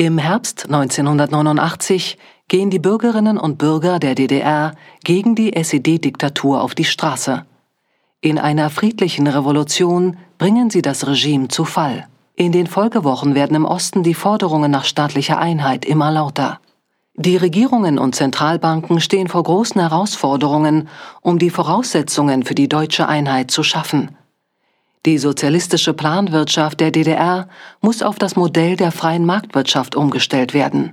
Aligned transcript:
Im 0.00 0.16
Herbst 0.16 0.66
1989 0.66 2.18
gehen 2.46 2.70
die 2.70 2.78
Bürgerinnen 2.78 3.36
und 3.36 3.58
Bürger 3.58 3.98
der 3.98 4.14
DDR 4.14 4.76
gegen 5.02 5.34
die 5.34 5.56
SED-Diktatur 5.56 6.62
auf 6.62 6.76
die 6.76 6.84
Straße. 6.84 7.44
In 8.20 8.38
einer 8.38 8.70
friedlichen 8.70 9.26
Revolution 9.26 10.16
bringen 10.38 10.70
sie 10.70 10.82
das 10.82 11.08
Regime 11.08 11.48
zu 11.48 11.64
Fall. 11.64 12.06
In 12.36 12.52
den 12.52 12.68
Folgewochen 12.68 13.34
werden 13.34 13.56
im 13.56 13.64
Osten 13.64 14.04
die 14.04 14.14
Forderungen 14.14 14.70
nach 14.70 14.84
staatlicher 14.84 15.40
Einheit 15.40 15.84
immer 15.84 16.12
lauter. 16.12 16.60
Die 17.16 17.36
Regierungen 17.36 17.98
und 17.98 18.14
Zentralbanken 18.14 19.00
stehen 19.00 19.26
vor 19.26 19.42
großen 19.42 19.80
Herausforderungen, 19.80 20.88
um 21.22 21.40
die 21.40 21.50
Voraussetzungen 21.50 22.44
für 22.44 22.54
die 22.54 22.68
deutsche 22.68 23.08
Einheit 23.08 23.50
zu 23.50 23.64
schaffen. 23.64 24.16
Die 25.06 25.18
sozialistische 25.18 25.94
Planwirtschaft 25.94 26.80
der 26.80 26.90
DDR 26.90 27.48
muss 27.80 28.02
auf 28.02 28.18
das 28.18 28.36
Modell 28.36 28.76
der 28.76 28.92
freien 28.92 29.24
Marktwirtschaft 29.24 29.94
umgestellt 29.94 30.54
werden. 30.54 30.92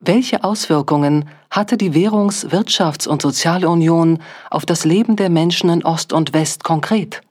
Welche 0.00 0.44
Auswirkungen 0.44 1.28
hatte 1.50 1.78
die 1.78 1.94
Währungs-, 1.94 2.46
Wirtschafts- 2.50 3.08
und 3.08 3.22
Sozialunion 3.22 4.18
auf 4.50 4.66
das 4.66 4.84
Leben 4.84 5.16
der 5.16 5.30
Menschen 5.30 5.70
in 5.70 5.84
Ost 5.84 6.12
und 6.12 6.34
West 6.34 6.64
konkret? 6.64 7.22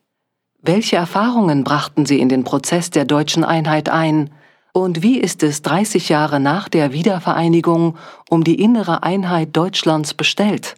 Welche 0.61 0.95
Erfahrungen 0.95 1.63
brachten 1.63 2.07
Sie 2.07 2.19
in 2.19 2.27
den 2.27 2.43
Prozess 2.43 2.89
der 2.89 3.05
deutschen 3.05 3.43
Einheit 3.43 3.87
ein? 3.87 4.31
Und 4.73 5.03
wie 5.03 5.19
ist 5.19 5.43
es 5.43 5.61
30 5.61 6.09
Jahre 6.09 6.39
nach 6.39 6.67
der 6.67 6.91
Wiedervereinigung 6.91 7.97
um 8.29 8.43
die 8.43 8.59
innere 8.59 9.03
Einheit 9.03 9.55
Deutschlands 9.55 10.15
bestellt? 10.15 10.75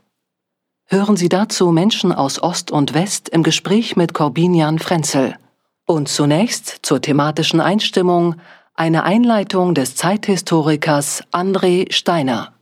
Hören 0.89 1.17
Sie 1.17 1.27
dazu 1.27 1.73
Menschen 1.73 2.13
aus 2.13 2.41
Ost 2.41 2.71
und 2.71 2.93
West 2.93 3.27
im 3.27 3.43
Gespräch 3.43 3.97
mit 3.97 4.13
Corbinian 4.13 4.79
Frenzel. 4.79 5.35
Und 5.85 6.07
zunächst 6.07 6.79
zur 6.81 7.01
thematischen 7.01 7.59
Einstimmung 7.59 8.35
eine 8.73 9.03
Einleitung 9.03 9.73
des 9.73 9.97
Zeithistorikers 9.97 11.25
André 11.33 11.91
Steiner. 11.91 12.53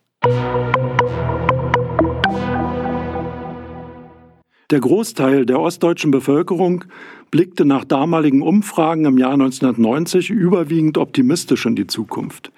Der 4.71 4.79
Großteil 4.79 5.45
der 5.45 5.59
ostdeutschen 5.59 6.09
Bevölkerung 6.09 6.85
blickte 7.29 7.63
nach 7.63 7.85
damaligen 7.85 8.41
Umfragen 8.41 9.05
im 9.05 9.19
Jahr 9.19 9.33
1990 9.33 10.31
überwiegend 10.31 10.97
optimistisch 10.97 11.67
in 11.67 11.75
die 11.75 11.85
Zukunft. 11.85 12.51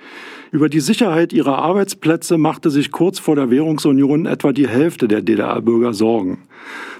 Über 0.52 0.70
die 0.70 0.80
Sicherheit 0.80 1.34
ihrer 1.34 1.58
Arbeitsplätze 1.58 2.38
machte 2.38 2.70
sich 2.70 2.92
kurz 2.92 3.20
vor 3.20 3.36
der 3.36 3.50
Währungsunion 3.50 4.26
etwa 4.26 4.54
die 4.54 4.68
Hälfte 4.68 5.08
der 5.08 5.22
DDR-Bürger 5.22 5.94
Sorgen. 5.94 6.44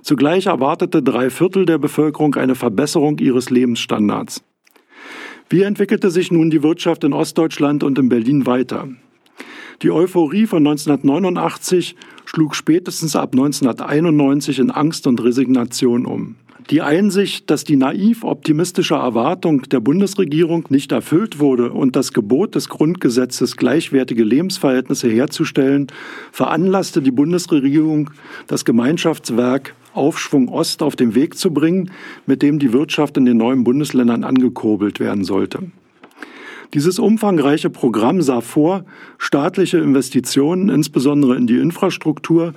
Zugleich 0.02 0.48
erwartete 0.48 1.02
drei 1.02 1.30
Viertel 1.30 1.66
der 1.66 1.78
Bevölkerung 1.78 2.36
eine 2.36 2.56
Verbesserung 2.56 3.20
ihres 3.20 3.50
Lebensstandards. 3.50 4.44
Wie 5.50 5.62
entwickelte 5.62 6.10
sich 6.12 6.30
nun 6.30 6.50
die 6.50 6.62
Wirtschaft 6.62 7.06
in 7.06 7.14
Ostdeutschland 7.14 7.84
und 7.84 7.98
in 7.98 8.10
Berlin 8.10 8.46
weiter? 8.46 8.90
Die 9.82 9.92
Euphorie 9.92 10.46
von 10.46 10.66
1989 10.68 11.96
schlug 12.26 12.56
spätestens 12.56 13.16
ab 13.16 13.30
1991 13.34 14.60
in 14.60 14.72
Angst 14.72 15.08
und 15.08 15.24
Resignation 15.24 16.06
um. 16.06 16.36
Die 16.70 16.82
Einsicht, 16.82 17.50
dass 17.50 17.64
die 17.64 17.78
naiv 17.78 18.26
optimistische 18.26 18.96
Erwartung 18.96 19.62
der 19.70 19.80
Bundesregierung 19.80 20.66
nicht 20.68 20.92
erfüllt 20.92 21.40
wurde 21.40 21.72
und 21.72 21.96
das 21.96 22.12
Gebot 22.12 22.56
des 22.56 22.68
Grundgesetzes 22.68 23.56
gleichwertige 23.56 24.26
Lebensverhältnisse 24.26 25.10
herzustellen, 25.10 25.88
veranlasste 26.34 27.02
die 27.02 27.12
Bundesregierung, 27.12 28.10
das 28.48 28.66
Gemeinschaftswerk 28.66 29.76
Aufschwung 29.94 30.50
Ost 30.50 30.84
auf 30.84 30.98
den 30.98 31.16
Weg 31.16 31.38
zu 31.38 31.52
bringen, 31.54 31.92
mit 32.26 32.42
dem 32.42 32.60
die 32.60 32.74
Wirtschaft 32.74 33.16
in 33.16 33.26
den 33.26 33.38
neuen 33.38 33.64
Bundesländern 33.64 34.26
angekurbelt 34.26 35.00
werden 35.00 35.24
sollte. 35.24 35.72
Dieses 36.74 37.00
umfangreiche 37.00 37.70
Programm 37.70 38.22
sah 38.22 38.42
vor, 38.42 38.84
staatliche 39.18 39.78
Investitionen, 39.78 40.70
insbesondere 40.70 41.36
in 41.36 41.48
die 41.48 41.58
Infrastruktur 41.58 42.54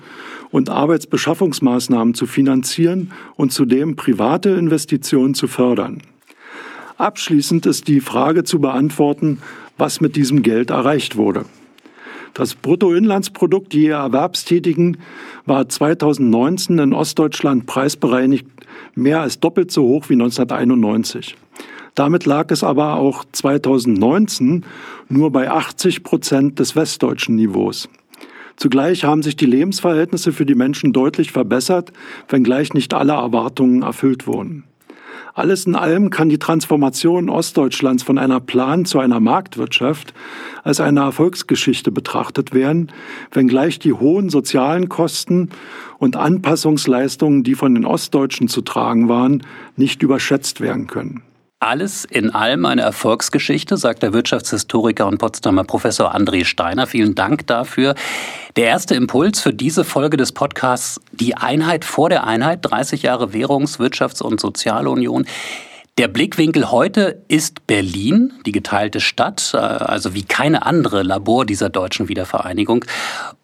und 0.50 0.68
Arbeitsbeschaffungsmaßnahmen 0.68 2.14
zu 2.14 2.26
finanzieren 2.26 3.12
und 3.36 3.52
zudem 3.52 3.96
private 3.96 4.50
Investitionen 4.50 5.34
zu 5.34 5.46
fördern. 5.46 6.02
Abschließend 6.98 7.66
ist 7.66 7.88
die 7.88 8.00
Frage 8.00 8.44
zu 8.44 8.60
beantworten, 8.60 9.38
was 9.78 10.00
mit 10.00 10.16
diesem 10.16 10.42
Geld 10.42 10.70
erreicht 10.70 11.16
wurde. 11.16 11.44
Das 12.34 12.54
Bruttoinlandsprodukt 12.54 13.74
je 13.74 13.88
Erwerbstätigen 13.88 14.98
war 15.46 15.68
2019 15.68 16.78
in 16.78 16.92
Ostdeutschland 16.92 17.66
preisbereinigt 17.66 18.46
mehr 18.94 19.20
als 19.20 19.40
doppelt 19.40 19.70
so 19.70 19.82
hoch 19.82 20.08
wie 20.08 20.14
1991. 20.14 21.36
Damit 21.94 22.26
lag 22.26 22.50
es 22.50 22.62
aber 22.62 22.96
auch 22.96 23.24
2019 23.32 24.64
nur 25.08 25.30
bei 25.32 25.50
80 25.50 26.02
Prozent 26.02 26.58
des 26.58 26.76
westdeutschen 26.76 27.36
Niveaus. 27.36 27.88
Zugleich 28.56 29.04
haben 29.04 29.22
sich 29.22 29.36
die 29.36 29.46
Lebensverhältnisse 29.46 30.32
für 30.32 30.44
die 30.44 30.54
Menschen 30.54 30.92
deutlich 30.92 31.32
verbessert, 31.32 31.92
wenngleich 32.28 32.74
nicht 32.74 32.92
alle 32.92 33.14
Erwartungen 33.14 33.82
erfüllt 33.82 34.26
wurden. 34.26 34.64
Alles 35.32 35.64
in 35.64 35.76
allem 35.76 36.10
kann 36.10 36.28
die 36.28 36.38
Transformation 36.38 37.30
Ostdeutschlands 37.30 38.02
von 38.02 38.18
einer 38.18 38.40
Plan 38.40 38.84
zu 38.84 38.98
einer 38.98 39.20
Marktwirtschaft 39.20 40.12
als 40.64 40.80
eine 40.80 41.00
Erfolgsgeschichte 41.00 41.92
betrachtet 41.92 42.52
werden, 42.52 42.92
wenngleich 43.32 43.78
die 43.78 43.92
hohen 43.92 44.28
sozialen 44.28 44.88
Kosten 44.88 45.48
und 45.98 46.16
Anpassungsleistungen, 46.16 47.44
die 47.44 47.54
von 47.54 47.74
den 47.74 47.86
Ostdeutschen 47.86 48.48
zu 48.48 48.60
tragen 48.60 49.08
waren, 49.08 49.42
nicht 49.76 50.02
überschätzt 50.02 50.60
werden 50.60 50.86
können. 50.86 51.22
Alles 51.62 52.06
in 52.06 52.34
allem 52.34 52.64
eine 52.64 52.80
Erfolgsgeschichte, 52.80 53.76
sagt 53.76 54.02
der 54.02 54.14
Wirtschaftshistoriker 54.14 55.06
und 55.06 55.18
Potsdamer 55.18 55.64
Professor 55.64 56.16
André 56.16 56.46
Steiner. 56.46 56.86
Vielen 56.86 57.14
Dank 57.14 57.46
dafür. 57.48 57.94
Der 58.56 58.64
erste 58.64 58.94
Impuls 58.94 59.40
für 59.40 59.52
diese 59.52 59.84
Folge 59.84 60.16
des 60.16 60.32
Podcasts, 60.32 61.02
die 61.12 61.36
Einheit 61.36 61.84
vor 61.84 62.08
der 62.08 62.24
Einheit, 62.26 62.60
30 62.62 63.02
Jahre 63.02 63.34
Währungs-, 63.34 63.78
Wirtschafts- 63.78 64.22
und 64.22 64.40
Sozialunion. 64.40 65.26
Der 65.98 66.08
Blickwinkel 66.08 66.70
heute 66.70 67.24
ist 67.28 67.66
Berlin, 67.66 68.32
die 68.46 68.52
geteilte 68.52 69.00
Stadt, 69.00 69.50
äh, 69.52 69.58
also 69.58 70.14
wie 70.14 70.22
keine 70.22 70.64
andere 70.64 71.02
Labor 71.02 71.44
dieser 71.44 71.68
deutschen 71.68 72.08
Wiedervereinigung. 72.08 72.86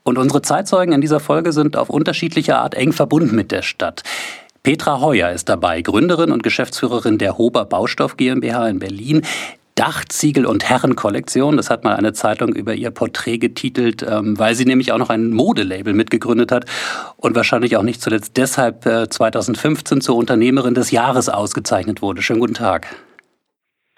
Und 0.04 0.16
unsere 0.16 0.40
Zeitzeugen 0.40 0.94
in 0.94 1.02
dieser 1.02 1.20
Folge 1.20 1.52
sind 1.52 1.76
auf 1.76 1.90
unterschiedliche 1.90 2.56
Art 2.56 2.74
eng 2.76 2.94
verbunden 2.94 3.36
mit 3.36 3.52
der 3.52 3.60
Stadt. 3.60 4.04
Petra 4.66 5.00
Heuer 5.00 5.30
ist 5.30 5.48
dabei, 5.48 5.80
Gründerin 5.80 6.32
und 6.32 6.42
Geschäftsführerin 6.42 7.18
der 7.18 7.38
Hober 7.38 7.66
Baustoff 7.66 8.16
GmbH 8.16 8.66
in 8.66 8.80
Berlin. 8.80 9.22
Dachziegel 9.76 10.44
und 10.44 10.68
Herrenkollektion. 10.68 11.56
Das 11.56 11.70
hat 11.70 11.84
mal 11.84 11.94
eine 11.94 12.14
Zeitung 12.14 12.52
über 12.52 12.74
ihr 12.74 12.90
Porträt 12.90 13.38
getitelt, 13.38 14.02
ähm, 14.02 14.36
weil 14.40 14.56
sie 14.56 14.64
nämlich 14.64 14.90
auch 14.90 14.98
noch 14.98 15.08
ein 15.08 15.30
Modelabel 15.30 15.94
mitgegründet 15.94 16.50
hat 16.50 16.64
und 17.16 17.36
wahrscheinlich 17.36 17.76
auch 17.76 17.84
nicht 17.84 18.02
zuletzt 18.02 18.36
deshalb 18.38 18.82
2015 18.82 19.98
äh, 19.98 20.00
zur 20.00 20.16
Unternehmerin 20.16 20.74
des 20.74 20.90
Jahres 20.90 21.28
ausgezeichnet 21.28 22.02
wurde. 22.02 22.22
Schönen 22.22 22.40
guten 22.40 22.54
Tag. 22.54 22.88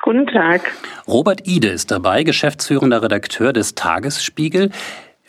Guten 0.03 0.27
Tag. 0.27 0.71
Robert 1.07 1.47
Ide 1.47 1.69
ist 1.69 1.91
dabei, 1.91 2.25
geschäftsführender 2.25 3.03
Redakteur 3.03 3.55
des 3.55 3.75
Tagesspiegel. 3.75 4.69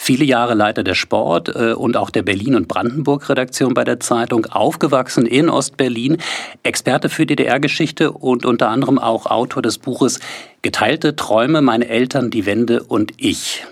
Viele 0.01 0.23
Jahre 0.23 0.53
Leiter 0.53 0.81
der 0.81 0.95
Sport 0.95 1.49
äh, 1.49 1.73
und 1.73 1.97
auch 1.97 2.09
der 2.09 2.23
Berlin- 2.23 2.55
und 2.55 2.69
Brandenburg-Redaktion 2.69 3.73
bei 3.73 3.83
der 3.83 3.99
Zeitung, 3.99 4.45
aufgewachsen 4.45 5.25
in 5.25 5.49
Ostberlin, 5.49 6.17
Experte 6.63 7.09
für 7.09 7.25
DDR-Geschichte 7.25 8.13
und 8.13 8.45
unter 8.45 8.69
anderem 8.69 8.97
auch 8.97 9.25
Autor 9.25 9.61
des 9.61 9.77
Buches 9.77 10.21
Geteilte 10.61 11.17
Träume, 11.17 11.61
meine 11.61 11.89
Eltern, 11.89 12.31
die 12.31 12.45
Wende 12.45 12.81
und 12.83 13.11
ich. 13.17 13.65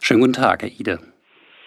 Schönen 0.00 0.20
guten 0.20 0.32
Tag, 0.32 0.62
Herr 0.62 0.70
Ide. 0.70 1.09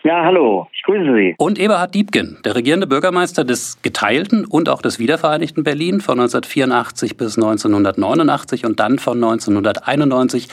Ja, 0.05 0.25
hallo, 0.25 0.67
ich 0.73 0.83
grüße 0.83 1.15
Sie. 1.15 1.33
Und 1.37 1.57
Eberhard 1.57 1.95
Diebken, 1.95 2.37
der 2.43 2.55
regierende 2.55 2.87
Bürgermeister 2.87 3.45
des 3.45 3.81
geteilten 3.83 4.43
und 4.43 4.67
auch 4.67 4.81
des 4.81 4.99
wiedervereinigten 4.99 5.63
Berlin 5.63 6.01
von 6.01 6.19
1984 6.19 7.15
bis 7.15 7.37
1989 7.37 8.65
und 8.65 8.81
dann 8.81 8.99
von 8.99 9.23
1991 9.23 10.49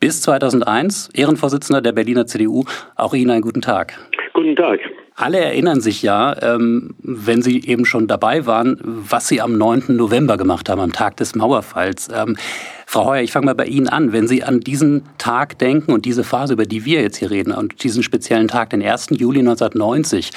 bis 0.00 0.22
2001, 0.22 1.10
Ehrenvorsitzender 1.14 1.82
der 1.82 1.92
Berliner 1.92 2.24
CDU. 2.26 2.64
Auch 2.96 3.12
Ihnen 3.12 3.30
einen 3.30 3.42
guten 3.42 3.60
Tag. 3.60 3.92
Guten 4.32 4.56
Tag. 4.56 4.80
Alle 5.16 5.38
erinnern 5.38 5.80
sich 5.80 6.02
ja, 6.02 6.34
ähm, 6.42 6.96
wenn 7.00 7.40
Sie 7.40 7.64
eben 7.64 7.84
schon 7.84 8.08
dabei 8.08 8.46
waren, 8.46 8.78
was 8.82 9.28
Sie 9.28 9.40
am 9.40 9.56
9. 9.56 9.94
November 9.96 10.36
gemacht 10.36 10.68
haben, 10.68 10.80
am 10.80 10.92
Tag 10.92 11.16
des 11.18 11.36
Mauerfalls. 11.36 12.08
Ähm, 12.08 12.36
Frau 12.84 13.06
Heuer, 13.06 13.22
ich 13.22 13.30
fange 13.30 13.46
mal 13.46 13.54
bei 13.54 13.66
Ihnen 13.66 13.88
an. 13.88 14.12
Wenn 14.12 14.26
Sie 14.26 14.42
an 14.42 14.58
diesen 14.58 15.04
Tag 15.18 15.56
denken 15.60 15.92
und 15.92 16.04
diese 16.04 16.24
Phase, 16.24 16.54
über 16.54 16.64
die 16.64 16.84
wir 16.84 17.00
jetzt 17.00 17.18
hier 17.18 17.30
reden, 17.30 17.52
und 17.52 17.84
diesen 17.84 18.02
speziellen 18.02 18.48
Tag, 18.48 18.70
den 18.70 18.82
1. 18.82 19.10
Juli 19.10 19.38
1990, 19.38 20.30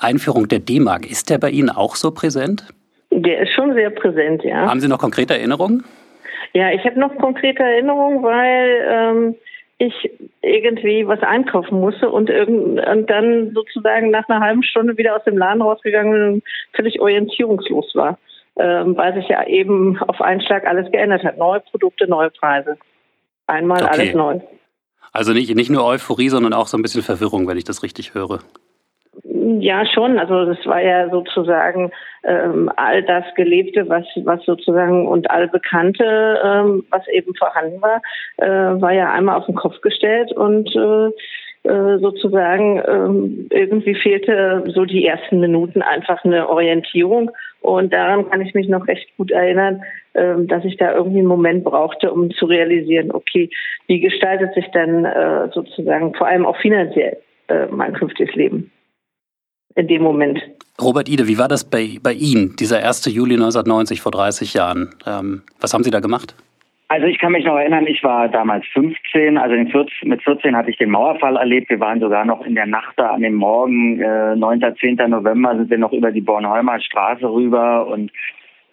Einführung 0.00 0.48
der 0.48 0.58
D-Mark, 0.58 1.08
ist 1.08 1.30
der 1.30 1.38
bei 1.38 1.50
Ihnen 1.50 1.70
auch 1.70 1.94
so 1.94 2.10
präsent? 2.10 2.66
Der 3.12 3.42
ist 3.42 3.52
schon 3.52 3.72
sehr 3.74 3.90
präsent, 3.90 4.42
ja. 4.42 4.68
Haben 4.68 4.80
Sie 4.80 4.88
noch 4.88 4.98
konkrete 4.98 5.34
Erinnerungen? 5.34 5.84
Ja, 6.54 6.72
ich 6.72 6.84
habe 6.84 6.98
noch 6.98 7.16
konkrete 7.18 7.62
Erinnerungen, 7.62 8.24
weil 8.24 8.84
ähm, 8.90 9.34
ich 9.78 10.10
irgendwie 10.42 11.06
was 11.06 11.20
einkaufen 11.22 11.80
musste 11.80 12.10
und, 12.10 12.30
und 12.30 13.06
dann 13.06 13.52
sozusagen 13.54 14.10
nach 14.10 14.28
einer 14.28 14.40
halben 14.40 14.62
Stunde 14.62 14.96
wieder 14.96 15.16
aus 15.16 15.24
dem 15.24 15.36
Laden 15.36 15.62
rausgegangen 15.62 16.12
bin 16.12 16.32
und 16.34 16.44
völlig 16.74 17.00
orientierungslos 17.00 17.94
war, 17.94 18.18
ähm, 18.56 18.96
weil 18.96 19.14
sich 19.14 19.28
ja 19.28 19.46
eben 19.46 19.98
auf 20.02 20.20
einen 20.20 20.40
Schlag 20.40 20.66
alles 20.66 20.90
geändert 20.92 21.24
hat. 21.24 21.38
Neue 21.38 21.60
Produkte, 21.60 22.08
neue 22.08 22.30
Preise. 22.30 22.76
Einmal 23.46 23.82
okay. 23.82 23.92
alles 23.92 24.14
neu. 24.14 24.40
Also 25.12 25.32
nicht, 25.32 25.54
nicht 25.54 25.70
nur 25.70 25.84
Euphorie, 25.84 26.28
sondern 26.28 26.52
auch 26.52 26.66
so 26.66 26.76
ein 26.76 26.82
bisschen 26.82 27.02
Verwirrung, 27.02 27.46
wenn 27.46 27.58
ich 27.58 27.64
das 27.64 27.82
richtig 27.82 28.14
höre. 28.14 28.40
Ja, 29.44 29.84
schon. 29.84 30.18
Also 30.18 30.46
das 30.46 30.64
war 30.64 30.80
ja 30.80 31.10
sozusagen 31.10 31.90
ähm, 32.22 32.70
all 32.76 33.02
das 33.02 33.24
Gelebte, 33.34 33.86
was, 33.90 34.06
was 34.24 34.42
sozusagen 34.46 35.06
und 35.06 35.30
all 35.30 35.48
Bekannte, 35.48 36.40
ähm, 36.42 36.86
was 36.90 37.06
eben 37.08 37.34
vorhanden 37.34 37.82
war, 37.82 38.00
äh, 38.38 38.80
war 38.80 38.92
ja 38.92 39.12
einmal 39.12 39.36
auf 39.36 39.44
den 39.44 39.54
Kopf 39.54 39.82
gestellt 39.82 40.32
und 40.32 40.74
äh, 40.74 41.68
äh 41.68 41.98
sozusagen 41.98 42.82
ähm, 42.88 43.48
irgendwie 43.50 43.94
fehlte 43.94 44.64
so 44.68 44.86
die 44.86 45.06
ersten 45.06 45.40
Minuten 45.40 45.82
einfach 45.82 46.24
eine 46.24 46.48
Orientierung 46.48 47.30
und 47.60 47.92
daran 47.92 48.30
kann 48.30 48.40
ich 48.40 48.54
mich 48.54 48.68
noch 48.68 48.86
recht 48.88 49.14
gut 49.18 49.30
erinnern, 49.30 49.82
ähm, 50.14 50.46
dass 50.48 50.64
ich 50.64 50.78
da 50.78 50.94
irgendwie 50.94 51.18
einen 51.18 51.28
Moment 51.28 51.64
brauchte, 51.64 52.10
um 52.10 52.30
zu 52.30 52.46
realisieren, 52.46 53.10
okay, 53.12 53.50
wie 53.88 54.00
gestaltet 54.00 54.54
sich 54.54 54.70
dann 54.72 55.04
äh, 55.04 55.48
sozusagen 55.52 56.14
vor 56.14 56.28
allem 56.28 56.46
auch 56.46 56.56
finanziell 56.56 57.18
äh, 57.48 57.66
mein 57.66 57.92
künftiges 57.92 58.34
Leben 58.34 58.70
in 59.74 59.88
dem 59.88 60.02
Moment. 60.02 60.40
Robert 60.80 61.08
Ide, 61.08 61.28
wie 61.28 61.38
war 61.38 61.48
das 61.48 61.68
bei, 61.68 61.98
bei 62.02 62.12
Ihnen, 62.12 62.56
dieser 62.56 62.78
1. 62.78 63.06
Juli 63.06 63.34
1990 63.34 64.00
vor 64.00 64.12
30 64.12 64.54
Jahren? 64.54 64.94
Ähm, 65.06 65.42
was 65.60 65.72
haben 65.72 65.84
Sie 65.84 65.90
da 65.90 66.00
gemacht? 66.00 66.34
Also 66.88 67.06
ich 67.06 67.18
kann 67.18 67.32
mich 67.32 67.44
noch 67.44 67.56
erinnern, 67.56 67.86
ich 67.86 68.04
war 68.04 68.28
damals 68.28 68.66
15, 68.72 69.38
also 69.38 69.54
14, 69.54 70.08
mit 70.08 70.22
14 70.22 70.54
hatte 70.54 70.70
ich 70.70 70.76
den 70.76 70.90
Mauerfall 70.90 71.36
erlebt. 71.36 71.70
Wir 71.70 71.80
waren 71.80 71.98
sogar 71.98 72.24
noch 72.24 72.44
in 72.44 72.54
der 72.54 72.66
Nacht 72.66 72.92
da 72.96 73.10
an 73.10 73.22
dem 73.22 73.34
Morgen, 73.34 74.00
äh, 74.00 74.36
9. 74.36 74.60
10. 74.78 74.96
November 75.08 75.56
sind 75.56 75.70
wir 75.70 75.78
noch 75.78 75.92
über 75.92 76.12
die 76.12 76.20
Bornholmer 76.20 76.78
Straße 76.80 77.24
rüber 77.24 77.86
und 77.86 78.12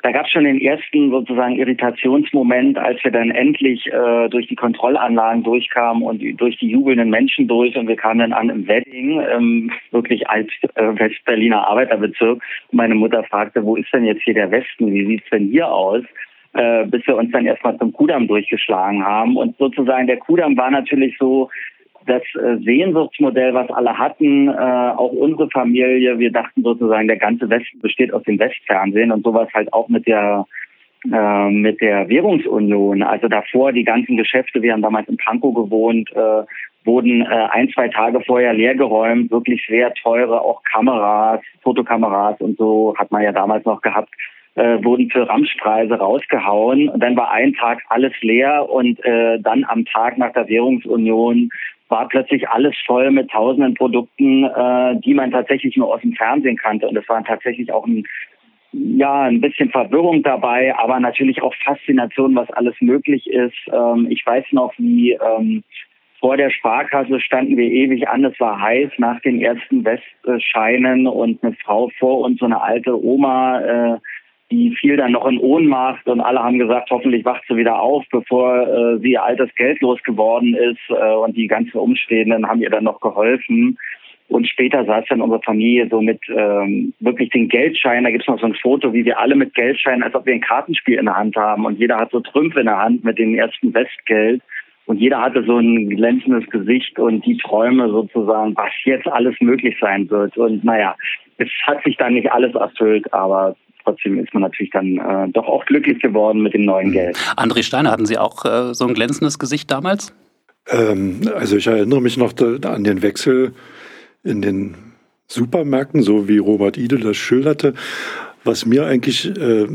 da 0.04 0.12
gab 0.12 0.26
es 0.26 0.32
schon 0.32 0.44
den 0.44 0.60
ersten 0.60 1.12
sozusagen 1.12 1.56
Irritationsmoment, 1.56 2.78
als 2.78 3.04
wir 3.04 3.12
dann 3.12 3.32
endlich 3.32 3.88
äh, 3.88 4.30
durch 4.30 4.48
die 4.48 4.56
Kontrollanlagen 4.56 5.44
durchkamen 5.44 6.04
und 6.04 6.22
durch 6.40 6.58
die 6.58 6.70
jubelnden 6.70 7.10
Menschen 7.10 7.48
durch 7.48 7.76
und 7.76 7.88
wir 7.88 7.96
kamen 7.96 8.20
dann 8.20 8.34
an 8.34 8.50
im 8.50 8.68
Wedding, 8.68 9.22
ähm, 9.22 9.72
wirklich 9.92 10.30
als 10.30 10.48
äh, 10.76 10.84
Westberliner 10.84 11.68
Arbeiterbezirk. 11.68 12.42
Und 12.72 12.78
meine 12.78 12.96
Mutter 12.96 13.24
fragte, 13.24 13.64
wo 13.64 13.76
ist 13.76 13.94
denn 13.94 14.06
jetzt 14.06 14.24
hier 14.24 14.34
der 14.34 14.52
Westen? 14.52 14.92
Wie 14.94 15.06
sieht's 15.06 15.30
denn 15.30 15.50
hier 15.50 15.72
aus? 15.72 16.04
Äh, 16.54 16.86
bis 16.88 17.08
wir 17.08 17.16
uns 17.16 17.32
dann 17.32 17.46
erstmal 17.46 17.78
zum 17.78 17.94
Kudamm 17.94 18.28
durchgeschlagen 18.28 19.06
haben. 19.06 19.38
Und 19.38 19.58
sozusagen 19.58 20.08
der 20.08 20.18
Kudamm 20.18 20.58
war 20.58 20.70
natürlich 20.70 21.16
so 21.18 21.50
das 22.06 22.24
äh, 22.36 22.58
Sehnsuchtsmodell, 22.64 23.54
was 23.54 23.70
alle 23.70 23.98
hatten, 23.98 24.48
äh, 24.48 24.52
auch 24.52 25.12
unsere 25.12 25.50
Familie, 25.50 26.20
wir 26.20 26.32
dachten 26.32 26.64
sozusagen, 26.64 27.08
der 27.08 27.18
ganze 27.18 27.50
Westen 27.50 27.80
besteht 27.82 28.14
aus 28.14 28.24
dem 28.24 28.40
Westfernsehen 28.40 29.12
und 29.12 29.24
sowas 29.24 29.50
halt 29.54 29.72
auch 29.74 29.88
mit 29.88 30.08
der 30.08 30.46
äh, 31.12 31.50
mit 31.50 31.82
der 31.82 32.08
Währungsunion. 32.10 33.02
Also 33.02 33.28
davor 33.28 33.72
die 33.72 33.84
ganzen 33.84 34.18
Geschäfte, 34.18 34.62
wir 34.62 34.74
haben 34.74 34.84
damals 34.84 35.10
in 35.10 35.18
Pankow 35.18 35.52
gewohnt, 35.56 36.12
äh, 36.12 36.44
wurden 36.86 37.22
äh, 37.22 37.48
ein, 37.50 37.70
zwei 37.70 37.88
Tage 37.88 38.22
vorher 38.22 38.54
leergeräumt, 38.54 39.32
wirklich 39.32 39.66
sehr 39.68 39.92
teure, 39.96 40.42
auch 40.42 40.62
Kameras, 40.64 41.42
Fotokameras 41.64 42.40
und 42.40 42.56
so 42.60 42.94
hat 43.00 43.10
man 43.10 43.24
ja 43.24 43.32
damals 43.32 43.66
noch 43.66 43.82
gehabt, 43.82 44.14
äh, 44.54 44.84
wurden 44.84 45.10
für 45.10 45.28
Ramschpreise 45.28 45.96
rausgehauen. 45.96 46.90
Und 46.90 47.02
dann 47.02 47.18
war 47.18 47.32
ein 47.32 47.54
Tag 47.56 47.82
alles 47.90 48.14
leer 48.22 48.70
und 48.70 49.00
dann 49.04 49.64
am 49.68 49.86
Tag 49.86 50.20
nach 50.20 50.34
der 50.34 50.48
Währungsunion 50.48 51.50
war 51.92 52.08
plötzlich 52.08 52.50
alles 52.50 52.74
voll 52.86 53.12
mit 53.12 53.30
tausenden 53.30 53.76
Produkten, 53.76 54.46
äh, 54.46 54.96
die 55.02 55.14
man 55.14 55.30
tatsächlich 55.30 55.76
nur 55.76 55.94
aus 55.94 56.02
dem 56.02 56.14
Fernsehen 56.14 56.58
kannte. 56.58 56.88
Und 56.88 56.98
es 56.98 57.08
war 57.10 57.24
tatsächlich 57.24 57.72
auch 57.72 57.86
ein, 57.86 58.06
ja, 58.72 59.24
ein 59.24 59.42
bisschen 59.42 59.70
Verwirrung 59.70 60.24
dabei, 60.24 60.74
aber 60.78 61.00
natürlich 61.00 61.42
auch 61.42 61.54
Faszination, 61.64 62.34
was 62.36 62.50
alles 62.52 62.76
möglich 62.80 63.28
ist. 63.28 63.58
Ähm, 63.72 64.08
ich 64.10 64.26
weiß 64.26 64.46
noch, 64.52 64.74
wie 64.78 65.12
ähm, 65.12 65.64
vor 66.22 66.38
der 66.38 66.50
Sparkasse 66.50 67.20
standen 67.20 67.58
wir 67.58 67.70
ewig 67.70 68.08
an. 68.08 68.24
Es 68.24 68.40
war 68.40 68.62
heiß 68.62 68.92
nach 68.98 69.20
den 69.22 69.42
ersten 69.42 69.84
Westscheinen 69.84 71.08
und 71.08 71.44
eine 71.44 71.56
Frau 71.66 71.92
vor 72.00 72.20
uns, 72.22 72.40
so 72.40 72.46
eine 72.46 72.62
alte 72.62 73.04
Oma, 73.04 73.60
äh, 73.60 73.98
die 74.52 74.76
fiel 74.76 74.98
dann 74.98 75.14
noch 75.14 75.26
in 75.26 75.40
Ohnmacht 75.40 76.06
und 76.08 76.20
alle 76.20 76.44
haben 76.44 76.60
gesagt, 76.60 76.92
hoffentlich 76.92 77.26
wacht 77.26 77.44
sie 77.48 77.56
wieder 77.56 77.80
auf, 77.80 78.04
bevor 78.12 78.68
äh, 78.68 79.00
sie 79.00 79.14
ihr 79.14 79.24
altes 79.24 79.50
Geld 79.56 79.82
losgeworden 79.82 80.54
ist. 80.54 80.82
Äh, 80.90 81.14
und 81.16 81.36
die 81.38 81.48
ganzen 81.48 81.78
Umstehenden 81.78 82.48
haben 82.48 82.62
ihr 82.62 82.70
dann 82.70 82.84
noch 82.84 83.00
geholfen. 83.00 83.78
Und 84.28 84.48
später 84.48 84.86
saß 84.86 85.06
dann 85.10 85.22
unsere 85.22 85.42
Familie 85.42 85.90
so 85.90 86.02
mit 86.02 86.22
ähm, 86.30 86.94
wirklich 87.00 87.32
den 87.32 87.50
Geldscheinen. 87.50 88.06
Da 88.06 88.12
gibt 88.12 88.24
es 88.24 88.28
noch 88.28 88.40
so 88.40 88.46
ein 88.46 88.56
Foto, 88.56 88.94
wie 88.94 89.04
wir 89.04 89.20
alle 89.20 89.36
mit 89.36 89.54
Geldscheinen, 89.54 90.04
als 90.04 90.16
ob 90.16 90.26
wir 90.26 90.34
ein 90.34 90.42
Kartenspiel 90.42 91.00
in 91.00 91.06
der 91.06 91.18
Hand 91.18 91.36
haben. 91.36 91.66
Und 91.66 91.80
jeder 91.80 91.98
hat 91.98 92.12
so 92.12 92.22
Trümpfe 92.22 92.62
in 92.62 92.68
der 92.68 92.78
Hand 92.78 93.04
mit 93.04 93.18
dem 93.18 93.36
ersten 93.36 93.74
Westgeld. 93.74 94.42
Und 94.86 94.98
jeder 94.98 95.22
hatte 95.22 95.44
so 95.44 95.58
ein 95.58 95.90
glänzendes 95.90 96.50
Gesicht 96.50 96.98
und 96.98 97.26
die 97.26 97.38
Träume 97.38 97.90
sozusagen, 97.90 98.56
was 98.56 98.72
jetzt 98.84 99.08
alles 99.08 99.36
möglich 99.42 99.78
sein 99.80 100.10
wird. 100.10 100.38
Und 100.38 100.64
naja, 100.64 100.96
es 101.38 101.50
hat 101.66 101.84
sich 101.84 101.98
dann 101.98 102.14
nicht 102.14 102.32
alles 102.32 102.56
erfüllt, 102.56 103.12
aber 103.14 103.56
trotzdem 103.84 104.20
ist 104.20 104.34
man 104.34 104.44
natürlich 104.44 104.72
dann 104.72 104.98
äh, 104.98 105.30
doch 105.32 105.46
auch 105.46 105.66
glücklich 105.66 106.02
geworden 106.02 106.42
mit 106.42 106.54
dem 106.54 106.66
neuen 106.66 106.90
mhm. 106.90 106.94
Geld. 106.94 107.18
André 107.38 107.64
Steiner, 107.64 107.92
hatten 107.92 108.06
Sie 108.06 108.18
auch 108.18 108.46
äh, 108.46 108.74
so 108.74 108.88
ein 108.88 108.94
glänzendes 108.94 109.40
Gesicht 109.40 109.72
damals? 109.72 110.14
Ähm, 110.70 111.22
also 111.36 111.58
ich 111.58 111.68
erinnere 111.68 112.02
mich 112.02 112.18
noch 112.18 112.34
da, 112.34 112.56
an 112.70 112.84
den 112.84 113.02
Wechsel 113.02 113.54
in 114.24 114.42
den 114.42 114.76
Supermärkten, 115.28 116.04
so 116.04 116.28
wie 116.28 116.38
Robert 116.38 116.78
Ide 116.78 117.00
das 117.00 117.18
schilderte. 117.18 117.74
Was 118.44 118.66
mir 118.66 118.86
eigentlich 118.86 119.26
äh, 119.38 119.68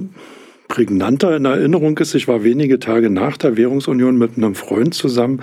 prägnanter 0.68 1.36
in 1.36 1.44
Erinnerung 1.44 1.96
ist, 1.98 2.14
ich 2.14 2.28
war 2.28 2.44
wenige 2.44 2.78
Tage 2.78 3.10
nach 3.10 3.36
der 3.36 3.56
Währungsunion 3.56 4.16
mit 4.18 4.36
einem 4.36 4.54
Freund 4.54 4.94
zusammen 4.94 5.42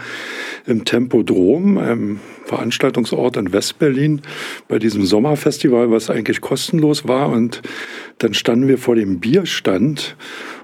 im 0.65 0.85
Tempodrom, 0.85 1.77
einem 1.77 2.19
Veranstaltungsort 2.45 3.37
in 3.37 3.53
Westberlin, 3.53 4.21
bei 4.67 4.79
diesem 4.79 5.05
Sommerfestival, 5.05 5.91
was 5.91 6.09
eigentlich 6.09 6.41
kostenlos 6.41 7.07
war. 7.07 7.29
Und 7.29 7.61
dann 8.19 8.33
standen 8.33 8.67
wir 8.67 8.77
vor 8.77 8.95
dem 8.95 9.19
Bierstand 9.19 10.15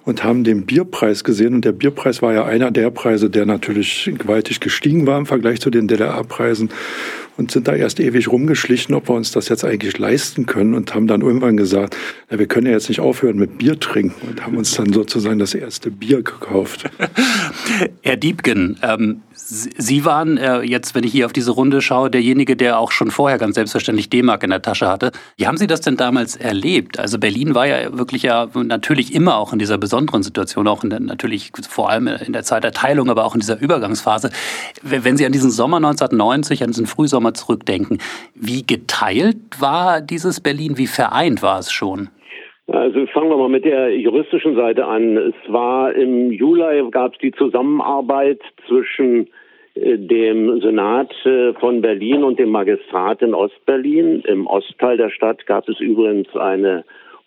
und 0.06 0.24
haben 0.24 0.44
den 0.44 0.66
Bierpreis 0.66 1.24
gesehen. 1.24 1.54
Und 1.54 1.66
der 1.66 1.72
Bierpreis 1.72 2.22
war 2.22 2.34
ja 2.34 2.46
einer 2.46 2.72
der 2.72 2.90
Preise, 2.90 3.30
der 3.30 3.46
natürlich 3.46 4.12
gewaltig 4.18 4.60
gestiegen 4.60 5.08
war 5.08 5.18
im 5.18 5.26
Vergleich 5.26 5.62
zu 5.62 5.70
den 5.70 5.88
DDR-Preisen 5.88 6.70
und 7.40 7.52
sind 7.52 7.70
da 7.70 7.74
erst 7.74 8.02
ewig 8.02 8.28
rumgeschlichen, 8.28 8.94
ob 8.94 9.08
wir 9.08 9.16
uns 9.16 9.32
das 9.32 9.48
jetzt 9.48 9.64
eigentlich 9.64 9.98
leisten 9.98 10.46
können 10.46 10.74
und 10.74 10.94
haben 10.94 11.08
dann 11.08 11.22
irgendwann 11.22 11.56
gesagt, 11.56 11.96
na, 12.30 12.38
wir 12.38 12.48
können 12.48 12.68
ja 12.68 12.74
jetzt 12.74 12.90
nicht 12.90 13.00
aufhören 13.00 13.38
mit 13.38 13.58
Bier 13.58 13.80
trinken 13.80 14.28
und 14.28 14.46
haben 14.46 14.58
uns 14.58 14.74
dann 14.74 14.92
sozusagen 14.92 15.40
das 15.40 15.54
erste 15.54 15.90
Bier 15.90 16.22
gekauft. 16.22 16.90
Herr 18.02 18.18
Diebgen, 18.18 18.78
ähm, 18.82 19.22
Sie 19.52 20.06
waren 20.06 20.38
äh, 20.38 20.62
jetzt, 20.62 20.94
wenn 20.94 21.04
ich 21.04 21.12
hier 21.12 21.26
auf 21.26 21.34
diese 21.34 21.52
Runde 21.52 21.82
schaue, 21.82 22.12
derjenige, 22.12 22.56
der 22.56 22.78
auch 22.78 22.92
schon 22.92 23.10
vorher 23.10 23.40
ganz 23.40 23.56
selbstverständlich 23.56 24.10
D-Mark 24.10 24.44
in 24.44 24.52
der 24.52 24.62
Tasche 24.62 24.88
hatte. 24.88 25.12
Wie 25.38 25.48
haben 25.48 25.58
Sie 25.58 25.66
das 25.66 25.82
denn 25.82 25.98
damals 25.98 26.36
erlebt? 26.36 27.00
Also 27.00 27.18
Berlin 27.18 27.56
war 27.56 27.66
ja 27.66 27.98
wirklich 27.98 28.24
ja 28.24 28.48
natürlich 28.54 29.14
immer 29.16 29.38
auch 29.38 29.52
in 29.52 29.58
dieser 29.58 29.80
besonderen 29.80 30.22
Situation, 30.22 30.68
auch 30.68 30.82
der, 30.84 31.00
natürlich 31.00 31.52
vor 31.68 31.90
allem 31.90 32.08
in 32.08 32.34
der 32.34 32.44
Zeit 32.44 32.64
der 32.64 32.74
Teilung, 32.74 33.10
aber 33.10 33.26
auch 33.26 33.34
in 33.34 33.40
dieser 33.40 33.60
Übergangsphase. 33.60 34.30
Wenn 34.84 35.18
Sie 35.18 35.26
an 35.26 35.32
diesen 35.32 35.50
Sommer 35.50 35.78
1990, 35.78 36.62
an 36.62 36.70
diesen 36.70 36.86
Frühsommer 36.86 37.29
zurückdenken, 37.34 38.00
wie 38.36 38.66
geteilt 38.66 39.60
war 39.60 40.02
dieses 40.02 40.42
Berlin? 40.42 40.78
Wie 40.78 40.88
vereint 40.88 41.42
war 41.42 41.60
es 41.60 41.72
schon? 41.72 42.10
Also 42.72 43.08
fangen 43.08 43.30
wir 43.30 43.38
mal 43.38 43.50
mit 43.50 43.66
der 43.66 43.98
juristischen 43.98 44.56
Seite 44.56 44.86
an. 44.86 45.18
Es 45.18 45.34
war 45.48 45.94
im 45.94 46.32
Juli 46.32 46.88
gab 46.92 47.14
es 47.14 47.20
die 47.20 47.32
Zusammenarbeit 47.32 48.40
zwischen 48.68 49.28
äh, 49.74 49.98
dem 49.98 50.62
Senat 50.62 51.12
äh, 51.26 51.54
von 51.54 51.82
Berlin 51.82 52.24
und 52.24 52.38
dem 52.38 52.50
Magistrat 52.50 53.24
in 53.24 53.34
Ostberlin. 53.34 54.22
Im 54.22 54.46
Ostteil 54.46 54.98
der 54.98 55.10
Stadt 55.10 55.48
gab 55.48 55.68
es 55.68 55.80
übrigens 55.80 56.36
eine 56.36 56.84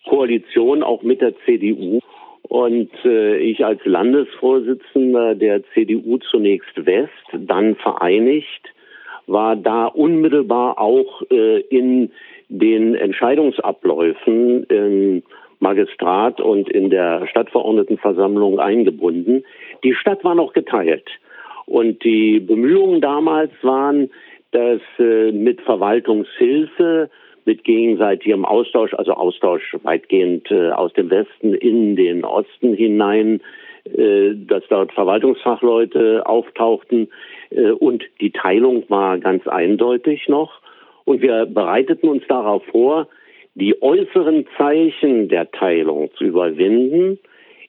Koalition 0.07 0.81
auch 0.81 1.03
mit 1.03 1.19
der 1.21 1.33
CDU. 1.45 1.99
Und 2.43 2.91
äh, 3.03 3.37
ich 3.37 3.65
als 3.65 3.81
Landesvorsitzender 3.85 5.35
der 5.35 5.63
CDU 5.73 6.17
zunächst 6.17 6.85
West, 6.85 7.09
dann 7.31 7.75
vereinigt, 7.75 8.73
war 9.27 9.55
da 9.55 9.85
unmittelbar 9.85 10.79
auch 10.79 11.21
äh, 11.29 11.59
in 11.61 12.11
den 12.49 12.95
Entscheidungsabläufen 12.95 14.63
im 14.65 15.23
Magistrat 15.59 16.41
und 16.41 16.69
in 16.69 16.89
der 16.89 17.25
Stadtverordnetenversammlung 17.27 18.59
eingebunden. 18.59 19.43
Die 19.83 19.95
Stadt 19.95 20.23
war 20.23 20.35
noch 20.35 20.53
geteilt. 20.53 21.07
Und 21.65 22.03
die 22.03 22.39
Bemühungen 22.39 22.99
damals 22.99 23.51
waren, 23.61 24.09
dass 24.51 24.81
äh, 24.99 25.31
mit 25.31 25.61
Verwaltungshilfe, 25.61 27.09
mit 27.45 27.63
gegenseitigem 27.63 28.45
Austausch, 28.45 28.93
also 28.93 29.13
Austausch 29.13 29.75
weitgehend 29.83 30.51
äh, 30.51 30.69
aus 30.71 30.93
dem 30.93 31.09
Westen 31.09 31.53
in 31.53 31.95
den 31.95 32.23
Osten 32.23 32.73
hinein, 32.73 33.41
äh, 33.85 34.33
dass 34.35 34.63
dort 34.69 34.93
Verwaltungsfachleute 34.93 36.25
auftauchten. 36.25 37.09
Äh, 37.55 37.71
und 37.71 38.03
die 38.21 38.31
Teilung 38.31 38.83
war 38.89 39.17
ganz 39.19 39.47
eindeutig 39.47 40.27
noch. 40.27 40.61
Und 41.05 41.21
wir 41.21 41.45
bereiteten 41.45 42.07
uns 42.07 42.23
darauf 42.27 42.63
vor, 42.65 43.07
die 43.55 43.81
äußeren 43.81 44.45
Zeichen 44.57 45.27
der 45.27 45.51
Teilung 45.51 46.09
zu 46.17 46.23
überwinden. 46.23 47.19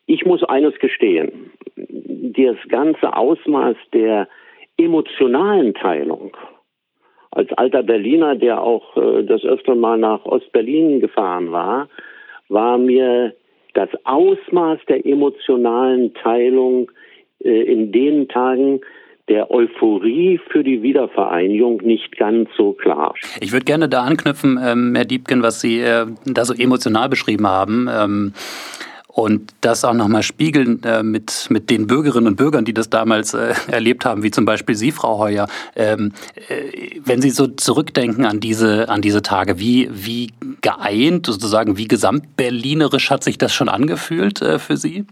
Ich 0.06 0.24
muss 0.24 0.42
eines 0.44 0.78
gestehen. 0.78 1.52
Das 1.76 2.56
ganze 2.68 3.16
Ausmaß 3.16 3.76
der 3.92 4.28
emotionalen 4.76 5.74
Teilung, 5.74 6.36
als 7.30 7.52
alter 7.52 7.82
Berliner, 7.82 8.36
der 8.36 8.62
auch 8.62 8.96
äh, 8.96 9.24
das 9.24 9.44
öfter 9.44 9.74
mal 9.74 9.98
nach 9.98 10.24
Ostberlin 10.24 11.00
gefahren 11.00 11.52
war, 11.52 11.88
war 12.48 12.78
mir 12.78 13.34
das 13.74 13.88
Ausmaß 14.04 14.78
der 14.88 15.04
emotionalen 15.04 16.14
Teilung 16.14 16.90
äh, 17.42 17.62
in 17.62 17.90
den 17.92 18.28
Tagen 18.28 18.80
der 19.28 19.50
Euphorie 19.50 20.38
für 20.50 20.62
die 20.62 20.82
Wiedervereinigung 20.82 21.78
nicht 21.78 22.16
ganz 22.16 22.48
so 22.56 22.72
klar. 22.72 23.14
Ich 23.40 23.52
würde 23.52 23.64
gerne 23.64 23.88
da 23.88 24.02
anknüpfen, 24.02 24.58
ähm, 24.62 24.94
Herr 24.94 25.06
Diebken, 25.06 25.42
was 25.42 25.60
Sie 25.60 25.80
äh, 25.80 26.06
da 26.26 26.44
so 26.44 26.52
emotional 26.54 27.08
beschrieben 27.08 27.46
haben. 27.46 27.88
Ähm, 27.90 28.32
und 29.14 29.54
das 29.60 29.84
auch 29.84 29.94
nochmal 29.94 30.24
spiegeln 30.24 30.82
äh, 30.82 31.04
mit, 31.04 31.46
mit 31.48 31.70
den 31.70 31.86
Bürgerinnen 31.86 32.26
und 32.26 32.36
Bürgern, 32.36 32.64
die 32.64 32.74
das 32.74 32.90
damals 32.90 33.32
äh, 33.32 33.54
erlebt 33.70 34.04
haben, 34.04 34.24
wie 34.24 34.32
zum 34.32 34.44
Beispiel 34.44 34.74
Sie, 34.74 34.90
Frau 34.90 35.18
Heuer. 35.18 35.46
Ähm, 35.76 36.12
äh, 36.48 36.98
wenn 37.04 37.22
Sie 37.22 37.30
so 37.30 37.46
zurückdenken 37.46 38.24
an 38.26 38.40
diese, 38.40 38.88
an 38.88 39.02
diese 39.02 39.22
Tage, 39.22 39.60
wie, 39.60 39.88
wie 39.92 40.32
geeint, 40.62 41.26
sozusagen, 41.26 41.78
wie 41.78 41.86
gesamtberlinerisch 41.86 43.10
hat 43.10 43.22
sich 43.22 43.38
das 43.38 43.54
schon 43.54 43.68
angefühlt 43.68 44.42
äh, 44.42 44.58
für 44.58 44.76
Sie? 44.76 45.06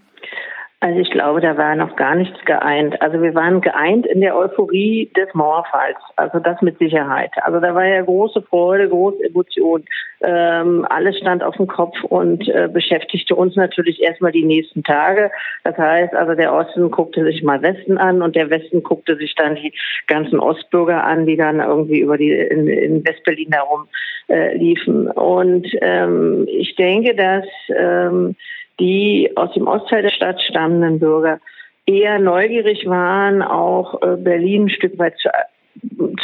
Also 0.82 0.98
ich 0.98 1.10
glaube, 1.12 1.40
da 1.40 1.56
war 1.56 1.76
noch 1.76 1.94
gar 1.94 2.16
nichts 2.16 2.44
geeint. 2.44 3.00
Also 3.00 3.22
wir 3.22 3.36
waren 3.36 3.60
geeint 3.60 4.04
in 4.04 4.20
der 4.20 4.36
Euphorie 4.36 5.12
des 5.16 5.32
Mauerfalls. 5.32 5.96
Also 6.16 6.40
das 6.40 6.60
mit 6.60 6.76
Sicherheit. 6.78 7.30
Also 7.42 7.60
da 7.60 7.72
war 7.72 7.84
ja 7.84 8.02
große 8.02 8.42
Freude, 8.42 8.88
große 8.88 9.22
Emotion. 9.22 9.84
Ähm, 10.22 10.84
alles 10.90 11.16
stand 11.18 11.44
auf 11.44 11.56
dem 11.56 11.68
Kopf 11.68 11.94
und 12.02 12.48
äh, 12.48 12.68
beschäftigte 12.68 13.36
uns 13.36 13.54
natürlich 13.54 14.02
erstmal 14.02 14.32
die 14.32 14.44
nächsten 14.44 14.82
Tage. 14.82 15.30
Das 15.62 15.78
heißt, 15.78 16.14
also 16.14 16.34
der 16.34 16.52
Osten 16.52 16.90
guckte 16.90 17.22
sich 17.22 17.44
mal 17.44 17.62
Westen 17.62 17.96
an 17.96 18.20
und 18.20 18.34
der 18.34 18.50
Westen 18.50 18.82
guckte 18.82 19.14
sich 19.14 19.36
dann 19.36 19.54
die 19.54 19.72
ganzen 20.08 20.40
Ostbürger 20.40 21.04
an, 21.04 21.26
die 21.26 21.36
dann 21.36 21.60
irgendwie 21.60 22.00
über 22.00 22.18
die 22.18 22.32
in, 22.32 22.66
in 22.66 23.06
Westberlin 23.06 23.52
herum 23.52 23.86
äh, 24.28 24.56
liefen. 24.56 25.08
Und 25.08 25.68
ähm, 25.80 26.44
ich 26.48 26.74
denke, 26.74 27.14
dass 27.14 27.44
ähm, 27.68 28.34
die 28.82 29.30
aus 29.36 29.52
dem 29.52 29.68
Ostteil 29.68 30.02
der 30.02 30.10
Stadt 30.10 30.42
stammenden 30.42 30.98
Bürger 30.98 31.38
eher 31.86 32.18
neugierig 32.18 32.84
waren, 32.86 33.40
auch 33.40 34.02
äh, 34.02 34.16
Berlin 34.16 34.64
ein 34.64 34.70
Stück 34.70 34.98
weit 34.98 35.14
zu, 35.18 35.30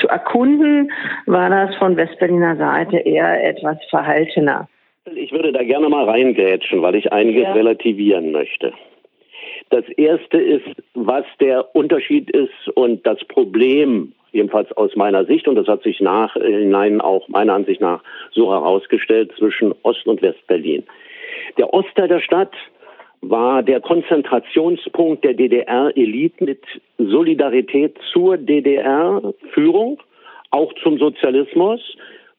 zu 0.01 0.09
erkunden, 0.09 0.91
war 1.27 1.51
das 1.51 1.77
von 1.77 1.97
Westberliner 1.97 2.57
Seite 2.57 2.99
eher 2.99 3.45
etwas 3.49 3.79
verhaltener. 3.91 4.69
Ich 5.15 5.31
würde 5.33 5.53
da 5.53 5.63
gerne 5.63 5.89
mal 5.89 6.05
reingrätschen, 6.05 6.83
weil 6.83 6.97
ich 6.97 7.13
einiges 7.13 7.45
ja. 7.45 7.53
relativieren 7.53 8.33
möchte. 8.33 8.73
Das 9.71 9.89
erste 9.97 10.39
ist, 10.39 10.67
was 10.95 11.25
der 11.41 11.75
Unterschied 11.77 12.31
ist 12.31 12.69
und 12.75 13.07
das 13.07 13.25
Problem, 13.25 14.13
jedenfalls 14.33 14.71
aus 14.73 14.97
meiner 14.97 15.25
Sicht, 15.27 15.47
und 15.47 15.55
das 15.55 15.69
hat 15.69 15.83
sich 15.85 16.01
nachhinein 16.01 17.01
auch 17.01 17.29
meiner 17.29 17.55
Ansicht 17.55 17.81
nach 17.81 18.03
so 18.33 18.53
herausgestellt 18.53 19.33
zwischen 19.39 19.75
Ost- 19.83 20.07
und 20.07 20.23
Westberlin. 20.23 20.85
Der 21.57 21.73
Ostteil 21.73 22.09
der 22.09 22.21
Stadt 22.21 22.53
war 23.21 23.63
der 23.63 23.81
Konzentrationspunkt 23.81 25.25
der 25.25 25.35
DDR-Elite 25.35 26.45
mit 26.45 26.61
Solidarität 26.99 27.97
zur 28.13 28.37
DDR-Führung, 28.37 30.01
auch 30.51 30.73
zum 30.83 30.99
Sozialismus, 30.99 31.81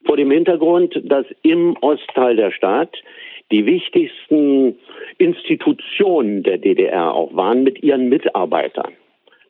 vor 0.05 0.17
dem 0.17 0.31
Hintergrund, 0.31 0.99
dass 1.03 1.25
im 1.43 1.75
Ostteil 1.81 2.35
der 2.35 2.51
Stadt 2.51 2.95
die 3.51 3.65
wichtigsten 3.65 4.77
Institutionen 5.17 6.43
der 6.43 6.57
DDR 6.57 7.13
auch 7.13 7.35
waren 7.35 7.63
mit 7.63 7.83
ihren 7.83 8.09
Mitarbeitern. 8.09 8.93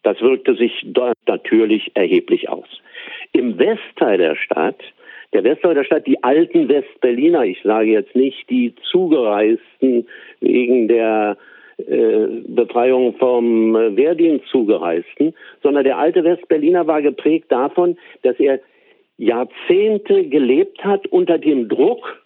Das 0.03 0.19
wirkte 0.21 0.55
sich 0.55 0.73
dort 0.85 1.17
natürlich 1.27 1.91
erheblich 1.93 2.49
aus. 2.49 2.67
Im 3.33 3.59
Westteil 3.59 4.17
der 4.17 4.35
Stadt 4.35 4.81
der 5.33 5.43
Westteil 5.43 5.75
der 5.75 5.83
Stadt, 5.83 6.07
die 6.07 6.23
alten 6.23 6.69
Westberliner, 6.69 7.43
ich 7.45 7.61
sage 7.63 7.91
jetzt 7.91 8.15
nicht 8.15 8.49
die 8.49 8.73
Zugereisten 8.91 10.07
wegen 10.39 10.87
der 10.87 11.37
äh, 11.77 12.27
Befreiung 12.47 13.15
vom 13.15 13.75
äh, 13.75 13.95
Wehrdienst 13.95 14.47
Zugereisten, 14.47 15.33
sondern 15.63 15.83
der 15.83 15.97
alte 15.97 16.23
Westberliner 16.23 16.87
war 16.87 17.01
geprägt 17.01 17.51
davon, 17.51 17.97
dass 18.23 18.39
er 18.39 18.59
Jahrzehnte 19.17 20.25
gelebt 20.25 20.83
hat 20.83 21.07
unter 21.07 21.37
dem 21.37 21.69
Druck, 21.69 22.23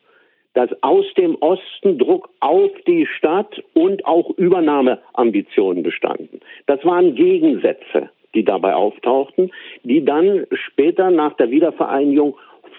dass 0.54 0.70
aus 0.82 1.06
dem 1.18 1.36
Osten 1.42 1.98
Druck 1.98 2.30
auf 2.40 2.72
die 2.88 3.08
Stadt 3.08 3.64
und 3.74 4.06
auch 4.06 4.30
Übernahmeambitionen 4.38 5.84
bestanden. 5.84 6.40
Das 6.68 6.84
waren 6.86 7.16
Gegensätze, 7.16 8.10
die 8.36 8.44
dabei 8.44 8.76
auftauchten, 8.76 9.52
die 9.84 10.06
dann 10.06 10.46
später 10.52 11.10
nach 11.10 11.34
der 11.34 11.50
Wiedervereinigung 11.50 12.36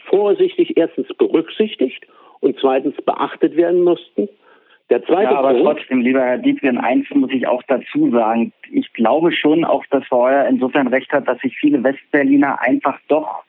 vorsichtig 0.08 0.76
erstens 0.76 1.08
berücksichtigt 1.16 2.06
und 2.40 2.56
zweitens 2.60 2.96
beachtet 3.04 3.56
werden 3.56 3.82
mussten. 3.82 4.28
Der 4.90 5.02
zweite 5.04 5.32
ja, 5.32 5.38
aber 5.38 5.54
Punkt, 5.54 5.64
trotzdem, 5.64 6.02
lieber 6.02 6.20
Herr 6.20 6.38
Diebken, 6.38 6.76
eins 6.78 7.06
muss 7.14 7.30
ich 7.32 7.46
auch 7.46 7.62
dazu 7.66 8.10
sagen. 8.10 8.52
Ich 8.70 8.92
glaube 8.92 9.32
schon 9.32 9.64
auch, 9.64 9.84
dass 9.90 10.04
Frau 10.06 10.24
Heuer 10.24 10.46
insofern 10.46 10.88
recht 10.88 11.10
hat, 11.10 11.26
dass 11.26 11.38
sich 11.40 11.56
viele 11.56 11.82
Westberliner 11.82 12.60
einfach 12.60 12.98
doch 13.08 13.44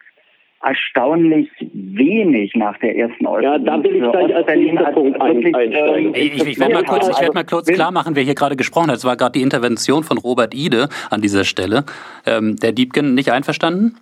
erstaunlich 0.63 1.49
wenig 1.73 2.55
nach 2.55 2.77
der 2.79 2.95
ersten 2.97 3.27
Äußerung. 3.27 3.65
Ja, 3.65 3.77
da 3.77 3.83
will 3.83 3.95
ich 3.97 4.11
gleich 4.11 4.35
als 4.35 4.47
nächster 4.47 4.91
Punkt 4.93 5.21
einsteigen. 5.21 6.15
Äh, 6.15 6.19
ich, 6.19 6.47
ich 6.47 6.59
werde 6.59 6.73
mal 6.73 6.83
kurz, 6.83 7.07
ich 7.07 7.21
werd 7.21 7.35
mal 7.35 7.45
kurz 7.45 7.67
klar 7.67 7.91
machen, 7.91 8.15
wer 8.15 8.23
hier 8.23 8.33
gerade 8.33 8.55
gesprochen 8.55 8.89
hat. 8.89 8.97
Es 8.97 9.05
war 9.05 9.15
gerade 9.17 9.33
die 9.33 9.41
Intervention 9.41 10.03
von 10.03 10.17
Robert 10.17 10.55
Ide 10.55 10.87
an 11.11 11.21
dieser 11.21 11.43
Stelle. 11.43 11.83
Ähm, 12.25 12.55
der 12.55 12.71
Diebken 12.71 13.13
nicht 13.13 13.31
einverstanden? 13.31 13.97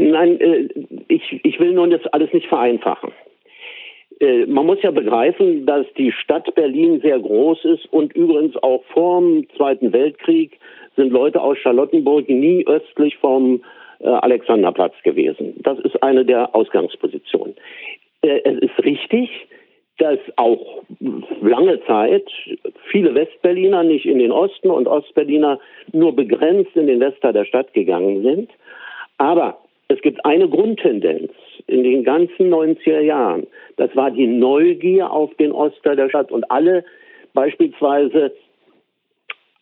Nein, 0.00 0.40
äh, 0.40 0.68
ich, 1.08 1.40
ich 1.44 1.60
will 1.60 1.72
nun 1.72 1.90
das 1.90 2.06
alles 2.08 2.32
nicht 2.32 2.46
vereinfachen. 2.46 3.12
Äh, 4.20 4.46
man 4.46 4.66
muss 4.66 4.82
ja 4.82 4.90
begreifen, 4.90 5.66
dass 5.66 5.86
die 5.96 6.12
Stadt 6.12 6.54
Berlin 6.54 7.00
sehr 7.00 7.18
groß 7.18 7.64
ist 7.64 7.92
und 7.92 8.14
übrigens 8.14 8.56
auch 8.62 8.82
vor 8.92 9.20
dem 9.20 9.48
Zweiten 9.56 9.92
Weltkrieg 9.92 10.58
sind 10.96 11.10
Leute 11.10 11.40
aus 11.40 11.58
Charlottenburg 11.58 12.28
nie 12.28 12.66
östlich 12.66 13.16
vom 13.18 13.62
äh, 14.00 14.08
Alexanderplatz 14.08 14.94
gewesen. 15.02 15.54
Das 15.58 15.78
ist 15.80 16.02
eine 16.02 16.24
der 16.24 16.54
Ausgangspositionen. 16.54 17.54
Es 18.22 18.58
ist 18.58 18.84
richtig, 18.84 19.30
dass 19.96 20.18
auch 20.36 20.82
lange 21.40 21.82
Zeit 21.86 22.24
viele 22.90 23.14
Westberliner 23.14 23.82
nicht 23.82 24.04
in 24.04 24.18
den 24.18 24.32
Osten 24.32 24.70
und 24.70 24.86
Ostberliner 24.86 25.58
nur 25.92 26.14
begrenzt 26.14 26.74
in 26.74 26.86
den 26.86 27.00
Westteil 27.00 27.32
der 27.32 27.46
Stadt 27.46 27.72
gegangen 27.72 28.22
sind. 28.22 28.50
Aber 29.16 29.58
es 29.90 30.00
gibt 30.02 30.24
eine 30.24 30.48
Grundtendenz 30.48 31.32
in 31.66 31.82
den 31.82 32.04
ganzen 32.04 32.48
90er 32.48 33.00
Jahren. 33.00 33.48
Das 33.76 33.94
war 33.96 34.12
die 34.12 34.28
Neugier 34.28 35.10
auf 35.10 35.34
den 35.34 35.50
Ostteil 35.50 35.96
der 35.96 36.08
Stadt 36.08 36.30
und 36.30 36.48
alle 36.48 36.84
beispielsweise 37.34 38.32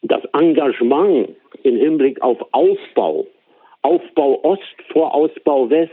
das 0.02 0.22
Engagement 0.34 1.30
im 1.62 1.76
Hinblick 1.76 2.20
auf 2.20 2.36
Aufbau, 2.52 3.26
Aufbau 3.80 4.38
Ost 4.42 4.76
vor 4.92 5.14
Ausbau 5.14 5.70
West, 5.70 5.92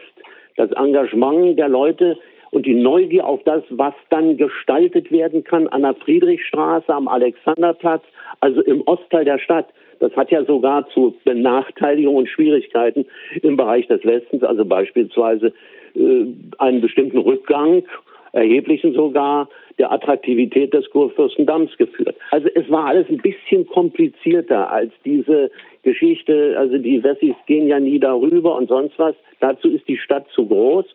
das 0.57 0.69
Engagement 0.73 1.57
der 1.57 1.69
Leute 1.69 2.17
und 2.55 2.65
die 2.65 2.73
Neugier 2.73 3.27
auf 3.27 3.43
das, 3.43 3.63
was 3.69 3.93
dann 4.09 4.37
gestaltet 4.37 5.11
werden 5.11 5.43
kann 5.43 5.67
an 5.67 5.81
der 5.81 5.93
Friedrichstraße, 5.93 6.87
am 6.87 7.09
Alexanderplatz, 7.09 8.01
also 8.39 8.61
im 8.61 8.81
Ostteil 8.85 9.25
der 9.25 9.39
Stadt. 9.39 9.67
Das 9.99 10.15
hat 10.15 10.31
ja 10.31 10.45
sogar 10.45 10.87
zu 10.91 11.13
Benachteiligungen 11.25 12.19
und 12.19 12.29
Schwierigkeiten 12.29 13.05
im 13.41 13.57
Bereich 13.57 13.87
des 13.87 14.05
Westens, 14.05 14.41
also 14.43 14.63
beispielsweise 14.63 15.51
äh, 15.95 16.25
einen 16.57 16.79
bestimmten 16.79 17.17
Rückgang, 17.17 17.83
erheblichen 18.31 18.93
sogar, 18.93 19.49
der 19.77 19.91
Attraktivität 19.91 20.73
des 20.73 20.89
Kurfürstendamms 20.91 21.75
geführt. 21.75 22.15
Also 22.31 22.47
es 22.55 22.69
war 22.69 22.85
alles 22.85 23.09
ein 23.09 23.17
bisschen 23.17 23.67
komplizierter 23.67 24.71
als 24.71 24.93
diese 25.03 25.51
Geschichte, 25.83 26.55
also 26.57 26.77
die 26.77 27.03
Wessis 27.03 27.35
gehen 27.47 27.67
ja 27.67 27.81
nie 27.81 27.99
darüber 27.99 28.55
und 28.55 28.69
sonst 28.69 28.97
was. 28.97 29.15
Dazu 29.41 29.69
ist 29.69 29.85
die 29.89 29.97
Stadt 29.97 30.27
zu 30.29 30.47
groß. 30.47 30.85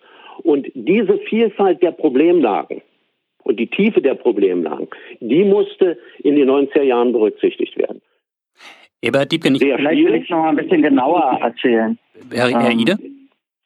Und 0.42 0.68
diese 0.74 1.18
Vielfalt 1.18 1.82
der 1.82 1.92
Problemlagen 1.92 2.82
und 3.42 3.58
die 3.58 3.66
Tiefe 3.66 4.00
der 4.00 4.14
Problemlagen, 4.14 4.88
die 5.20 5.44
musste 5.44 5.98
in 6.18 6.36
den 6.36 6.48
90er 6.50 6.82
Jahren 6.82 7.12
berücksichtigt 7.12 7.76
werden. 7.76 8.00
Ebert 9.02 9.32
Diebken, 9.32 9.54
ich 9.54 9.60
Vielleicht 9.60 10.04
will 10.04 10.14
ich 10.14 10.28
noch 10.28 10.38
mal 10.38 10.50
ein 10.50 10.56
bisschen 10.56 10.82
genauer 10.82 11.38
erzählen. 11.40 11.98
Herr, 12.30 12.48
Herr 12.48 12.70
Ide? 12.70 12.98
Ähm, 13.02 13.20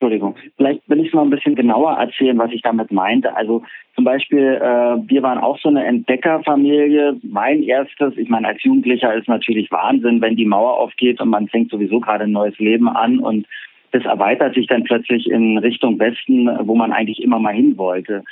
Entschuldigung. 0.04 0.36
Vielleicht 0.56 0.88
will 0.88 1.00
ich 1.00 1.12
noch 1.12 1.22
ein 1.22 1.30
bisschen 1.30 1.54
genauer 1.54 1.92
erzählen, 1.92 2.36
was 2.36 2.52
ich 2.52 2.60
damit 2.62 2.92
meinte. 2.92 3.34
Also 3.34 3.62
zum 3.94 4.04
Beispiel, 4.04 4.60
äh, 4.60 5.08
wir 5.08 5.22
waren 5.22 5.38
auch 5.38 5.58
so 5.58 5.68
eine 5.68 5.84
Entdeckerfamilie. 5.86 7.16
Mein 7.22 7.62
erstes, 7.62 8.12
ich 8.16 8.28
meine, 8.28 8.48
als 8.48 8.62
Jugendlicher 8.62 9.14
ist 9.14 9.28
natürlich 9.28 9.70
Wahnsinn, 9.72 10.20
wenn 10.20 10.36
die 10.36 10.44
Mauer 10.44 10.78
aufgeht 10.78 11.20
und 11.20 11.30
man 11.30 11.48
fängt 11.48 11.70
sowieso 11.70 12.00
gerade 12.00 12.24
ein 12.24 12.32
neues 12.32 12.58
Leben 12.58 12.88
an 12.88 13.18
und 13.18 13.46
das 13.94 14.04
erweitert 14.04 14.54
sich 14.54 14.66
dann 14.66 14.82
plötzlich 14.82 15.30
in 15.30 15.56
Richtung 15.56 16.00
Westen, 16.00 16.50
wo 16.66 16.74
man 16.74 16.92
eigentlich 16.92 17.22
immer 17.22 17.38
mal 17.38 17.54
hin 17.54 17.78
wollte. 17.78 18.24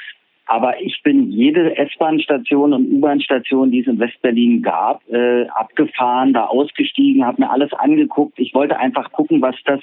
Aber 0.47 0.81
ich 0.83 1.01
bin 1.05 1.31
jede 1.31 1.77
S-Bahn-Station 1.77 2.73
und 2.73 2.91
U-Bahn-Station, 2.91 3.71
die 3.71 3.79
es 3.79 3.87
in 3.87 4.01
Westberlin 4.01 4.61
gab, 4.61 5.09
äh, 5.09 5.47
abgefahren, 5.47 6.33
da 6.33 6.47
ausgestiegen, 6.47 7.25
habe 7.25 7.43
mir 7.43 7.51
alles 7.51 7.73
angeguckt. 7.75 8.41
Ich 8.41 8.53
wollte 8.55 8.77
einfach 8.77 9.13
gucken, 9.13 9.41
was 9.41 9.55
das 9.65 9.81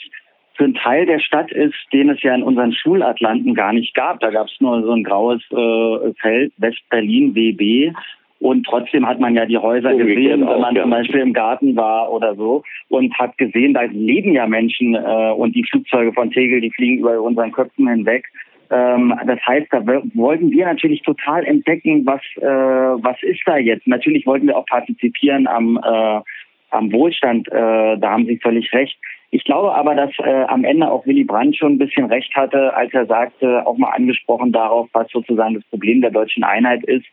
für 0.55 0.65
ein 0.65 0.73
Teil 0.73 1.05
der 1.05 1.19
Stadt 1.19 1.49
ist, 1.49 1.77
den 1.93 2.09
es 2.09 2.21
ja 2.23 2.35
in 2.35 2.43
unseren 2.43 2.73
Schulatlanten 2.73 3.55
gar 3.55 3.71
nicht 3.71 3.95
gab. 3.95 4.19
Da 4.19 4.31
gab 4.31 4.47
es 4.47 4.59
nur 4.59 4.83
so 4.83 4.91
ein 4.91 5.05
graues 5.05 5.41
äh, 5.51 6.13
Feld, 6.19 6.51
West-Berlin, 6.57 7.33
WB. 7.35 7.93
Und 8.39 8.65
trotzdem 8.65 9.05
hat 9.05 9.19
man 9.19 9.35
ja 9.35 9.45
die 9.45 9.57
Häuser 9.57 9.93
gesehen, 9.95 10.47
wenn 10.47 10.61
man 10.61 10.75
ja. 10.75 10.83
zum 10.83 10.91
Beispiel 10.91 11.19
im 11.19 11.33
Garten 11.33 11.75
war 11.75 12.11
oder 12.11 12.35
so 12.35 12.63
und 12.87 13.13
hat 13.19 13.37
gesehen, 13.37 13.73
da 13.73 13.81
leben 13.83 14.33
ja 14.33 14.47
Menschen 14.47 14.95
äh, 14.95 15.31
und 15.31 15.55
die 15.55 15.65
Flugzeuge 15.69 16.13
von 16.13 16.31
Tegel, 16.31 16.61
die 16.61 16.71
fliegen 16.71 16.99
über 16.99 17.21
unseren 17.21 17.51
Köpfen 17.51 17.89
hinweg. 17.89 18.25
Ähm, 18.71 19.13
das 19.25 19.39
heißt, 19.45 19.67
da 19.71 19.85
wollten 19.85 20.51
wir 20.51 20.65
natürlich 20.65 21.01
total 21.01 21.43
entdecken, 21.43 22.05
was 22.05 22.21
äh, 22.37 22.45
was 23.03 23.21
ist 23.23 23.41
da 23.45 23.57
jetzt. 23.57 23.87
Natürlich 23.87 24.25
wollten 24.25 24.47
wir 24.47 24.57
auch 24.57 24.65
partizipieren 24.67 25.47
am 25.47 25.77
äh, 25.83 26.21
am 26.69 26.91
Wohlstand. 26.93 27.47
Äh, 27.49 27.97
da 27.97 28.11
haben 28.11 28.25
Sie 28.25 28.37
völlig 28.37 28.71
recht. 28.73 28.97
Ich 29.31 29.43
glaube 29.43 29.75
aber, 29.75 29.95
dass 29.95 30.11
äh, 30.19 30.43
am 30.47 30.63
Ende 30.63 30.89
auch 30.89 31.05
Willy 31.05 31.23
Brandt 31.23 31.55
schon 31.55 31.73
ein 31.73 31.77
bisschen 31.77 32.05
recht 32.05 32.35
hatte, 32.35 32.73
als 32.73 32.93
er 32.93 33.05
sagte, 33.05 33.65
auch 33.65 33.77
mal 33.77 33.91
angesprochen 33.91 34.51
darauf, 34.51 34.87
was 34.93 35.09
sozusagen 35.11 35.55
das 35.55 35.63
Problem 35.65 36.01
der 36.01 36.11
deutschen 36.11 36.43
Einheit 36.43 36.83
ist, 36.83 37.05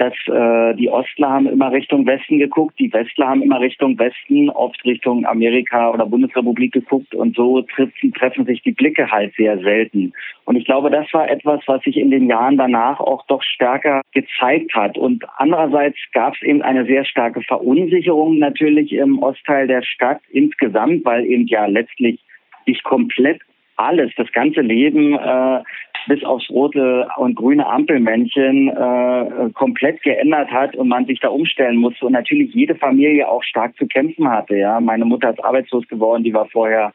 dass 0.00 0.14
äh, 0.28 0.74
die 0.76 0.88
Ostler 0.88 1.28
haben 1.28 1.46
immer 1.46 1.70
Richtung 1.72 2.06
Westen 2.06 2.38
geguckt, 2.38 2.78
die 2.78 2.90
Westler 2.90 3.28
haben 3.28 3.42
immer 3.42 3.60
Richtung 3.60 3.98
Westen, 3.98 4.48
oft 4.48 4.82
Richtung 4.86 5.26
Amerika 5.26 5.90
oder 5.90 6.06
Bundesrepublik 6.06 6.72
geguckt 6.72 7.14
und 7.14 7.36
so 7.36 7.60
treffen, 7.60 8.14
treffen 8.14 8.46
sich 8.46 8.62
die 8.62 8.72
Blicke 8.72 9.10
halt 9.10 9.34
sehr 9.36 9.58
selten. 9.58 10.14
Und 10.46 10.56
ich 10.56 10.64
glaube, 10.64 10.90
das 10.90 11.06
war 11.12 11.30
etwas, 11.30 11.60
was 11.66 11.82
sich 11.82 11.98
in 11.98 12.10
den 12.10 12.30
Jahren 12.30 12.56
danach 12.56 12.98
auch 12.98 13.26
doch 13.26 13.42
stärker 13.42 14.00
gezeigt 14.12 14.72
hat. 14.74 14.96
Und 14.96 15.22
andererseits 15.36 15.98
gab 16.14 16.34
es 16.34 16.40
eben 16.42 16.62
eine 16.62 16.86
sehr 16.86 17.04
starke 17.04 17.42
Verunsicherung 17.42 18.38
natürlich 18.38 18.92
im 18.92 19.22
Ostteil 19.22 19.66
der 19.66 19.82
Stadt 19.82 20.22
insgesamt, 20.30 21.04
weil 21.04 21.26
eben 21.26 21.46
ja 21.46 21.66
letztlich 21.66 22.20
sich 22.64 22.82
komplett 22.84 23.42
alles, 23.76 24.12
das 24.16 24.30
ganze 24.32 24.60
Leben 24.60 25.14
äh, 25.14 25.62
bis 26.06 26.24
aufs 26.24 26.48
rote 26.50 27.08
und 27.16 27.34
grüne 27.34 27.66
Ampelmännchen 27.66 28.68
äh, 28.68 29.50
komplett 29.54 30.02
geändert 30.02 30.50
hat 30.50 30.76
und 30.76 30.88
man 30.88 31.06
sich 31.06 31.20
da 31.20 31.28
umstellen 31.28 31.76
musste 31.76 32.06
und 32.06 32.12
natürlich 32.12 32.54
jede 32.54 32.74
Familie 32.74 33.28
auch 33.28 33.42
stark 33.42 33.76
zu 33.76 33.86
kämpfen 33.86 34.28
hatte. 34.28 34.56
Ja, 34.56 34.80
meine 34.80 35.04
Mutter 35.04 35.30
ist 35.30 35.44
arbeitslos 35.44 35.86
geworden, 35.88 36.24
die 36.24 36.34
war 36.34 36.46
vorher 36.46 36.92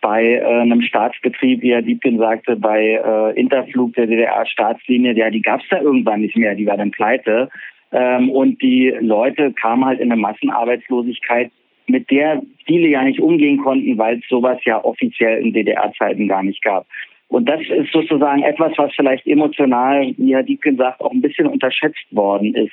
bei 0.00 0.22
äh, 0.22 0.44
einem 0.44 0.82
Staatsbetrieb, 0.82 1.62
wie 1.62 1.72
Herr 1.72 1.80
Diebken 1.80 2.18
sagte, 2.18 2.56
bei 2.56 3.00
äh, 3.02 3.40
Interflug 3.40 3.94
der 3.94 4.06
DDR-Staatslinie, 4.06 5.14
ja, 5.14 5.30
die 5.30 5.40
gab 5.40 5.60
es 5.62 5.68
da 5.70 5.80
irgendwann 5.80 6.20
nicht 6.20 6.36
mehr, 6.36 6.54
die 6.54 6.66
war 6.66 6.76
dann 6.76 6.90
pleite. 6.90 7.48
Ähm, 7.90 8.28
und 8.28 8.60
die 8.60 8.94
Leute 9.00 9.52
kamen 9.52 9.84
halt 9.86 10.00
in 10.00 10.12
eine 10.12 10.20
Massenarbeitslosigkeit, 10.20 11.50
mit 11.86 12.10
der 12.10 12.42
viele 12.66 12.88
ja 12.88 13.02
nicht 13.02 13.18
umgehen 13.18 13.56
konnten, 13.58 13.96
weil 13.96 14.18
es 14.18 14.28
sowas 14.28 14.58
ja 14.64 14.84
offiziell 14.84 15.42
in 15.42 15.54
DDR-Zeiten 15.54 16.28
gar 16.28 16.42
nicht 16.42 16.62
gab. 16.62 16.86
Und 17.34 17.46
das 17.48 17.60
ist 17.62 17.90
sozusagen 17.92 18.44
etwas, 18.44 18.70
was 18.76 18.92
vielleicht 18.94 19.26
emotional, 19.26 20.14
wie 20.18 20.34
Herr 20.34 20.44
Diebken 20.44 20.76
sagt, 20.76 21.00
auch 21.00 21.10
ein 21.10 21.20
bisschen 21.20 21.48
unterschätzt 21.48 22.06
worden 22.12 22.54
ist. 22.54 22.70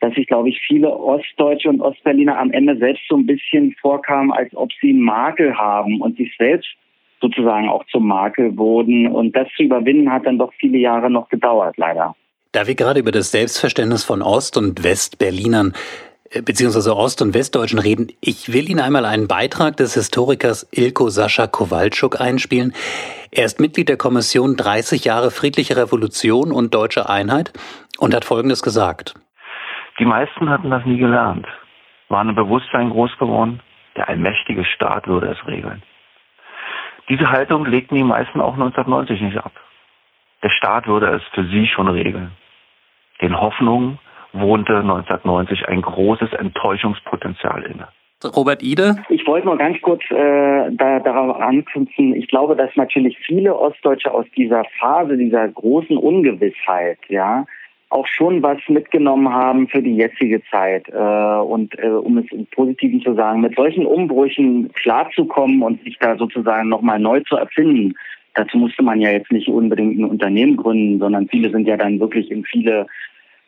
Dass 0.00 0.12
sich, 0.14 0.26
glaube 0.26 0.48
ich, 0.48 0.60
viele 0.66 0.90
Ostdeutsche 0.90 1.68
und 1.68 1.80
Ostberliner 1.80 2.36
am 2.36 2.50
Ende 2.50 2.76
selbst 2.76 3.04
so 3.08 3.16
ein 3.16 3.26
bisschen 3.26 3.76
vorkamen, 3.80 4.32
als 4.32 4.52
ob 4.56 4.70
sie 4.80 4.90
einen 4.90 5.02
Makel 5.02 5.56
haben 5.56 6.00
und 6.00 6.16
sich 6.16 6.34
selbst 6.36 6.68
sozusagen 7.20 7.68
auch 7.68 7.84
zum 7.92 8.08
Makel 8.08 8.58
wurden. 8.58 9.06
Und 9.06 9.36
das 9.36 9.46
zu 9.56 9.62
überwinden 9.62 10.10
hat 10.10 10.26
dann 10.26 10.38
doch 10.38 10.52
viele 10.54 10.78
Jahre 10.78 11.08
noch 11.08 11.28
gedauert, 11.28 11.76
leider. 11.76 12.16
Da 12.50 12.66
wir 12.66 12.74
gerade 12.74 12.98
über 12.98 13.12
das 13.12 13.30
Selbstverständnis 13.30 14.02
von 14.02 14.22
Ost- 14.22 14.56
und 14.56 14.82
Westberlinern 14.82 15.72
beziehungsweise 16.44 16.96
Ost- 16.96 17.22
und 17.22 17.34
Westdeutschen 17.34 17.78
reden. 17.78 18.08
Ich 18.20 18.52
will 18.52 18.70
Ihnen 18.70 18.80
einmal 18.80 19.04
einen 19.04 19.26
Beitrag 19.26 19.76
des 19.76 19.94
Historikers 19.94 20.68
Ilko 20.72 21.08
Sascha 21.08 21.46
Kowalczuk 21.46 22.20
einspielen. 22.20 22.72
Er 23.32 23.44
ist 23.44 23.60
Mitglied 23.60 23.88
der 23.88 23.96
Kommission 23.96 24.56
30 24.56 25.04
Jahre 25.04 25.30
friedliche 25.30 25.76
Revolution 25.76 26.52
und 26.52 26.72
deutsche 26.72 27.08
Einheit 27.08 27.52
und 27.98 28.14
hat 28.14 28.24
Folgendes 28.24 28.62
gesagt. 28.62 29.14
Die 29.98 30.04
meisten 30.04 30.48
hatten 30.48 30.70
das 30.70 30.84
nie 30.86 30.98
gelernt, 30.98 31.46
waren 32.08 32.28
im 32.28 32.34
Bewusstsein 32.34 32.90
groß 32.90 33.10
geworden, 33.18 33.60
der 33.96 34.08
allmächtige 34.08 34.64
Staat 34.64 35.08
würde 35.08 35.28
es 35.28 35.46
regeln. 35.46 35.82
Diese 37.08 37.30
Haltung 37.30 37.66
legten 37.66 37.96
die 37.96 38.04
meisten 38.04 38.40
auch 38.40 38.54
1990 38.54 39.20
nicht 39.20 39.38
ab. 39.38 39.52
Der 40.42 40.50
Staat 40.50 40.86
würde 40.86 41.08
es 41.08 41.22
für 41.34 41.44
sie 41.48 41.66
schon 41.66 41.88
regeln. 41.88 42.30
Den 43.20 43.38
Hoffnungen 43.38 43.98
wohnte 44.32 44.76
1990 44.78 45.68
ein 45.68 45.82
großes 45.82 46.32
Enttäuschungspotenzial 46.32 47.62
inne. 47.62 47.88
Robert 48.24 48.62
Ide? 48.62 48.96
Ich 49.08 49.26
wollte 49.26 49.46
nur 49.46 49.56
ganz 49.56 49.80
kurz 49.80 50.02
äh, 50.10 50.70
da, 50.72 51.00
darauf 51.00 51.40
anknüpfen. 51.40 52.14
Ich 52.14 52.28
glaube, 52.28 52.54
dass 52.54 52.70
natürlich 52.76 53.18
viele 53.18 53.56
Ostdeutsche 53.56 54.12
aus 54.12 54.26
dieser 54.36 54.64
Phase, 54.78 55.16
dieser 55.16 55.48
großen 55.48 55.96
Ungewissheit, 55.96 56.98
ja, 57.08 57.46
auch 57.88 58.06
schon 58.06 58.42
was 58.42 58.58
mitgenommen 58.68 59.32
haben 59.32 59.68
für 59.68 59.82
die 59.82 59.96
jetzige 59.96 60.42
Zeit. 60.50 60.88
Äh, 60.88 60.96
und 60.96 61.76
äh, 61.78 61.88
um 61.88 62.18
es 62.18 62.30
im 62.30 62.46
Positiven 62.46 63.00
zu 63.00 63.14
sagen, 63.14 63.40
mit 63.40 63.56
solchen 63.56 63.86
Umbrüchen 63.86 64.70
klarzukommen 64.74 65.62
und 65.62 65.82
sich 65.82 65.98
da 65.98 66.16
sozusagen 66.16 66.68
nochmal 66.68 67.00
neu 67.00 67.20
zu 67.20 67.36
erfinden, 67.36 67.94
dazu 68.34 68.58
musste 68.58 68.82
man 68.82 69.00
ja 69.00 69.10
jetzt 69.10 69.32
nicht 69.32 69.48
unbedingt 69.48 69.98
ein 69.98 70.04
Unternehmen 70.04 70.56
gründen, 70.56 71.00
sondern 71.00 71.26
viele 71.28 71.50
sind 71.50 71.66
ja 71.66 71.76
dann 71.76 71.98
wirklich 71.98 72.30
in 72.30 72.44
viele 72.44 72.86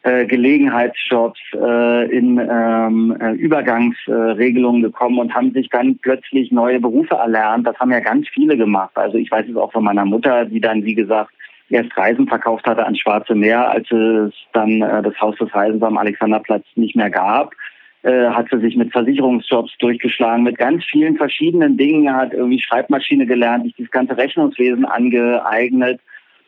äh, 0.02 0.26
Gelegenheitsjobs, 0.26 1.40
äh, 1.54 2.10
in 2.10 2.38
ähm, 2.38 3.16
äh, 3.20 3.32
Übergangsregelungen 3.32 4.82
gekommen 4.82 5.18
und 5.18 5.34
haben 5.34 5.52
sich 5.52 5.68
dann 5.68 5.98
plötzlich 5.98 6.50
neue 6.50 6.80
Berufe 6.80 7.14
erlernt. 7.14 7.66
Das 7.66 7.78
haben 7.78 7.92
ja 7.92 8.00
ganz 8.00 8.28
viele 8.28 8.56
gemacht. 8.56 8.92
Also 8.94 9.18
ich 9.18 9.30
weiß 9.30 9.46
es 9.48 9.56
auch 9.56 9.72
von 9.72 9.84
meiner 9.84 10.04
Mutter, 10.04 10.44
die 10.44 10.60
dann, 10.60 10.84
wie 10.84 10.94
gesagt, 10.94 11.32
erst 11.70 11.96
Reisen 11.96 12.26
verkauft 12.26 12.66
hatte 12.66 12.84
ans 12.84 12.98
Schwarze 12.98 13.34
Meer, 13.34 13.70
als 13.70 13.90
es 13.90 14.34
dann 14.52 14.82
äh, 14.82 15.02
das 15.02 15.18
Haus 15.20 15.36
des 15.36 15.54
Reisens 15.54 15.82
am 15.82 15.96
Alexanderplatz 15.96 16.64
nicht 16.74 16.96
mehr 16.96 17.10
gab. 17.10 17.54
Äh, 18.02 18.30
hat 18.30 18.48
sie 18.50 18.58
sich 18.58 18.76
mit 18.76 18.90
Versicherungsjobs 18.90 19.78
durchgeschlagen, 19.78 20.42
mit 20.42 20.58
ganz 20.58 20.84
vielen 20.84 21.16
verschiedenen 21.16 21.76
Dingen, 21.76 22.12
hat 22.12 22.32
irgendwie 22.32 22.60
Schreibmaschine 22.60 23.26
gelernt, 23.26 23.64
sich 23.64 23.74
das 23.78 23.90
ganze 23.92 24.16
Rechnungswesen 24.16 24.84
angeeignet 24.84 26.00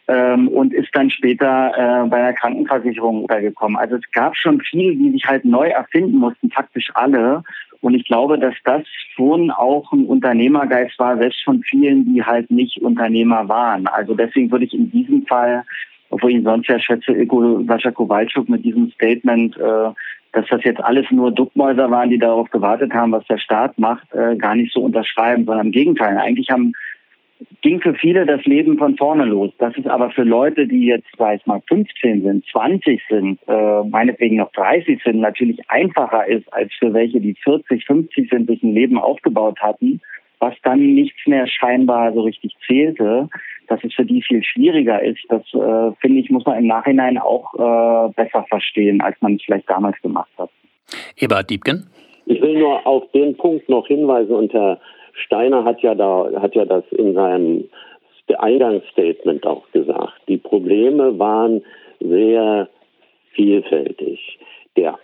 ähm, 0.09 0.49
und 0.49 0.73
ist 0.75 0.91
dann 0.93 1.11
später 1.11 1.73
äh, 2.05 2.09
bei 2.09 2.19
der 2.19 2.35
Krankenversicherung 2.35 3.23
untergekommen. 3.23 3.77
Also 3.77 3.97
es 3.97 4.11
gab 4.13 4.37
schon 4.37 4.61
viele, 4.61 4.95
die 4.97 5.11
sich 5.13 5.27
halt 5.27 5.45
neu 5.45 5.69
erfinden 5.69 6.19
mussten, 6.19 6.51
faktisch 6.51 6.91
alle. 6.95 7.43
Und 7.81 7.95
ich 7.95 8.05
glaube, 8.07 8.39
dass 8.39 8.55
das 8.65 8.83
schon 9.15 9.51
auch 9.51 9.93
ein 9.93 10.07
Unternehmergeist 10.07 10.99
war, 10.99 11.17
selbst 11.17 11.43
von 11.45 11.63
vielen, 11.63 12.05
die 12.07 12.23
halt 12.23 12.51
nicht 12.51 12.81
Unternehmer 12.81 13.49
waren. 13.49 13.87
Also 13.87 14.15
deswegen 14.15 14.51
würde 14.51 14.65
ich 14.65 14.75
in 14.75 14.91
diesem 14.91 15.27
Fall, 15.27 15.65
obwohl 16.11 16.31
ich 16.31 16.37
ihn 16.37 16.45
sonst 16.45 16.69
ja 16.69 16.79
schätze, 16.79 17.13
Iko 17.13 17.63
Sascha 17.67 17.91
Kowalczuk 17.91 18.49
mit 18.49 18.65
diesem 18.65 18.91
Statement, 18.93 19.57
äh, 19.57 19.91
dass 20.33 20.47
das 20.49 20.65
jetzt 20.65 20.83
alles 20.83 21.07
nur 21.11 21.31
Duckmäuser 21.31 21.91
waren, 21.91 22.11
die 22.11 22.19
darauf 22.19 22.51
gewartet 22.51 22.93
haben, 22.93 23.13
was 23.13 23.27
der 23.27 23.39
Staat 23.39 23.79
macht, 23.79 24.13
äh, 24.13 24.37
gar 24.37 24.55
nicht 24.55 24.73
so 24.73 24.81
unterschreiben, 24.81 25.45
sondern 25.45 25.67
im 25.67 25.73
Gegenteil. 25.73 26.19
Eigentlich 26.19 26.51
haben 26.51 26.73
ging 27.63 27.81
für 27.81 27.95
viele 27.95 28.27
das 28.27 28.45
Leben 28.45 28.79
von 28.79 28.97
vorne 28.97 29.25
los. 29.25 29.51
Das 29.59 29.77
ist 29.77 29.87
aber 29.87 30.11
für 30.11 30.23
Leute, 30.23 30.67
die 30.67 30.87
jetzt, 30.87 31.09
sag 31.19 31.37
ich 31.41 31.47
mal, 31.47 31.63
15 31.69 32.23
sind, 32.23 32.45
20 32.53 33.03
sind, 33.09 33.39
äh, 33.49 33.83
meinetwegen 33.85 34.37
noch 34.37 34.53
30 34.53 35.03
sind, 35.03 35.21
natürlich 35.21 35.59
einfacher 35.69 36.27
ist 36.27 36.51
als 36.53 36.73
für 36.79 36.93
welche, 36.93 37.21
die 37.21 37.35
40, 37.43 37.85
50 37.87 38.31
sind, 38.31 38.49
sich 38.49 38.63
ein 38.63 38.75
Leben 38.75 38.99
aufgebaut 38.99 39.59
hatten, 39.61 40.01
was 40.39 40.55
dann 40.63 40.79
nichts 40.79 41.27
mehr 41.27 41.47
scheinbar 41.47 42.13
so 42.13 42.23
richtig 42.23 42.55
zählte, 42.67 43.29
dass 43.69 43.83
es 43.83 43.95
für 43.95 44.05
die 44.05 44.23
viel 44.23 44.43
schwieriger 44.45 45.03
ist. 45.03 45.25
Das, 45.29 45.43
äh, 45.55 45.93
finde 46.01 46.21
ich, 46.21 46.31
muss 46.31 46.45
man 46.45 46.59
im 46.59 46.67
Nachhinein 46.67 47.19
auch 47.19 47.55
äh, 47.55 48.13
besser 48.15 48.45
verstehen, 48.49 49.01
als 49.01 49.17
man 49.21 49.37
es 49.37 49.43
vielleicht 49.43 49.69
damals 49.71 50.01
gemacht 50.03 50.31
hat. 50.39 50.51
Eberhard 51.17 51.49
Diebken? 51.49 51.87
Ich 52.27 52.41
will 52.41 52.59
nur 52.59 52.87
auf 52.87 53.11
den 53.13 53.37
Punkt 53.37 53.69
noch 53.69 53.87
hinweisen 53.87 54.35
unter 54.35 54.81
Steiner 55.15 55.65
hat 55.65 55.81
ja 55.83 55.95
da, 55.95 56.31
hat 56.41 56.55
ja 56.55 56.65
das 56.65 56.85
in 56.93 57.15
seinem 57.15 57.65
Eingangsstatement 58.39 59.47
auch 59.47 59.71
gesagt. 59.73 60.21
Die 60.29 60.39
Probleme 60.39 61.19
waren 61.19 61.63
sehr 62.01 62.69
vielfältig. 63.33 64.39
Der, 64.77 64.99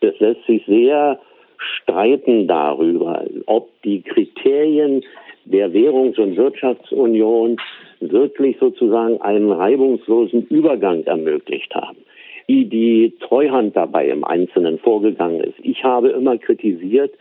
es 0.00 0.18
lässt 0.18 0.44
sich 0.46 0.64
sehr 0.66 1.18
streiten 1.58 2.48
darüber, 2.48 3.24
ob 3.46 3.68
die 3.82 4.02
Kriterien 4.02 5.04
der 5.44 5.72
Währungs- 5.72 6.18
und 6.18 6.36
Wirtschaftsunion 6.36 7.58
wirklich 8.00 8.56
sozusagen 8.58 9.20
einen 9.20 9.52
reibungslosen 9.52 10.46
Übergang 10.46 11.04
ermöglicht 11.04 11.74
haben. 11.74 11.98
Wie 12.46 12.64
die 12.64 13.14
Treuhand 13.20 13.76
dabei 13.76 14.08
im 14.08 14.24
Einzelnen 14.24 14.78
vorgegangen 14.78 15.40
ist. 15.40 15.58
Ich 15.62 15.84
habe 15.84 16.08
immer 16.08 16.36
kritisiert, 16.38 17.12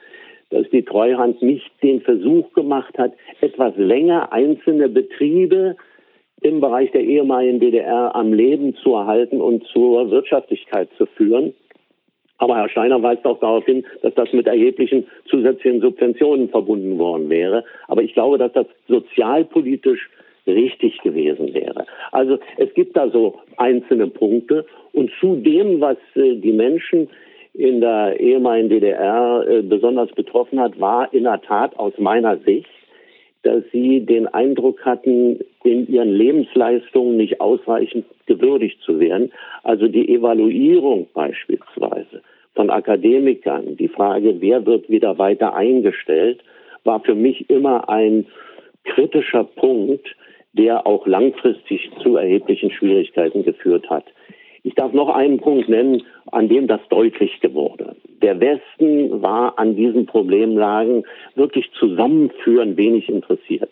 dass 0.50 0.70
die 0.70 0.84
Treuhand 0.84 1.42
nicht 1.42 1.70
den 1.84 2.02
Versuch 2.02 2.52
gemacht 2.54 2.98
hat, 2.98 3.14
etwas 3.42 3.76
länger 3.78 4.32
einzelne 4.34 4.90
Betriebe 4.90 5.76
im 6.42 6.62
Bereich 6.62 6.92
der 6.92 7.02
ehemaligen 7.02 7.60
DDR 7.60 8.16
am 8.16 8.34
Leben 8.34 8.76
zu 8.76 8.94
erhalten 8.94 9.42
und 9.42 9.66
zur 9.68 10.10
Wirtschaftlichkeit 10.10 10.90
zu 10.98 11.06
führen. 11.06 11.54
Aber 12.38 12.56
Herr 12.56 12.70
Steiner 12.70 13.04
weist 13.04 13.26
auch 13.26 13.40
darauf 13.40 13.66
hin, 13.66 13.86
dass 14.02 14.14
das 14.16 14.32
mit 14.32 14.48
erheblichen 14.48 15.06
zusätzlichen 15.30 15.82
Subventionen 15.82 16.48
verbunden 16.50 16.98
worden 16.98 17.30
wäre. 17.30 17.66
Aber 17.90 18.02
ich 18.02 18.14
glaube, 18.14 18.38
dass 18.38 18.54
das 18.54 18.66
sozialpolitisch 18.88 20.10
richtig 20.48 20.98
gewesen 21.02 21.54
wäre. 21.54 21.86
Also 22.12 22.40
es 22.58 22.74
gibt 22.74 22.96
da 22.96 23.10
so 23.10 23.36
einzelne 23.58 24.08
Punkte. 24.08 24.66
Und 24.94 25.12
zu 25.20 25.36
dem, 25.36 25.82
was 25.82 25.98
äh, 26.16 26.36
die 26.36 26.54
Menschen 26.54 27.10
in 27.60 27.82
der 27.82 28.18
ehemaligen 28.22 28.70
DDR 28.70 29.46
äh, 29.46 29.62
besonders 29.62 30.10
betroffen 30.14 30.62
hat, 30.62 30.80
war 30.80 31.14
in 31.14 31.26
der 31.26 31.42
Tat 31.42 31.78
aus 31.78 31.92
meiner 31.98 32.38
Sicht, 32.38 32.70
dass 33.44 33.64
sie 33.74 34.00
den 34.00 34.28
Eindruck 34.28 34.86
hatten, 34.86 35.42
in 35.66 35.86
ihren 35.88 36.14
Lebensleistungen 36.14 37.18
nicht 37.18 37.42
ausreichend 37.42 38.06
gewürdigt 38.28 38.82
zu 38.82 39.02
werden. 39.02 39.34
Also 39.64 39.90
die 39.90 40.08
Evaluierung 40.08 41.08
beispielsweise 41.14 42.22
von 42.56 42.70
Akademikern, 42.70 43.76
die 43.76 43.90
Frage, 43.90 44.40
wer 44.40 44.66
wird 44.66 44.90
wieder 44.90 45.18
weiter 45.18 45.54
eingestellt, 45.54 46.42
war 46.86 47.02
für 47.02 47.16
mich 47.16 47.50
immer 47.50 47.90
ein 47.90 48.26
kritischer 48.86 49.44
Punkt, 49.44 50.16
der 50.54 50.88
auch 50.88 51.06
langfristig 51.06 51.92
zu 52.02 52.16
erheblichen 52.16 52.72
Schwierigkeiten 52.72 53.44
geführt 53.44 53.90
hat. 53.90 54.06
Ich 54.64 54.76
darf 54.76 54.94
noch 54.94 55.10
einen 55.10 55.40
Punkt 55.40 55.70
nennen, 55.70 56.04
an 56.32 56.50
dem 56.50 56.68
das 56.68 56.82
deutlich 56.90 57.40
geworden. 57.40 57.96
Der 58.22 58.40
Westen 58.40 59.22
war 59.22 59.58
an 59.58 59.76
diesen 59.76 60.06
Problemlagen 60.06 61.04
wirklich 61.36 61.72
zusammenführend 61.80 62.78
wenig 62.78 63.10
interessiert. 63.10 63.72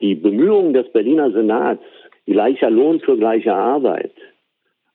Die 0.00 0.14
Bemühungen 0.14 0.72
des 0.72 0.90
Berliner 0.92 1.30
Senats, 1.30 1.82
gleicher 2.26 2.70
Lohn 2.70 3.00
für 3.00 3.16
gleiche 3.18 3.54
Arbeit, 3.54 4.12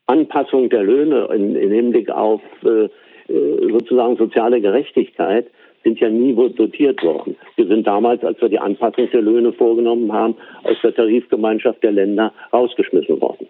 Anpassung 0.08 0.70
der 0.70 0.84
Löhne 0.84 1.28
in 1.34 1.72
Hinblick 1.72 2.10
auf 2.10 2.42
äh, 2.64 2.86
äh 3.32 3.72
sozusagen 3.72 4.18
soziale 4.18 4.62
Gerechtigkeit, 4.62 5.48
sind 5.84 6.00
ja 6.00 6.10
nie 6.10 6.34
dotiert 6.34 7.02
worden. 7.04 7.38
Wir 7.56 7.68
sind 7.68 7.86
damals, 7.86 8.24
als 8.24 8.42
wir 8.42 8.50
die 8.50 8.60
Anpassung 8.60 9.08
der 9.12 9.22
Löhne 9.22 9.54
vorgenommen 9.54 10.12
haben, 10.12 10.36
aus 10.64 10.78
der 10.82 10.96
Tarifgemeinschaft 10.96 11.84
der 11.84 11.92
Länder 11.92 12.34
rausgeschmissen 12.52 13.22
worden. 13.22 13.48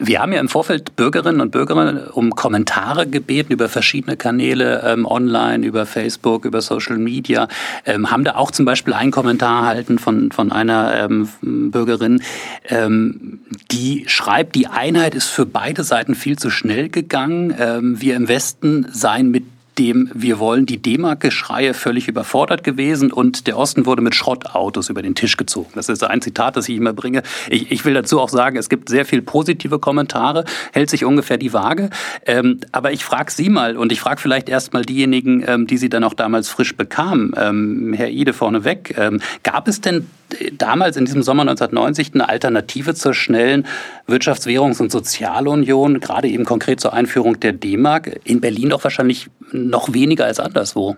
Wir 0.00 0.20
haben 0.20 0.32
ja 0.32 0.38
im 0.38 0.48
Vorfeld 0.48 0.94
Bürgerinnen 0.94 1.40
und 1.40 1.50
Bürger 1.50 2.16
um 2.16 2.30
Kommentare 2.36 3.08
gebeten 3.08 3.52
über 3.52 3.68
verschiedene 3.68 4.16
Kanäle 4.16 4.82
ähm, 4.86 5.04
online, 5.04 5.66
über 5.66 5.86
Facebook, 5.86 6.44
über 6.44 6.60
Social 6.60 6.98
Media. 6.98 7.48
Ähm, 7.84 8.08
haben 8.12 8.22
da 8.22 8.36
auch 8.36 8.52
zum 8.52 8.64
Beispiel 8.64 8.94
einen 8.94 9.10
Kommentar 9.10 9.62
erhalten 9.62 9.98
von, 9.98 10.30
von 10.30 10.52
einer 10.52 10.94
ähm, 10.94 11.28
Bürgerin, 11.42 12.22
ähm, 12.68 13.40
die 13.72 14.04
schreibt, 14.06 14.54
die 14.54 14.68
Einheit 14.68 15.16
ist 15.16 15.28
für 15.28 15.46
beide 15.46 15.82
Seiten 15.82 16.14
viel 16.14 16.38
zu 16.38 16.48
schnell 16.48 16.90
gegangen. 16.90 17.52
Ähm, 17.58 18.00
wir 18.00 18.14
im 18.14 18.28
Westen 18.28 18.86
seien 18.92 19.32
mit 19.32 19.44
dem 19.78 20.10
wir 20.14 20.38
wollen 20.38 20.66
die 20.66 20.82
D-Mark-Geschreie 20.82 21.72
völlig 21.74 22.08
überfordert 22.08 22.64
gewesen 22.64 23.12
und 23.12 23.46
der 23.46 23.56
Osten 23.56 23.86
wurde 23.86 24.02
mit 24.02 24.14
Schrottautos 24.14 24.88
über 24.90 25.02
den 25.02 25.14
Tisch 25.14 25.36
gezogen. 25.36 25.70
Das 25.74 25.88
ist 25.88 26.02
ein 26.02 26.20
Zitat, 26.20 26.56
das 26.56 26.68
ich 26.68 26.76
immer 26.76 26.92
bringe. 26.92 27.22
Ich, 27.48 27.70
ich 27.70 27.84
will 27.84 27.94
dazu 27.94 28.20
auch 28.20 28.28
sagen, 28.28 28.56
es 28.56 28.68
gibt 28.68 28.88
sehr 28.88 29.04
viel 29.04 29.22
positive 29.22 29.78
Kommentare, 29.78 30.44
hält 30.72 30.90
sich 30.90 31.04
ungefähr 31.04 31.38
die 31.38 31.52
Waage. 31.52 31.90
Ähm, 32.26 32.60
aber 32.72 32.92
ich 32.92 33.04
frage 33.04 33.30
Sie 33.30 33.48
mal 33.48 33.76
und 33.76 33.92
ich 33.92 34.00
frage 34.00 34.20
vielleicht 34.20 34.48
erst 34.48 34.72
mal 34.72 34.84
diejenigen, 34.84 35.44
ähm, 35.46 35.66
die 35.66 35.76
Sie 35.76 35.88
dann 35.88 36.04
auch 36.04 36.14
damals 36.14 36.48
frisch 36.48 36.76
bekamen. 36.76 37.32
Ähm, 37.36 37.94
Herr 37.96 38.10
Ide 38.10 38.32
vorneweg, 38.32 38.94
ähm, 38.98 39.20
gab 39.42 39.68
es 39.68 39.80
denn 39.80 40.06
damals 40.52 40.96
in 40.96 41.04
diesem 41.04 41.22
Sommer 41.22 41.42
1990 41.42 42.14
eine 42.14 42.28
Alternative 42.28 42.94
zur 42.94 43.14
schnellen 43.14 43.66
Wirtschafts-, 44.06 44.46
Währungs- 44.46 44.80
und 44.80 44.92
Sozialunion, 44.92 46.00
gerade 46.00 46.28
eben 46.28 46.44
konkret 46.44 46.80
zur 46.80 46.92
Einführung 46.92 47.40
der 47.40 47.52
D-Mark, 47.52 48.20
in 48.24 48.40
Berlin 48.40 48.70
doch 48.70 48.84
wahrscheinlich 48.84 49.28
noch 49.68 49.92
weniger 49.92 50.24
als 50.24 50.40
anderswo. 50.40 50.96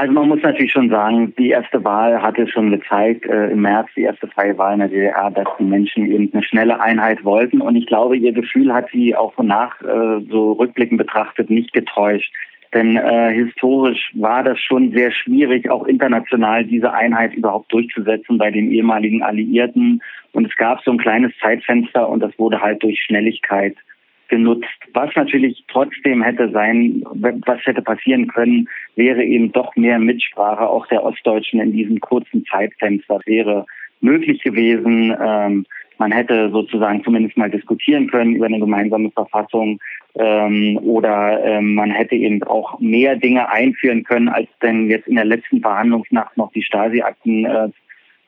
Also 0.00 0.14
man 0.14 0.28
muss 0.28 0.40
natürlich 0.40 0.72
schon 0.72 0.88
sagen, 0.88 1.34
die 1.36 1.50
erste 1.50 1.84
Wahl 1.84 2.22
hatte 2.22 2.48
schon 2.48 2.70
gezeigt, 2.70 3.26
äh, 3.26 3.50
im 3.50 3.60
März 3.60 3.88
die 3.94 4.04
erste 4.04 4.28
freie 4.28 4.56
Wahl 4.56 4.72
in 4.72 4.78
der 4.78 4.88
DDR, 4.88 5.30
dass 5.30 5.46
die 5.58 5.64
Menschen 5.64 6.10
eben 6.10 6.30
eine 6.32 6.42
schnelle 6.42 6.80
Einheit 6.80 7.22
wollten. 7.22 7.60
Und 7.60 7.76
ich 7.76 7.86
glaube, 7.86 8.16
ihr 8.16 8.32
Gefühl 8.32 8.72
hat 8.72 8.88
sie 8.90 9.14
auch 9.14 9.36
nach 9.42 9.78
äh, 9.82 10.24
so 10.30 10.52
rückblickend 10.52 10.96
betrachtet 10.96 11.50
nicht 11.50 11.74
getäuscht. 11.74 12.32
Denn 12.72 12.96
äh, 12.96 13.34
historisch 13.34 14.10
war 14.14 14.42
das 14.42 14.58
schon 14.58 14.92
sehr 14.92 15.10
schwierig, 15.12 15.68
auch 15.68 15.86
international 15.86 16.64
diese 16.64 16.94
Einheit 16.94 17.34
überhaupt 17.34 17.70
durchzusetzen 17.70 18.38
bei 18.38 18.50
den 18.50 18.72
ehemaligen 18.72 19.22
Alliierten. 19.22 20.00
Und 20.32 20.46
es 20.46 20.56
gab 20.56 20.82
so 20.82 20.92
ein 20.92 20.98
kleines 20.98 21.32
Zeitfenster 21.42 22.08
und 22.08 22.20
das 22.20 22.38
wurde 22.38 22.62
halt 22.62 22.82
durch 22.82 23.02
Schnelligkeit 23.02 23.76
genutzt. 24.28 24.79
Was 24.92 25.10
natürlich 25.14 25.64
trotzdem 25.68 26.22
hätte 26.22 26.50
sein, 26.50 27.02
was 27.04 27.64
hätte 27.64 27.82
passieren 27.82 28.26
können, 28.28 28.68
wäre 28.96 29.22
eben 29.22 29.52
doch 29.52 29.74
mehr 29.76 29.98
Mitsprache 29.98 30.68
auch 30.68 30.86
der 30.86 31.04
Ostdeutschen 31.04 31.60
in 31.60 31.72
diesem 31.72 32.00
kurzen 32.00 32.44
Zeitfenster 32.46 33.20
wäre 33.26 33.66
möglich 34.00 34.42
gewesen. 34.42 35.14
Ähm, 35.22 35.66
man 35.98 36.12
hätte 36.12 36.50
sozusagen 36.50 37.04
zumindest 37.04 37.36
mal 37.36 37.50
diskutieren 37.50 38.08
können 38.08 38.34
über 38.34 38.46
eine 38.46 38.58
gemeinsame 38.58 39.10
Verfassung 39.10 39.78
ähm, 40.14 40.78
oder 40.82 41.44
ähm, 41.44 41.74
man 41.74 41.90
hätte 41.90 42.14
eben 42.14 42.42
auch 42.44 42.80
mehr 42.80 43.16
Dinge 43.16 43.50
einführen 43.50 44.02
können, 44.04 44.28
als 44.28 44.48
denn 44.62 44.88
jetzt 44.88 45.08
in 45.08 45.16
der 45.16 45.26
letzten 45.26 45.60
Verhandlungsnacht 45.60 46.36
noch 46.38 46.52
die 46.52 46.62
Stasi-Akten 46.62 47.44
äh, 47.44 47.68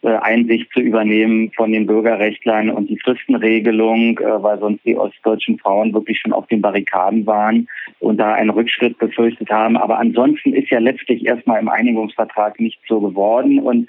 Einsicht 0.08 0.72
zu 0.72 0.80
übernehmen 0.80 1.52
von 1.54 1.72
den 1.72 1.86
Bürgerrechtlern 1.86 2.70
und 2.70 2.90
die 2.90 2.98
Fristenregelung, 2.98 4.18
äh, 4.18 4.42
weil 4.42 4.58
sonst 4.58 4.84
die 4.84 4.96
ostdeutschen 4.96 5.58
Frauen 5.58 5.94
wirklich 5.94 6.18
schon 6.18 6.32
auf 6.32 6.46
den 6.48 6.60
Barrikaden 6.60 7.24
waren 7.26 7.68
und 8.00 8.16
da 8.18 8.34
einen 8.34 8.50
Rückschritt 8.50 8.98
befürchtet 8.98 9.50
haben. 9.50 9.76
Aber 9.76 9.98
ansonsten 9.98 10.54
ist 10.54 10.70
ja 10.70 10.80
letztlich 10.80 11.24
erstmal 11.24 11.60
im 11.60 11.68
Einigungsvertrag 11.68 12.58
nicht 12.58 12.80
so 12.88 13.00
geworden 13.00 13.60
und 13.60 13.88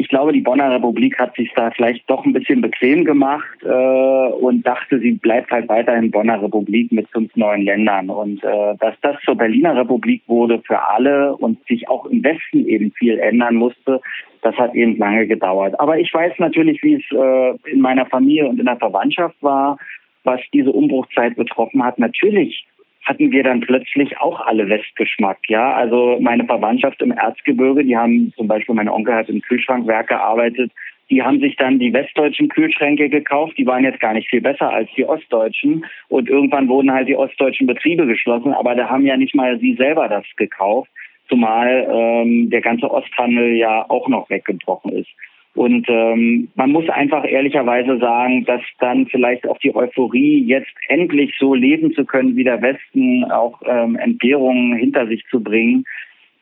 ich 0.00 0.08
glaube, 0.08 0.32
die 0.32 0.40
Bonner 0.40 0.70
Republik 0.70 1.18
hat 1.18 1.36
sich 1.36 1.52
da 1.54 1.70
vielleicht 1.72 2.08
doch 2.08 2.24
ein 2.24 2.32
bisschen 2.32 2.62
bequem 2.62 3.04
gemacht 3.04 3.62
äh, 3.62 3.68
und 3.68 4.66
dachte, 4.66 4.98
sie 4.98 5.12
bleibt 5.12 5.50
halt 5.50 5.68
weiterhin 5.68 6.10
Bonner 6.10 6.42
Republik 6.42 6.90
mit 6.90 7.06
fünf 7.10 7.36
neuen 7.36 7.66
Ländern. 7.66 8.08
Und 8.08 8.42
äh, 8.42 8.76
dass 8.78 8.94
das 9.02 9.16
zur 9.26 9.34
Berliner 9.34 9.76
Republik 9.76 10.22
wurde 10.26 10.62
für 10.66 10.82
alle 10.82 11.36
und 11.36 11.62
sich 11.66 11.86
auch 11.90 12.06
im 12.06 12.24
Westen 12.24 12.66
eben 12.66 12.92
viel 12.92 13.18
ändern 13.18 13.56
musste, 13.56 14.00
das 14.40 14.56
hat 14.56 14.74
eben 14.74 14.96
lange 14.96 15.26
gedauert. 15.26 15.78
Aber 15.78 15.98
ich 15.98 16.12
weiß 16.14 16.32
natürlich, 16.38 16.82
wie 16.82 16.94
es 16.94 17.04
äh, 17.12 17.70
in 17.70 17.82
meiner 17.82 18.06
Familie 18.06 18.48
und 18.48 18.58
in 18.58 18.64
der 18.64 18.78
Verwandtschaft 18.78 19.36
war, 19.42 19.76
was 20.24 20.40
diese 20.54 20.72
Umbruchzeit 20.72 21.36
betroffen 21.36 21.84
hat. 21.84 21.98
Natürlich 21.98 22.64
hatten 23.04 23.32
wir 23.32 23.42
dann 23.42 23.60
plötzlich 23.60 24.18
auch 24.18 24.40
alle 24.40 24.68
Westgeschmack. 24.68 25.38
Ja, 25.48 25.72
also 25.72 26.18
meine 26.20 26.44
Verwandtschaft 26.44 27.00
im 27.02 27.12
Erzgebirge, 27.12 27.84
die 27.84 27.96
haben 27.96 28.32
zum 28.36 28.46
Beispiel, 28.46 28.74
mein 28.74 28.88
Onkel 28.88 29.14
hat 29.14 29.28
im 29.28 29.40
Kühlschrankwerk 29.40 30.08
gearbeitet, 30.08 30.70
die 31.10 31.22
haben 31.22 31.40
sich 31.40 31.56
dann 31.56 31.80
die 31.80 31.92
westdeutschen 31.92 32.48
Kühlschränke 32.48 33.08
gekauft. 33.08 33.58
Die 33.58 33.66
waren 33.66 33.82
jetzt 33.82 33.98
gar 33.98 34.14
nicht 34.14 34.30
viel 34.30 34.40
besser 34.40 34.70
als 34.70 34.88
die 34.96 35.04
ostdeutschen. 35.04 35.84
Und 36.08 36.28
irgendwann 36.28 36.68
wurden 36.68 36.92
halt 36.92 37.08
die 37.08 37.16
ostdeutschen 37.16 37.66
Betriebe 37.66 38.06
geschlossen. 38.06 38.52
Aber 38.52 38.76
da 38.76 38.88
haben 38.88 39.04
ja 39.04 39.16
nicht 39.16 39.34
mal 39.34 39.58
sie 39.58 39.74
selber 39.74 40.08
das 40.08 40.24
gekauft. 40.36 40.88
Zumal 41.28 41.88
ähm, 41.92 42.50
der 42.50 42.60
ganze 42.60 42.88
Osthandel 42.90 43.56
ja 43.56 43.84
auch 43.88 44.08
noch 44.08 44.30
weggebrochen 44.30 44.92
ist. 44.92 45.10
Und 45.54 45.88
ähm, 45.88 46.48
man 46.54 46.70
muss 46.70 46.88
einfach 46.88 47.24
ehrlicherweise 47.24 47.98
sagen, 47.98 48.44
dass 48.44 48.62
dann 48.78 49.06
vielleicht 49.06 49.48
auch 49.48 49.58
die 49.58 49.74
Euphorie, 49.74 50.44
jetzt 50.44 50.72
endlich 50.88 51.34
so 51.38 51.54
leben 51.54 51.92
zu 51.92 52.04
können 52.04 52.36
wie 52.36 52.44
der 52.44 52.62
Westen, 52.62 53.24
auch 53.30 53.60
ähm, 53.66 53.96
Entbehrungen 53.96 54.76
hinter 54.76 55.08
sich 55.08 55.24
zu 55.28 55.42
bringen, 55.42 55.84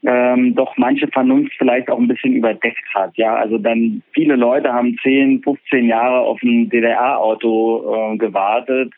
ähm, 0.05 0.55
doch 0.55 0.77
manche 0.77 1.09
Vernunft 1.09 1.53
vielleicht 1.57 1.91
auch 1.91 1.99
ein 1.99 2.07
bisschen 2.07 2.35
überdeckt 2.35 2.85
hat. 2.95 3.17
Ja, 3.17 3.35
also 3.35 3.59
dann 3.59 4.03
viele 4.13 4.37
Leute 4.37 4.73
haben 4.73 4.97
10, 5.03 5.43
15 5.43 5.87
Jahre 5.87 6.21
auf 6.21 6.41
ein 6.43 6.69
DDR-Auto 6.69 8.13
äh, 8.13 8.17
gewartet 8.19 8.93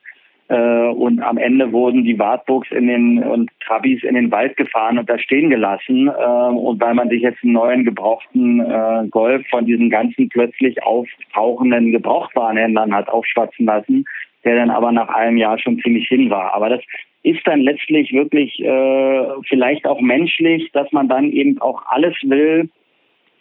und 0.55 1.21
am 1.23 1.39
Ende 1.39 1.73
wurden 1.73 2.05
die 2.05 2.19
Wartburgs 2.19 2.71
in 2.71 2.89
den 2.89 3.23
und 3.23 3.51
Trabis 3.65 4.03
in 4.03 4.15
den 4.15 4.31
Wald 4.31 4.57
gefahren 4.57 4.99
und 4.99 5.09
da 5.09 5.19
stehen 5.19 5.51
gelassen. 5.51 6.09
Äh, 6.09 6.11
und 6.11 6.81
weil 6.81 6.95
man 6.95 7.09
sich 7.09 7.23
jetzt 7.23 7.43
einen 7.43 7.53
neuen 7.53 7.85
gebrauchten 7.85 8.61
äh, 8.61 9.07
Golf 9.11 9.47
von 9.49 9.65
diesen 9.65 9.91
ganzen 9.91 10.29
plötzlich 10.29 10.83
auftauchenden 10.83 11.93
Gebrauchtwarenhändlern 11.93 12.95
hat 12.95 13.09
aufschwatzen 13.09 13.67
lassen, 13.67 14.05
der 14.45 14.57
dann 14.57 14.71
aber 14.71 14.93
nach 14.93 15.09
einem 15.09 15.37
Jahr 15.37 15.59
schon 15.59 15.79
ziemlich 15.79 16.09
hin 16.09 16.31
war. 16.31 16.55
Aber 16.55 16.69
das 16.69 16.81
ist 17.23 17.47
dann 17.47 17.61
letztlich 17.61 18.13
wirklich 18.13 18.61
äh, 18.61 19.25
vielleicht 19.49 19.87
auch 19.87 20.01
menschlich, 20.01 20.71
dass 20.73 20.91
man 20.93 21.09
dann 21.09 21.31
eben 21.31 21.61
auch 21.61 21.83
alles 21.87 22.17
will. 22.23 22.71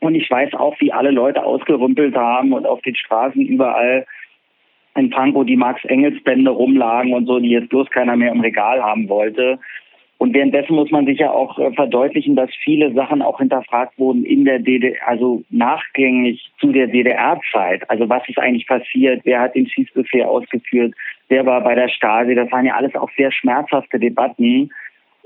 Und 0.02 0.16
ich 0.16 0.30
weiß 0.30 0.54
auch, 0.54 0.80
wie 0.80 0.94
alle 0.94 1.12
Leute 1.12 1.44
ausgerümpelt 1.44 2.16
haben 2.16 2.54
und 2.54 2.66
auf 2.66 2.82
den 2.82 2.96
Straßen 2.96 3.42
überall 3.42 4.06
in 4.96 5.10
Pankow 5.10 5.46
die 5.46 5.56
Max 5.56 5.84
Engels 5.86 6.22
Bände 6.24 6.52
rumlagen 6.52 7.14
und 7.14 7.26
so, 7.26 7.40
die 7.40 7.50
jetzt 7.50 7.70
bloß 7.70 7.90
keiner 7.90 8.16
mehr 8.16 8.32
im 8.32 8.42
Regal 8.42 8.82
haben 8.84 9.08
wollte. 9.10 9.60
Und 10.20 10.34
währenddessen 10.34 10.76
muss 10.76 10.92
man 10.92 11.06
sich 11.06 11.20
ja 11.20 11.32
auch 11.32 11.58
äh, 11.58 11.72
verdeutlichen, 11.72 12.36
dass 12.36 12.50
viele 12.62 12.94
Sachen 12.94 13.22
auch 13.22 13.40
hinterfragt 13.40 13.98
wurden 13.98 14.26
in 14.26 14.44
der 14.44 14.60
DDR, 14.60 15.08
also 15.08 15.44
nachgängig 15.50 16.52
zu 16.60 16.74
der 16.74 16.88
DDR-Zeit. 16.88 17.90
Also 17.90 18.10
was 18.10 18.28
ist 18.28 18.38
eigentlich 18.38 18.68
passiert? 18.68 19.22
Wer 19.24 19.40
hat 19.40 19.56
den 19.56 19.70
Schießbefehl 19.70 20.24
ausgeführt? 20.24 20.94
Wer 21.30 21.46
war 21.46 21.62
bei 21.62 21.74
der 21.74 21.88
Stasi? 21.88 22.36
Das 22.36 22.52
waren 22.52 22.66
ja 22.66 22.76
alles 22.76 22.96
auch 22.96 23.10
sehr 23.16 23.32
schmerzhafte 23.32 23.98
Debatten. 23.98 24.72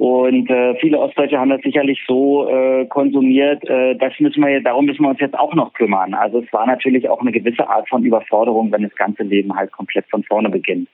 Und 0.03 0.49
äh, 0.49 0.75
viele 0.81 0.99
Ostdeutsche 0.99 1.39
haben 1.39 1.49
das 1.49 1.61
sicherlich 1.61 2.03
so 2.05 2.49
äh, 2.49 2.85
konsumiert. 2.87 3.63
Äh, 3.69 3.95
das 3.95 4.11
müssen 4.19 4.45
wir, 4.45 4.61
darum 4.61 4.83
müssen 4.83 5.01
wir 5.03 5.11
uns 5.11 5.21
jetzt 5.21 5.39
auch 5.39 5.53
noch 5.55 5.71
kümmern. 5.71 6.13
Also 6.13 6.39
es 6.39 6.51
war 6.51 6.67
natürlich 6.67 7.07
auch 7.07 7.21
eine 7.21 7.31
gewisse 7.31 7.69
Art 7.69 7.87
von 7.87 8.03
Überforderung, 8.03 8.69
wenn 8.73 8.83
das 8.83 8.93
ganze 8.95 9.23
Leben 9.23 9.55
halt 9.55 9.71
komplett 9.71 10.03
von 10.09 10.21
vorne 10.23 10.49
beginnt. 10.49 10.89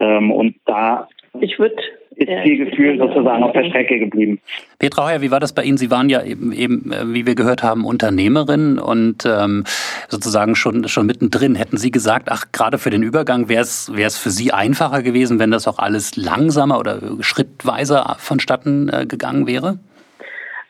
Ähm, 0.00 0.30
und 0.32 0.56
da 0.64 1.06
ich 1.40 1.58
würde 1.58 1.76
ist 2.16 2.30
viel 2.42 2.64
Gefühl 2.64 2.98
sozusagen 2.98 3.42
auf 3.42 3.52
der 3.52 3.64
Strecke 3.64 3.98
geblieben. 3.98 4.40
Petra 4.78 5.06
Heuer, 5.06 5.20
wie 5.20 5.30
war 5.30 5.38
das 5.38 5.54
bei 5.54 5.62
Ihnen? 5.62 5.76
Sie 5.76 5.90
waren 5.90 6.08
ja 6.08 6.22
eben, 6.22 6.50
eben 6.52 6.90
äh, 6.90 7.12
wie 7.12 7.26
wir 7.26 7.34
gehört 7.34 7.62
haben, 7.62 7.84
Unternehmerin 7.84 8.78
und 8.78 9.26
ähm, 9.26 9.64
sozusagen 10.08 10.54
schon, 10.54 10.88
schon 10.88 11.06
mittendrin. 11.06 11.54
Hätten 11.54 11.76
Sie 11.76 11.90
gesagt, 11.90 12.28
ach, 12.30 12.46
gerade 12.52 12.78
für 12.78 12.90
den 12.90 13.02
Übergang 13.02 13.50
wäre 13.50 13.60
es 13.60 14.18
für 14.18 14.30
Sie 14.30 14.52
einfacher 14.52 15.02
gewesen, 15.02 15.38
wenn 15.38 15.50
das 15.50 15.68
auch 15.68 15.78
alles 15.78 16.16
langsamer 16.16 16.78
oder 16.78 17.00
schrittweiser 17.20 18.16
vonstatten 18.18 18.88
äh, 18.88 19.04
gegangen 19.04 19.46
wäre? 19.46 19.78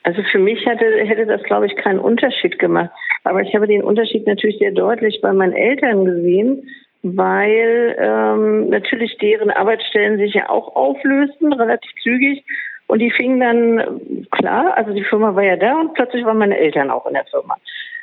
Also 0.03 0.23
für 0.31 0.39
mich 0.39 0.65
hätte, 0.67 0.85
hätte 0.85 1.27
das, 1.27 1.43
glaube 1.45 1.67
ich, 1.67 1.77
keinen 1.77 1.99
Unterschied 1.99 2.59
gemacht. 2.59 2.91
Aber 3.25 3.43
ich 3.43 3.55
habe 3.55 3.67
den 3.67 3.83
Unterschied 3.83 4.27
natürlich 4.27 4.59
sehr 4.59 4.73
deutlich 4.73 5.21
bei 5.21 5.33
meinen 5.33 5.53
Eltern 5.53 6.05
gesehen 6.05 6.69
weil 7.15 7.97
ähm, 7.99 8.69
natürlich 8.71 9.17
deren 9.19 9.51
Arbeitsstellen 9.51 10.19
sich 10.19 10.35
ja 10.35 10.49
auch 10.49 10.75
auflösten, 10.75 11.53
relativ 11.53 11.91
zügig. 12.03 12.45
Und 12.89 13.01
die 13.01 13.11
fingen 13.11 13.41
dann, 13.41 14.27
klar, 14.31 14.77
also 14.77 14.93
die 14.93 15.05
Firma 15.05 15.35
war 15.35 15.43
ja 15.43 15.57
da 15.57 15.75
und 15.81 15.95
plötzlich 15.95 16.25
waren 16.25 16.39
meine 16.39 16.57
Eltern 16.57 16.91
auch 16.91 17.07
in 17.07 17.15
der 17.15 17.25
Firma. 17.27 17.57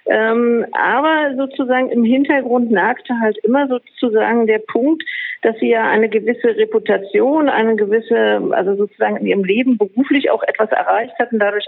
Ähm, 0.05 0.65
aber 0.73 1.35
sozusagen 1.37 1.89
im 1.89 2.03
Hintergrund 2.03 2.71
nagte 2.71 3.13
halt 3.21 3.37
immer 3.39 3.67
sozusagen 3.67 4.47
der 4.47 4.59
Punkt, 4.59 5.03
dass 5.43 5.57
sie 5.59 5.69
ja 5.69 5.89
eine 5.89 6.09
gewisse 6.09 6.55
Reputation, 6.57 7.49
eine 7.49 7.75
gewisse, 7.75 8.41
also 8.51 8.75
sozusagen 8.75 9.17
in 9.17 9.27
ihrem 9.27 9.43
Leben 9.43 9.77
beruflich 9.77 10.29
auch 10.29 10.43
etwas 10.43 10.71
erreicht 10.71 11.13
hatten, 11.19 11.39
dadurch 11.39 11.67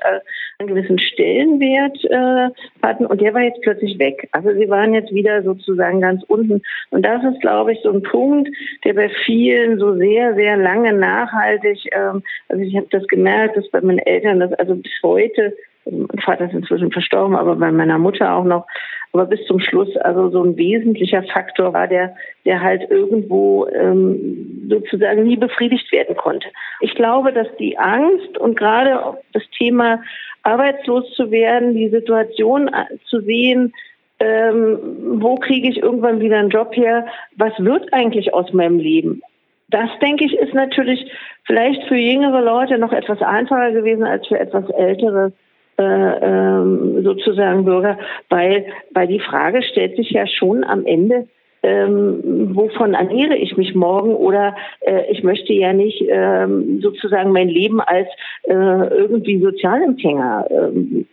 einen 0.60 0.70
gewissen 0.70 0.98
Stellenwert 0.98 2.04
äh, 2.06 2.50
hatten 2.82 3.06
und 3.06 3.22
der 3.22 3.34
war 3.34 3.42
jetzt 3.42 3.62
plötzlich 3.62 4.00
weg. 4.00 4.28
Also 4.32 4.54
sie 4.54 4.70
waren 4.70 4.94
jetzt 4.94 5.14
wieder 5.14 5.44
sozusagen 5.44 6.02
ganz 6.02 6.24
unten. 6.24 6.62
Und 6.90 7.06
das 7.06 7.24
ist, 7.24 7.42
glaube 7.42 7.74
ich, 7.74 7.80
so 7.84 7.92
ein 7.92 8.02
Punkt, 8.02 8.50
der 8.84 8.94
bei 8.94 9.10
vielen 9.26 9.78
so 9.78 9.96
sehr, 9.96 10.36
sehr 10.36 10.58
lange 10.58 10.94
nachhaltig, 10.94 11.80
ähm, 11.92 12.24
also 12.50 12.64
ich 12.64 12.76
habe 12.76 12.88
das 12.92 13.06
gemerkt, 13.08 13.58
dass 13.58 13.70
bei 13.70 13.82
meinen 13.82 14.00
Eltern 14.00 14.40
das 14.40 14.54
also 14.54 14.76
bis 14.76 14.94
heute 15.04 15.54
mein 15.86 16.20
Vater 16.20 16.46
ist 16.46 16.54
inzwischen 16.54 16.92
verstorben, 16.92 17.36
aber 17.36 17.56
bei 17.56 17.72
meiner 17.72 17.98
Mutter 17.98 18.34
auch 18.34 18.44
noch. 18.44 18.66
Aber 19.14 19.26
bis 19.26 19.46
zum 19.46 19.60
Schluss 19.60 19.96
also 19.98 20.30
so 20.30 20.44
ein 20.44 20.58
wesentlicher 20.58 21.24
Faktor 21.24 21.74
war, 21.74 21.88
der, 21.88 22.16
der 22.44 22.62
halt 22.62 22.90
irgendwo 22.90 23.68
ähm, 23.68 24.68
sozusagen 24.70 25.24
nie 25.24 25.38
befriedigt 25.38 25.92
werden 25.92 26.18
konnte. 26.18 26.48
Ich 26.82 26.96
glaube, 26.96 27.32
dass 27.32 27.48
die 27.58 27.78
Angst 27.78 28.38
und 28.38 28.58
gerade 28.58 29.18
das 29.34 29.44
Thema 29.58 30.02
arbeitslos 30.44 31.12
zu 31.14 31.32
werden, 31.32 31.76
die 31.76 31.90
Situation 31.90 32.68
äh, 32.68 32.98
zu 33.06 33.22
sehen, 33.22 33.74
ähm, 34.20 34.80
wo 35.22 35.36
kriege 35.36 35.70
ich 35.70 35.78
irgendwann 35.78 36.20
wieder 36.20 36.38
einen 36.38 36.50
Job 36.50 36.76
her, 36.76 37.06
was 37.36 37.54
wird 37.60 37.94
eigentlich 37.94 38.34
aus 38.34 38.52
meinem 38.54 38.80
Leben? 38.80 39.22
Das, 39.70 39.90
denke 40.02 40.26
ich, 40.26 40.34
ist 40.34 40.54
natürlich 40.54 41.12
vielleicht 41.44 41.84
für 41.86 41.96
jüngere 41.96 42.42
Leute 42.42 42.78
noch 42.78 42.94
etwas 42.94 43.22
einfacher 43.22 43.72
gewesen 43.72 44.04
als 44.04 44.26
für 44.28 44.40
etwas 44.40 44.70
ältere 44.70 45.34
äh, 45.78 45.84
ähm, 45.84 47.04
sozusagen 47.04 47.66
Bürger, 47.66 47.98
weil, 48.30 48.66
weil 48.92 49.08
die 49.08 49.20
Frage 49.20 49.62
stellt 49.64 49.96
sich 49.96 50.12
ja 50.12 50.26
schon 50.28 50.64
am 50.64 50.86
Ende, 50.86 51.28
ähm, 51.64 52.56
wovon 52.56 52.94
ernähre 52.94 53.36
ich 53.36 53.58
mich 53.58 53.74
morgen 53.74 54.16
oder 54.16 54.56
äh, 54.82 55.12
ich 55.12 55.24
möchte 55.24 55.52
ja 55.54 55.74
nicht 55.74 56.04
ähm, 56.08 56.80
sozusagen 56.82 57.32
mein 57.32 57.50
Leben 57.50 57.82
als 57.82 58.08
äh, 58.44 58.54
irgendwie 58.54 59.42
Sozialempfänger 59.42 60.48
ähm, 60.52 61.08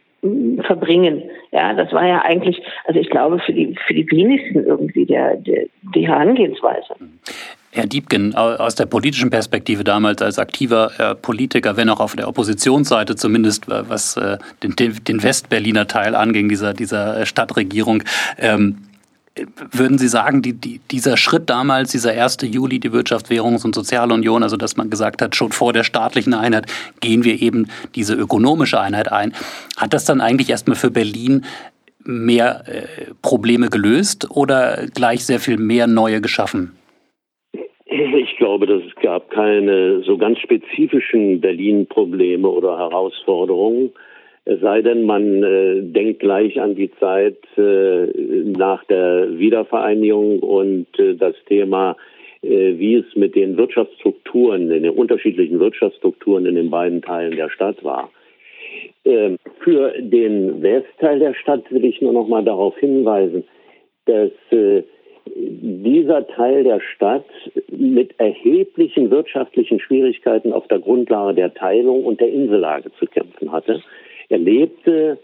verbringen. 0.63 1.23
Ja, 1.51 1.75
das 1.75 1.93
war 1.93 2.07
ja 2.07 2.23
eigentlich, 2.23 2.63
also 2.85 3.01
ich 3.01 3.11
glaube 3.11 3.39
für 3.41 3.53
die 3.53 3.75
für 3.87 3.95
die 3.95 4.09
wenigsten 4.11 4.65
irgendwie 4.65 5.07
der, 5.07 5.37
der 5.37 5.67
die 5.95 6.07
Herangehensweise. 6.07 6.95
Herr 7.75 7.87
Diebken, 7.87 8.35
aus 8.35 8.75
der 8.75 8.85
politischen 8.85 9.31
Perspektive 9.31 9.83
damals 9.83 10.21
als 10.21 10.39
aktiver 10.39 10.93
äh, 10.99 11.15
Politiker, 11.15 11.75
wenn 11.79 11.89
auch 11.89 12.01
auf 12.01 12.15
der 12.15 12.29
Oppositionsseite 12.29 13.17
zumindest, 13.17 13.67
äh, 13.69 13.89
was 13.89 14.19
äh, 14.19 14.37
den, 14.63 14.77
den 14.77 15.23
Westberliner 15.23 15.87
Teil 15.87 16.15
anging, 16.15 16.51
dieser, 16.51 16.75
dieser 16.75 17.25
Stadtregierung, 17.25 18.03
ähm, 18.37 18.77
würden 19.71 19.97
Sie 19.97 20.09
sagen, 20.09 20.43
die, 20.43 20.53
die, 20.53 20.81
dieser 20.91 21.17
Schritt 21.17 21.49
damals, 21.49 21.93
dieser 21.93 22.11
1. 22.13 22.39
Juli, 22.43 22.79
die 22.79 22.91
Wirtschafts-, 22.91 23.31
Währungs- 23.31 23.65
und 23.65 23.75
Sozialunion, 23.75 24.43
also 24.43 24.59
dass 24.59 24.77
man 24.77 24.91
gesagt 24.91 25.23
hat, 25.23 25.35
schon 25.35 25.53
vor 25.53 25.73
der 25.73 25.85
staatlichen 25.85 26.35
Einheit 26.35 26.67
gehen 27.01 27.25
wir 27.25 27.41
eben 27.41 27.69
diese 27.95 28.13
ökonomische 28.13 28.79
Einheit 28.79 29.11
ein, 29.11 29.33
hat 29.79 29.95
das 29.95 30.05
dann 30.05 30.21
eigentlich 30.21 30.51
erstmal 30.51 30.77
für 30.77 30.91
Berlin 30.91 31.47
mehr 32.05 32.69
äh, 32.69 32.83
Probleme 33.23 33.71
gelöst 33.71 34.31
oder 34.31 34.87
gleich 34.93 35.25
sehr 35.25 35.41
viel 35.41 35.57
mehr 35.57 35.87
neue 35.87 36.21
geschaffen? 36.21 36.73
Ich 38.17 38.37
glaube, 38.37 38.67
dass 38.67 38.83
es 38.85 38.95
gab 38.97 39.31
keine 39.31 40.03
so 40.03 40.17
ganz 40.17 40.39
spezifischen 40.39 41.41
Berlin-Probleme 41.41 42.49
oder 42.49 42.79
Herausforderungen. 42.79 43.93
Es 44.45 44.61
sei 44.61 44.83
denn, 44.83 45.05
man 45.05 45.43
äh, 45.43 45.83
denkt 45.83 46.21
gleich 46.21 46.61
an 46.61 46.75
die 46.75 46.91
Zeit 46.99 47.39
äh, 47.57 48.07
nach 48.45 48.83
der 48.85 49.39
Wiedervereinigung 49.39 50.41
und 50.41 50.87
äh, 50.99 51.15
das 51.15 51.37
Thema, 51.47 51.97
äh, 52.43 52.77
wie 52.77 52.97
es 52.97 53.05
mit 53.15 53.37
den 53.37 53.57
Wirtschaftsstrukturen, 53.57 54.69
den 54.69 54.89
unterschiedlichen 54.91 55.61
Wirtschaftsstrukturen 55.61 56.47
in 56.47 56.57
den 56.57 56.71
beiden 56.71 57.03
Teilen 57.03 57.37
der 57.37 57.51
Stadt 57.51 57.85
war. 57.85 58.11
Ähm, 59.05 59.37
für 59.61 59.93
den 60.01 60.61
Westteil 60.61 61.21
der 61.21 61.35
Stadt 61.35 61.71
will 61.71 61.85
ich 61.85 62.01
nur 62.01 62.13
noch 62.13 62.27
mal 62.27 62.43
darauf 62.43 62.77
hinweisen, 62.79 63.45
dass 64.07 64.33
äh, 64.51 64.83
dieser 65.63 66.27
Teil 66.27 66.65
der 66.65 66.81
Stadt 66.81 67.25
mit 67.71 68.19
erheblichen 68.19 69.11
wirtschaftlichen 69.13 69.79
Schwierigkeiten 69.79 70.53
auf 70.53 70.67
der 70.67 70.81
Grundlage 70.81 71.35
der 71.35 71.55
Teilung 71.55 72.05
und 72.05 72.21
der 72.21 72.33
Insellage 72.33 72.91
zu 72.99 73.07
kämpfen 73.07 73.53
hatte. 73.53 73.81
Er 74.29 74.39
lebte 74.39 75.19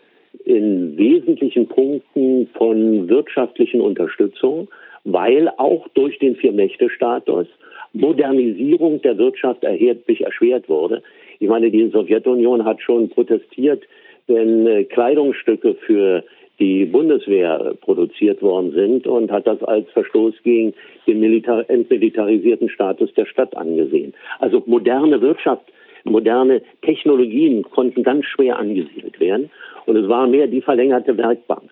in 0.45 0.97
wesentlichen 0.97 1.67
Punkten 1.67 2.47
von 2.55 3.09
wirtschaftlichen 3.09 3.81
Unterstützung, 3.81 4.69
weil 5.05 5.49
auch 5.57 5.89
durch 5.95 6.19
den 6.21 6.37
Vier-Mächte-Status 6.37 7.49
Modernisierung 7.93 9.03
der 9.03 9.19
Wirtschaft 9.19 9.65
erheblich 9.65 10.21
erschwert 10.21 10.69
wurde. 10.69 11.03
Ich 11.41 11.49
meine, 11.49 11.71
die 11.71 11.89
Sowjetunion 11.89 12.65
hat 12.65 12.81
schon 12.81 13.09
protestiert, 13.09 13.83
wenn 14.29 14.67
äh, 14.67 14.85
Kleidungsstücke 14.85 15.75
für 15.75 16.23
die 16.59 16.85
Bundeswehr 16.87 17.75
produziert 17.81 18.43
worden 18.43 18.73
sind 18.73 19.07
und 19.07 19.31
hat 19.31 19.47
das 19.47 19.63
als 19.63 19.89
Verstoß 19.91 20.35
gegen 20.43 20.75
den 21.07 21.21
Militar 21.21 21.69
entmilitarisierten 21.69 22.69
Status 22.69 23.13
der 23.15 23.27
Stadt 23.27 23.57
angesehen. 23.57 24.15
Also 24.41 24.63
moderne 24.67 25.21
Wirtschaft, 25.21 25.65
moderne 26.05 26.63
Technologien 26.83 27.63
konnten 27.63 28.03
ganz 28.03 28.25
schwer 28.25 28.59
angesiedelt 28.59 29.21
werden 29.21 29.51
und 29.87 29.97
es 29.97 30.09
war 30.09 30.27
mehr 30.27 30.47
die 30.47 30.61
verlängerte 30.61 31.17
Werkbank. 31.17 31.71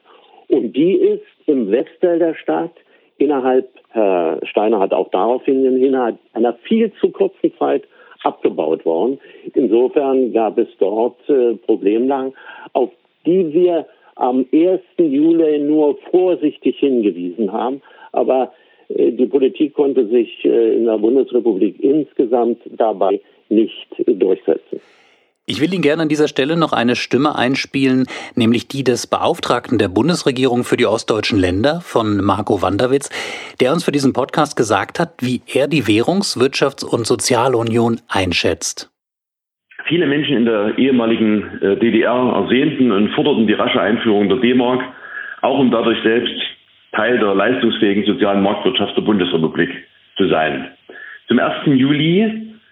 Und 0.49 0.77
die 0.77 0.95
ist 0.95 1.25
im 1.47 1.71
Westteil 1.71 2.19
der 2.19 2.35
Stadt 2.35 2.73
innerhalb, 3.19 3.69
Herr 3.91 4.41
Steiner 4.45 4.79
hat 4.79 4.93
auch 4.93 5.11
darauf 5.11 5.45
hin, 5.45 5.65
innerhalb 5.83 6.19
einer 6.33 6.55
viel 6.55 6.93
zu 7.01 7.11
kurzen 7.11 7.53
Zeit 7.59 7.85
abgebaut 8.23 8.85
worden. 8.85 9.19
Insofern 9.55 10.33
gab 10.33 10.59
es 10.59 10.69
dort 10.79 11.17
äh, 11.29 11.55
Problemlagen, 11.55 12.35
auf 12.73 12.91
die 13.25 13.53
wir 13.53 13.87
am 14.17 14.47
1. 14.53 14.81
Juli 14.99 15.59
nur 15.59 15.97
vorsichtig 16.11 16.79
hingewiesen 16.79 17.53
haben. 17.53 17.81
Aber 18.13 18.53
äh, 18.89 19.13
die 19.13 19.27
Politik 19.27 19.75
konnte 19.75 20.07
sich 20.09 20.45
äh, 20.45 20.77
in 20.77 20.87
der 20.87 20.99
Bundesrepublik 20.99 21.79
insgesamt 21.81 22.59
dabei 22.77 23.21
nicht 23.49 23.87
durchsetzen. 24.07 24.81
Ich 25.49 25.61
will 25.61 25.73
Ihnen 25.73 25.83
gerne 25.83 26.03
an 26.03 26.09
dieser 26.09 26.27
Stelle 26.27 26.57
noch 26.57 26.73
eine 26.73 26.97
Stimme 26.97 27.37
einspielen, 27.37 28.07
nämlich 28.35 28.67
die 28.67 28.83
des 28.83 29.07
Beauftragten 29.07 29.79
der 29.79 29.87
Bundesregierung 29.87 30.65
für 30.65 30.77
die 30.77 30.87
ostdeutschen 30.87 31.39
Länder 31.39 31.81
von 31.83 32.17
Marco 32.17 32.63
Wanderwitz, 32.63 33.11
der 33.61 33.73
uns 33.73 33.85
für 33.85 33.93
diesen 33.93 34.13
Podcast 34.13 34.57
gesagt 34.57 34.99
hat, 34.99 35.15
wie 35.21 35.43
er 35.47 35.69
die 35.69 35.85
Währungs-, 35.85 36.37
Wirtschafts- 36.37 36.85
und 36.85 37.07
Sozialunion 37.07 38.01
einschätzt. 38.09 38.91
Viele 39.87 40.07
Menschen 40.07 40.37
in 40.37 40.45
der 40.45 40.77
ehemaligen 40.79 41.61
äh, 41.63 41.77
DDR 41.77 42.43
ersehnten 42.43 42.91
und 42.93 43.11
forderten 43.11 43.47
die 43.47 43.53
rasche 43.53 43.81
Einführung 43.81 44.29
der 44.29 44.39
D-Mark, 44.39 44.83
auch 45.43 45.59
um 45.59 45.71
dadurch 45.71 46.03
selbst 46.03 46.35
Teil 46.93 47.19
der 47.19 47.35
leistungsfähigen 47.35 48.05
sozialen 48.05 48.43
Marktwirtschaft 48.43 48.97
der 48.97 49.03
Bundesrepublik 49.03 49.71
zu 50.17 50.29
sein. 50.29 50.69
Zum 51.29 51.39
1. 51.39 51.67
Juli 51.67 52.23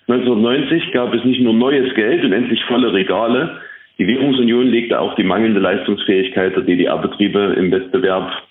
1990 0.08 0.92
gab 0.92 1.14
es 1.14 1.24
nicht 1.24 1.40
nur 1.40 1.54
neues 1.54 1.94
Geld 1.94 2.24
und 2.24 2.32
endlich 2.32 2.62
volle 2.64 2.92
Regale, 2.92 3.60
die 3.98 4.08
Währungsunion 4.08 4.66
legte 4.66 4.98
auch 4.98 5.14
die 5.14 5.22
mangelnde 5.22 5.60
Leistungsfähigkeit 5.60 6.56
der 6.56 6.64
DDR-Betriebe 6.64 7.54
im 7.56 7.70
Wettbewerb 7.70 8.42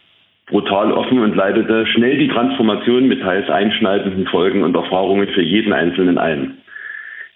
brutal 0.48 0.92
offen 0.94 1.20
und 1.20 1.36
leitete 1.36 1.86
schnell 1.88 2.18
die 2.18 2.30
Transformation 2.30 3.08
mit 3.08 3.22
teils 3.22 3.50
einschneidenden 3.50 4.26
Folgen 4.28 4.64
und 4.64 4.76
Erfahrungen 4.76 5.28
für 5.30 5.42
jeden 5.42 5.74
Einzelnen 5.74 6.18
ein. 6.18 6.58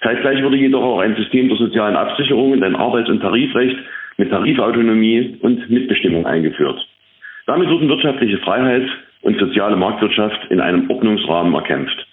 Zeitgleich 0.01 0.43
wurde 0.43 0.57
jedoch 0.57 0.83
auch 0.83 0.99
ein 0.99 1.15
System 1.15 1.49
der 1.49 1.57
sozialen 1.57 1.95
Absicherung 1.95 2.51
und 2.51 2.63
ein 2.63 2.75
Arbeits- 2.75 3.09
und 3.09 3.19
Tarifrecht 3.19 3.77
mit 4.17 4.29
Tarifautonomie 4.29 5.37
und 5.41 5.69
Mitbestimmung 5.69 6.25
eingeführt. 6.25 6.79
Damit 7.45 7.69
wurden 7.69 7.89
wirtschaftliche 7.89 8.37
Freiheit 8.39 8.87
und 9.21 9.39
soziale 9.39 9.75
Marktwirtschaft 9.75 10.51
in 10.51 10.59
einem 10.59 10.89
Ordnungsrahmen 10.89 11.53
erkämpft. 11.53 12.05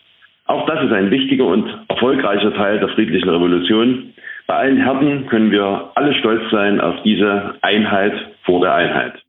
Auch 0.47 0.67
das 0.67 0.85
ist 0.85 0.93
ein 0.93 1.11
wichtiger 1.11 1.47
und 1.47 1.67
erfolgreicher 1.89 2.55
Teil 2.55 2.79
der 2.79 2.89
friedlichen 2.89 3.29
Revolution. 3.29 4.13
Bei 4.47 4.55
allen 4.55 4.77
Härten 4.77 5.27
können 5.27 5.51
wir 5.51 5.91
alle 5.95 6.15
stolz 6.15 6.43
sein 6.51 6.81
auf 6.81 7.03
diese 7.03 7.55
Einheit 7.63 8.13
vor 8.45 8.61
der 8.61 8.75
Einheit. 8.75 9.24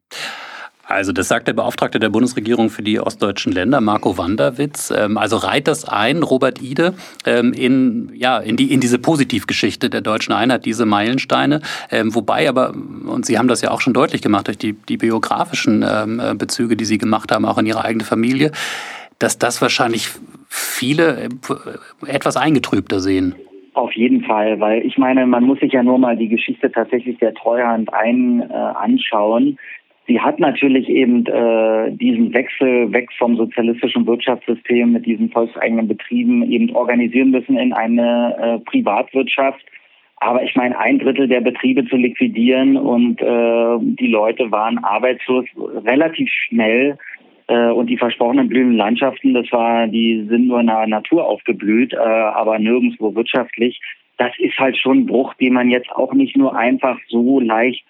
Also 0.88 1.12
das 1.12 1.28
sagt 1.28 1.48
der 1.48 1.54
Beauftragte 1.54 2.00
der 2.00 2.10
Bundesregierung 2.10 2.69
für 2.69 2.84
die 2.84 3.00
ostdeutschen 3.00 3.52
Länder, 3.52 3.82
Marco 3.82 4.17
Wanderwitz. 4.17 4.93
Ähm, 4.95 5.17
also 5.17 5.38
reiht 5.38 5.67
das 5.67 5.86
ein, 5.86 6.24
Robert 6.24 6.62
Ide, 6.62 6.93
ähm, 7.26 7.54
in, 7.54 8.12
ja, 8.13 8.38
in, 8.38 8.56
die, 8.56 8.71
in 8.71 8.80
diese 8.80 9.00
Positivgeschichte 9.00 9.89
der 9.89 10.02
deutschen 10.02 10.34
Einheit, 10.34 10.65
diese 10.65 10.86
Meilensteine. 10.86 11.62
Ähm, 11.91 12.13
wobei 12.13 12.48
aber, 12.48 12.74
und 12.74 13.26
Sie 13.26 13.38
haben 13.38 13.48
das 13.48 13.62
ja 13.62 13.71
auch 13.71 13.82
schon 13.82 13.93
deutlich 13.93 14.21
gemacht 14.21 14.48
durch 14.48 14.58
die, 14.58 14.74
die 14.74 14.98
biografischen 14.98 15.86
Bezüge, 16.38 16.76
die 16.76 16.86
Sie 16.86 16.98
gemacht 16.98 17.32
haben, 17.32 17.45
auch 17.45 17.58
in 17.58 17.65
Ihre 17.65 17.84
eigene 17.84 18.04
Familie, 18.04 18.52
dass 19.19 19.38
das 19.38 19.62
wahrscheinlich 19.62 20.10
viele 20.50 21.24
äh, 21.24 21.30
etwas 22.08 22.38
eingetrübter 22.38 23.00
sehen. 23.00 23.36
Auf 23.74 23.91
jeden 23.93 24.24
Fall, 24.24 24.60
weil 24.60 24.86
ich 24.86 24.98
meine, 24.98 25.26
man 25.26 25.43
muss 25.43 25.60
sich 25.60 25.74
ja 25.74 25.84
nur 25.84 25.98
mal 25.98 26.15
die 26.15 26.30
Geschichte 26.30 26.71
tatsächlich 26.71 27.17
der 27.19 27.34
Treuhand 27.34 27.93
ein 27.93 28.41
äh, 28.41 28.54
anschauen. 28.54 29.58
Sie 30.07 30.19
hat 30.19 30.39
natürlich 30.39 30.87
eben 30.87 31.25
äh, 31.25 31.91
diesen 31.91 32.31
Wechsel 32.33 32.91
weg 32.91 33.09
vom 33.17 33.37
sozialistischen 33.37 34.05
Wirtschaftssystem 34.05 34.91
mit 34.91 35.05
diesen 35.05 35.31
volkseigenen 35.31 35.87
Betrieben 35.87 36.43
eben 36.51 36.75
organisieren 36.75 37.31
müssen 37.31 37.57
in 37.57 37.73
eine 37.73 38.35
äh, 38.39 38.59
Privatwirtschaft. 38.69 39.65
Aber 40.17 40.43
ich 40.43 40.55
meine, 40.55 40.77
ein 40.77 40.99
Drittel 40.99 41.27
der 41.27 41.41
Betriebe 41.41 41.85
zu 41.85 41.95
liquidieren 41.95 42.77
und 42.77 43.19
äh, 43.21 43.77
die 43.99 44.07
Leute 44.07 44.51
waren 44.51 44.77
arbeitslos 44.77 45.45
relativ 45.85 46.29
schnell 46.31 46.97
äh, 47.47 47.69
und 47.69 47.87
die 47.87 47.97
versprochenen 47.97 48.47
blühenden 48.47 48.77
Landschaften, 48.77 49.33
das 49.33 49.51
war, 49.51 49.87
die 49.87 50.25
sind 50.29 50.47
nur 50.47 50.59
in 50.59 50.67
der 50.67 50.87
Natur 50.87 51.25
aufgeblüht, 51.25 51.93
äh, 51.93 51.97
aber 51.97 52.59
nirgendwo 52.59 53.13
wirtschaftlich. 53.15 53.81
Das 54.17 54.31
ist 54.37 54.57
halt 54.57 54.77
schon 54.77 54.99
ein 54.99 55.05
Bruch, 55.07 55.33
den 55.33 55.53
man 55.53 55.69
jetzt 55.69 55.91
auch 55.91 56.13
nicht 56.13 56.37
nur 56.37 56.55
einfach 56.55 56.97
so 57.09 57.39
leicht 57.39 57.83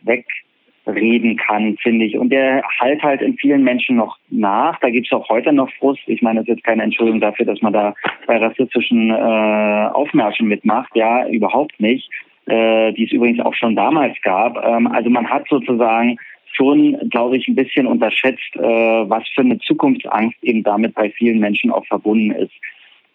wegreden 0.85 1.37
kann, 1.37 1.77
finde 1.77 2.05
ich. 2.05 2.17
Und 2.17 2.29
der 2.29 2.63
halt 2.79 3.01
halt 3.03 3.21
in 3.21 3.37
vielen 3.37 3.63
Menschen 3.63 3.97
noch 3.97 4.17
nach. 4.29 4.79
Da 4.79 4.89
gibt 4.89 5.07
es 5.07 5.13
auch 5.13 5.29
heute 5.29 5.51
noch 5.51 5.71
Frust. 5.73 6.01
Ich 6.07 6.21
meine, 6.21 6.39
das 6.39 6.47
ist 6.47 6.55
jetzt 6.55 6.63
keine 6.63 6.83
Entschuldigung 6.83 7.21
dafür, 7.21 7.45
dass 7.45 7.61
man 7.61 7.73
da 7.73 7.93
bei 8.27 8.37
rassistischen 8.37 9.09
äh, 9.09 9.89
Aufmärschen 9.93 10.47
mitmacht. 10.47 10.95
Ja, 10.95 11.27
überhaupt 11.27 11.79
nicht. 11.79 12.09
Äh, 12.47 12.93
die 12.93 13.05
es 13.05 13.11
übrigens 13.11 13.39
auch 13.39 13.55
schon 13.55 13.75
damals 13.75 14.15
gab. 14.21 14.63
Ähm, 14.63 14.85
also 14.85 15.09
man 15.09 15.27
hat 15.27 15.47
sozusagen 15.49 16.17
schon, 16.53 16.95
glaube 17.09 17.37
ich, 17.37 17.47
ein 17.47 17.55
bisschen 17.55 17.87
unterschätzt, 17.87 18.55
äh, 18.55 18.59
was 18.61 19.27
für 19.33 19.41
eine 19.41 19.57
Zukunftsangst 19.57 20.37
eben 20.43 20.61
damit 20.61 20.93
bei 20.93 21.09
vielen 21.09 21.39
Menschen 21.39 21.71
auch 21.71 21.85
verbunden 21.87 22.31
ist. 22.31 22.53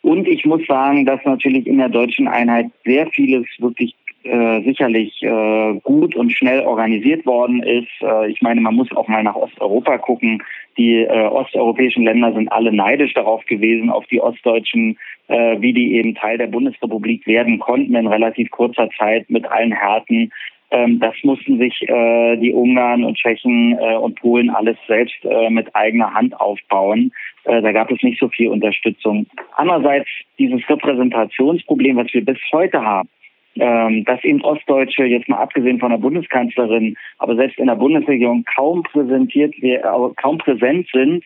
Und 0.02 0.26
ich 0.26 0.44
muss 0.44 0.66
sagen, 0.66 1.06
dass 1.06 1.24
natürlich 1.24 1.66
in 1.66 1.78
der 1.78 1.90
deutschen 1.90 2.26
Einheit 2.26 2.66
sehr 2.84 3.06
vieles 3.08 3.46
wirklich 3.58 3.94
äh, 4.24 4.62
sicherlich 4.62 5.22
äh, 5.22 5.80
gut 5.82 6.14
und 6.14 6.30
schnell 6.32 6.60
organisiert 6.60 7.24
worden 7.26 7.62
ist. 7.62 7.88
Äh, 8.02 8.30
ich 8.30 8.42
meine, 8.42 8.60
man 8.60 8.74
muss 8.74 8.90
auch 8.94 9.08
mal 9.08 9.22
nach 9.22 9.34
Osteuropa 9.34 9.98
gucken. 9.98 10.42
Die 10.76 10.96
äh, 10.96 11.26
osteuropäischen 11.26 12.04
Länder 12.04 12.32
sind 12.32 12.50
alle 12.52 12.72
neidisch 12.72 13.14
darauf 13.14 13.44
gewesen, 13.46 13.90
auf 13.90 14.06
die 14.06 14.20
ostdeutschen, 14.20 14.98
äh, 15.28 15.60
wie 15.60 15.72
die 15.72 15.94
eben 15.94 16.14
Teil 16.14 16.38
der 16.38 16.48
Bundesrepublik 16.48 17.26
werden 17.26 17.58
konnten 17.58 17.94
in 17.94 18.06
relativ 18.06 18.50
kurzer 18.50 18.88
Zeit 18.98 19.28
mit 19.30 19.50
allen 19.50 19.72
Härten. 19.72 20.30
Ähm, 20.70 21.00
das 21.00 21.14
mussten 21.22 21.58
sich 21.58 21.82
äh, 21.88 22.36
die 22.36 22.52
Ungarn 22.52 23.04
und 23.04 23.16
Tschechen 23.16 23.76
äh, 23.78 23.96
und 23.96 24.20
Polen 24.20 24.50
alles 24.50 24.76
selbst 24.86 25.16
äh, 25.24 25.50
mit 25.50 25.74
eigener 25.74 26.14
Hand 26.14 26.38
aufbauen. 26.40 27.12
Äh, 27.44 27.60
da 27.62 27.72
gab 27.72 27.90
es 27.90 28.02
nicht 28.02 28.20
so 28.20 28.28
viel 28.28 28.48
Unterstützung. 28.48 29.26
Andererseits 29.56 30.08
dieses 30.38 30.60
Repräsentationsproblem, 30.68 31.96
was 31.96 32.12
wir 32.12 32.24
bis 32.24 32.38
heute 32.52 32.82
haben, 32.82 33.08
ähm, 33.56 34.04
dass 34.04 34.22
eben 34.24 34.42
Ostdeutsche, 34.42 35.04
jetzt 35.04 35.28
mal 35.28 35.38
abgesehen 35.38 35.80
von 35.80 35.90
der 35.90 35.98
Bundeskanzlerin, 35.98 36.96
aber 37.18 37.36
selbst 37.36 37.58
in 37.58 37.66
der 37.66 37.74
Bundesregierung 37.74 38.44
kaum 38.44 38.82
präsentiert, 38.82 39.54
äh, 39.62 39.80
kaum 40.16 40.38
präsent 40.38 40.88
sind, 40.92 41.24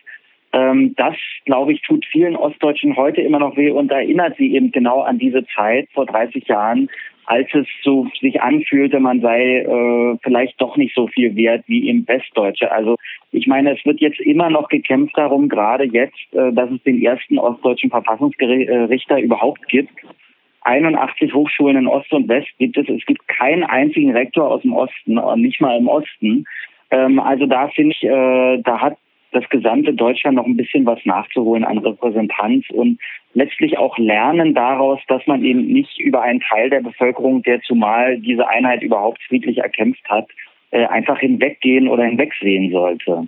ähm, 0.55 0.95
das, 0.95 1.15
glaube 1.45 1.73
ich, 1.73 1.81
tut 1.81 2.05
vielen 2.05 2.35
Ostdeutschen 2.35 2.95
heute 2.95 3.21
immer 3.21 3.39
noch 3.39 3.57
weh 3.57 3.71
und 3.71 3.91
erinnert 3.91 4.37
sie 4.37 4.53
eben 4.55 4.71
genau 4.71 5.01
an 5.01 5.19
diese 5.19 5.45
Zeit 5.47 5.89
vor 5.93 6.05
30 6.05 6.47
Jahren, 6.47 6.89
als 7.25 7.47
es 7.53 7.67
so 7.83 8.07
sich 8.21 8.41
anfühlte, 8.41 8.99
man 8.99 9.19
sei 9.19 9.59
äh, 9.59 10.17
vielleicht 10.23 10.61
doch 10.61 10.77
nicht 10.77 10.95
so 10.95 11.07
viel 11.07 11.35
wert 11.35 11.63
wie 11.67 11.89
im 11.89 12.07
Westdeutsche. 12.07 12.71
Also 12.71 12.95
ich 13.31 13.47
meine, 13.47 13.75
es 13.75 13.85
wird 13.85 13.99
jetzt 13.99 14.19
immer 14.19 14.49
noch 14.49 14.69
gekämpft 14.69 15.17
darum, 15.17 15.49
gerade 15.49 15.85
jetzt, 15.85 16.33
äh, 16.33 16.53
dass 16.53 16.71
es 16.71 16.81
den 16.83 17.01
ersten 17.01 17.37
ostdeutschen 17.37 17.89
Verfassungsrichter 17.89 19.19
überhaupt 19.19 19.67
gibt. 19.67 19.91
81 20.65 21.33
Hochschulen 21.33 21.77
in 21.77 21.87
Ost 21.87 22.11
und 22.11 22.27
West 22.27 22.49
gibt 22.57 22.77
es. 22.77 22.89
Es 22.89 23.05
gibt 23.05 23.27
keinen 23.27 23.63
einzigen 23.63 24.11
Rektor 24.11 24.49
aus 24.49 24.61
dem 24.61 24.73
Osten, 24.73 25.19
nicht 25.39 25.61
mal 25.61 25.77
im 25.77 25.87
Osten. 25.87 26.45
Ähm, 26.91 27.19
also 27.19 27.45
da 27.45 27.67
finde 27.69 27.91
ich, 27.91 28.03
äh, 28.03 28.61
da 28.63 28.81
hat 28.81 28.97
das 29.31 29.47
gesamte 29.49 29.93
Deutschland 29.93 30.37
noch 30.37 30.45
ein 30.45 30.55
bisschen 30.55 30.85
was 30.85 30.99
nachzuholen 31.05 31.65
an 31.65 31.77
Repräsentanz 31.77 32.65
und 32.69 32.99
letztlich 33.33 33.77
auch 33.77 33.97
lernen 33.97 34.53
daraus, 34.53 34.99
dass 35.07 35.27
man 35.27 35.43
eben 35.43 35.67
nicht 35.67 35.99
über 35.99 36.21
einen 36.21 36.39
Teil 36.39 36.69
der 36.69 36.81
Bevölkerung, 36.81 37.43
der 37.43 37.61
zumal 37.61 38.17
diese 38.17 38.47
Einheit 38.47 38.81
überhaupt 38.81 39.21
friedlich 39.23 39.57
erkämpft 39.57 40.07
hat, 40.09 40.27
äh, 40.71 40.85
einfach 40.85 41.19
hinweggehen 41.19 41.87
oder 41.89 42.05
hinwegsehen 42.05 42.71
sollte. 42.71 43.27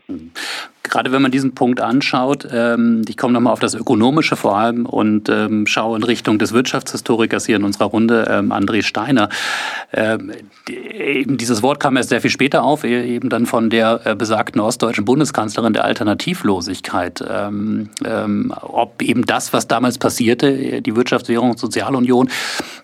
Gerade 0.89 1.11
wenn 1.11 1.21
man 1.21 1.31
diesen 1.31 1.53
Punkt 1.53 1.81
anschaut, 1.81 2.47
ähm, 2.51 3.03
ich 3.07 3.17
komme 3.17 3.33
nochmal 3.33 3.53
auf 3.53 3.59
das 3.59 3.73
Ökonomische 3.73 4.35
vor 4.35 4.57
allem 4.57 4.85
und 4.85 5.29
ähm, 5.29 5.67
schaue 5.67 5.97
in 5.97 6.03
Richtung 6.03 6.39
des 6.39 6.53
Wirtschaftshistorikers 6.53 7.45
hier 7.45 7.57
in 7.57 7.63
unserer 7.63 7.85
Runde, 7.85 8.27
ähm, 8.29 8.51
André 8.51 8.83
Steiner. 8.83 9.29
Ähm, 9.93 10.31
eben 10.67 11.37
dieses 11.37 11.61
Wort 11.61 11.79
kam 11.79 11.97
erst 11.97 12.09
sehr 12.09 12.21
viel 12.21 12.31
später 12.31 12.63
auf, 12.63 12.83
e-, 12.83 13.15
eben 13.15 13.29
dann 13.29 13.45
von 13.45 13.69
der 13.69 14.01
äh, 14.05 14.15
besagten 14.15 14.61
ostdeutschen 14.61 15.05
Bundeskanzlerin 15.05 15.73
der 15.73 15.85
Alternativlosigkeit. 15.85 17.23
Ähm, 17.27 17.89
ähm, 18.05 18.53
ob 18.61 19.01
eben 19.01 19.25
das, 19.25 19.53
was 19.53 19.67
damals 19.67 19.97
passierte, 19.97 20.81
die 20.81 20.95
Wirtschaftswährung 20.95 21.51
und 21.51 21.59
Sozialunion, 21.59 22.29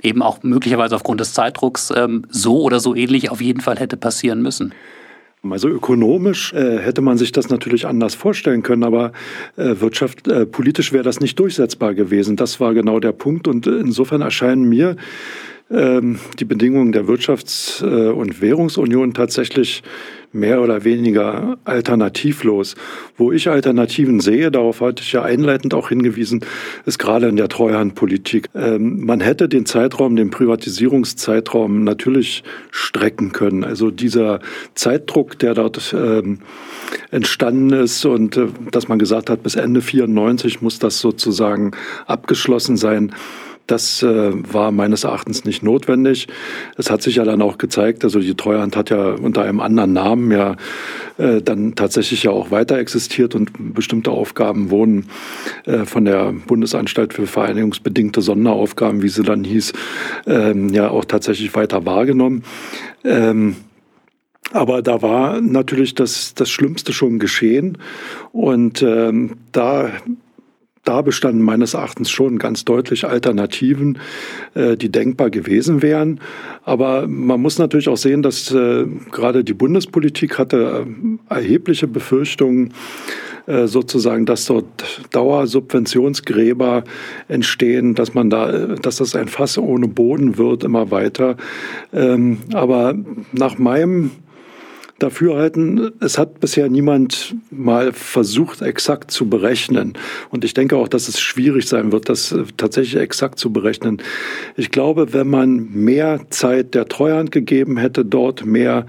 eben 0.01 0.21
auch 0.21 0.43
möglicherweise 0.43 0.95
aufgrund 0.95 1.19
des 1.19 1.33
Zeitdrucks 1.33 1.91
ähm, 1.95 2.23
so 2.29 2.61
oder 2.61 2.79
so 2.79 2.95
ähnlich 2.95 3.31
auf 3.31 3.41
jeden 3.41 3.61
Fall 3.61 3.77
hätte 3.77 3.97
passieren 3.97 4.41
müssen. 4.41 4.73
Also 5.49 5.67
ökonomisch 5.67 6.53
äh, 6.53 6.77
hätte 6.79 7.01
man 7.01 7.17
sich 7.17 7.33
das 7.33 7.49
natürlich 7.49 7.85
anders 7.85 8.15
vorstellen 8.15 8.63
können, 8.63 8.83
aber 8.83 9.11
äh, 9.57 9.75
Wirtschaft, 9.81 10.27
äh, 10.29 10.45
politisch 10.45 10.93
wäre 10.93 11.03
das 11.03 11.19
nicht 11.19 11.37
durchsetzbar 11.37 11.93
gewesen. 11.93 12.37
Das 12.37 12.61
war 12.61 12.73
genau 12.73 13.01
der 13.01 13.11
Punkt. 13.11 13.49
Und 13.49 13.67
insofern 13.67 14.21
erscheinen 14.21 14.63
mir 14.69 14.95
ähm, 15.69 16.19
die 16.39 16.45
Bedingungen 16.45 16.93
der 16.93 17.07
Wirtschafts- 17.07 17.83
äh, 17.83 18.11
und 18.11 18.41
Währungsunion 18.41 19.13
tatsächlich 19.13 19.83
mehr 20.33 20.61
oder 20.61 20.83
weniger 20.83 21.57
alternativlos. 21.63 22.75
Wo 23.17 23.31
ich 23.31 23.49
Alternativen 23.49 24.19
sehe, 24.19 24.51
darauf 24.51 24.81
hatte 24.81 25.03
ich 25.03 25.13
ja 25.13 25.21
einleitend 25.21 25.73
auch 25.73 25.89
hingewiesen, 25.89 26.43
ist 26.85 26.99
gerade 26.99 27.27
in 27.27 27.35
der 27.35 27.49
Treuhandpolitik. 27.49 28.49
Ähm, 28.55 29.05
man 29.05 29.21
hätte 29.21 29.47
den 29.47 29.65
Zeitraum, 29.65 30.15
den 30.15 30.31
Privatisierungszeitraum 30.31 31.83
natürlich 31.83 32.43
strecken 32.71 33.31
können. 33.31 33.63
Also 33.63 33.91
dieser 33.91 34.39
Zeitdruck, 34.75 35.37
der 35.39 35.53
dort 35.53 35.95
ähm, 35.97 36.39
entstanden 37.11 37.71
ist 37.71 38.03
und 38.05 38.37
äh, 38.37 38.47
dass 38.71 38.87
man 38.87 38.99
gesagt 38.99 39.29
hat, 39.29 39.43
bis 39.43 39.55
Ende 39.55 39.81
94 39.81 40.61
muss 40.61 40.79
das 40.79 40.99
sozusagen 40.99 41.71
abgeschlossen 42.07 42.77
sein 42.77 43.13
das 43.67 44.03
äh, 44.03 44.31
war 44.53 44.71
meines 44.71 45.03
Erachtens 45.03 45.45
nicht 45.45 45.63
notwendig. 45.63 46.27
Es 46.77 46.91
hat 46.91 47.01
sich 47.01 47.15
ja 47.15 47.23
dann 47.23 47.41
auch 47.41 47.57
gezeigt, 47.57 48.03
also 48.03 48.19
die 48.19 48.35
Treuhand 48.35 48.75
hat 48.75 48.89
ja 48.89 49.11
unter 49.11 49.43
einem 49.43 49.61
anderen 49.61 49.93
Namen 49.93 50.31
ja 50.31 50.55
äh, 51.17 51.41
dann 51.41 51.75
tatsächlich 51.75 52.23
ja 52.23 52.31
auch 52.31 52.51
weiter 52.51 52.77
existiert 52.77 53.35
und 53.35 53.73
bestimmte 53.73 54.11
Aufgaben 54.11 54.69
wurden 54.69 55.07
äh, 55.65 55.85
von 55.85 56.05
der 56.05 56.33
Bundesanstalt 56.33 57.13
für 57.13 57.27
vereinigungsbedingte 57.27 58.21
Sonderaufgaben, 58.21 59.01
wie 59.01 59.09
sie 59.09 59.23
dann 59.23 59.43
hieß, 59.43 59.73
ähm, 60.27 60.69
ja 60.69 60.89
auch 60.89 61.05
tatsächlich 61.05 61.55
weiter 61.55 61.85
wahrgenommen. 61.85 62.43
Ähm, 63.03 63.55
aber 64.51 64.81
da 64.81 65.01
war 65.01 65.41
natürlich 65.41 65.95
das, 65.95 66.35
das 66.35 66.49
Schlimmste 66.49 66.93
schon 66.93 67.17
geschehen. 67.17 67.77
Und 68.31 68.83
ähm, 68.83 69.37
da 69.51 69.89
da 70.83 71.01
bestanden 71.01 71.43
meines 71.43 71.73
Erachtens 71.73 72.09
schon 72.09 72.37
ganz 72.39 72.65
deutlich 72.65 73.05
Alternativen, 73.05 73.99
äh, 74.53 74.75
die 74.75 74.89
denkbar 74.89 75.29
gewesen 75.29 75.81
wären. 75.81 76.19
Aber 76.63 77.07
man 77.07 77.41
muss 77.41 77.57
natürlich 77.57 77.89
auch 77.89 77.97
sehen, 77.97 78.21
dass 78.21 78.51
äh, 78.51 78.85
gerade 79.11 79.43
die 79.43 79.53
Bundespolitik 79.53 80.37
hatte 80.37 80.85
äh, 81.29 81.33
erhebliche 81.33 81.87
Befürchtungen, 81.87 82.73
sozusagen, 83.45 84.25
dass 84.25 84.45
dort 84.45 85.05
Dauersubventionsgräber 85.11 86.85
entstehen, 87.27 87.93
dass 87.93 88.13
man 88.13 88.29
da, 88.29 88.49
dass 88.77 88.95
das 88.95 89.17
ein 89.17 89.27
Fass 89.27 89.57
ohne 89.57 89.89
Boden 89.89 90.37
wird, 90.37 90.63
immer 90.63 90.91
weiter. 90.91 91.35
Ähm, 91.91 92.37
aber 92.53 92.95
nach 93.33 93.57
meinem 93.57 94.11
Dafürhalten, 94.99 95.91
es 95.99 96.17
hat 96.17 96.39
bisher 96.39 96.69
niemand 96.69 97.35
mal 97.49 97.91
versucht, 97.91 98.61
exakt 98.61 99.11
zu 99.11 99.27
berechnen. 99.27 99.93
Und 100.29 100.45
ich 100.45 100.53
denke 100.53 100.77
auch, 100.77 100.87
dass 100.87 101.07
es 101.07 101.19
schwierig 101.19 101.67
sein 101.67 101.91
wird, 101.91 102.09
das 102.09 102.31
äh, 102.31 102.43
tatsächlich 102.57 103.01
exakt 103.01 103.39
zu 103.39 103.51
berechnen. 103.51 104.01
Ich 104.55 104.71
glaube, 104.71 105.11
wenn 105.13 105.27
man 105.27 105.69
mehr 105.73 106.21
Zeit 106.29 106.75
der 106.75 106.87
Treuhand 106.87 107.31
gegeben 107.31 107.77
hätte, 107.77 108.05
dort 108.05 108.45
mehr 108.45 108.85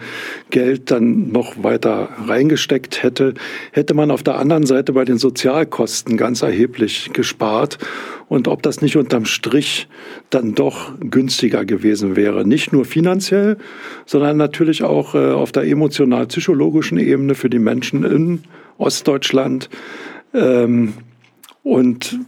Geld 0.51 0.91
dann 0.91 1.33
noch 1.33 1.63
weiter 1.63 2.11
reingesteckt 2.27 3.03
hätte, 3.03 3.35
hätte 3.73 3.95
man 3.95 4.11
auf 4.11 4.23
der 4.23 4.39
anderen 4.39 4.67
Seite 4.67 4.93
bei 4.93 5.05
den 5.05 5.19
Sozialkosten 5.19 6.17
ganz 6.17 6.43
erheblich 6.43 7.11
gespart 7.13 7.79
und 8.35 8.49
ob 8.49 8.63
das 8.63 8.83
nicht 8.83 8.97
unterm 8.97 9.27
Strich 9.27 9.87
dann 10.29 10.57
doch 10.57 10.91
günstiger 10.99 11.65
gewesen 11.65 12.17
wäre. 12.17 12.45
Nicht 12.45 12.73
nur 12.73 12.85
finanziell, 12.85 13.59
sondern 14.07 14.37
natürlich 14.37 14.83
auch 14.83 15.15
äh, 15.15 15.31
auf 15.31 15.53
der 15.53 15.63
emotional-psychologischen 15.63 16.99
Ebene 16.99 17.37
für 17.37 17.49
die 17.49 17.61
Menschen 17.61 18.03
in 18.03 18.43
Ostdeutschland. 18.77 19.71
Ähm, 20.35 20.95
und 21.63 22.19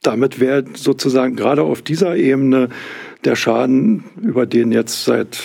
damit 0.00 0.40
wäre 0.40 0.64
sozusagen 0.72 1.36
gerade 1.36 1.64
auf 1.64 1.82
dieser 1.82 2.16
Ebene 2.16 2.70
der 3.26 3.36
Schaden, 3.36 4.04
über 4.22 4.46
den 4.46 4.72
jetzt 4.72 5.04
seit 5.04 5.38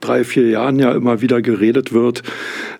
drei, 0.00 0.24
vier 0.24 0.48
Jahren 0.48 0.78
ja 0.78 0.92
immer 0.92 1.20
wieder 1.20 1.42
geredet 1.42 1.92
wird, 1.92 2.22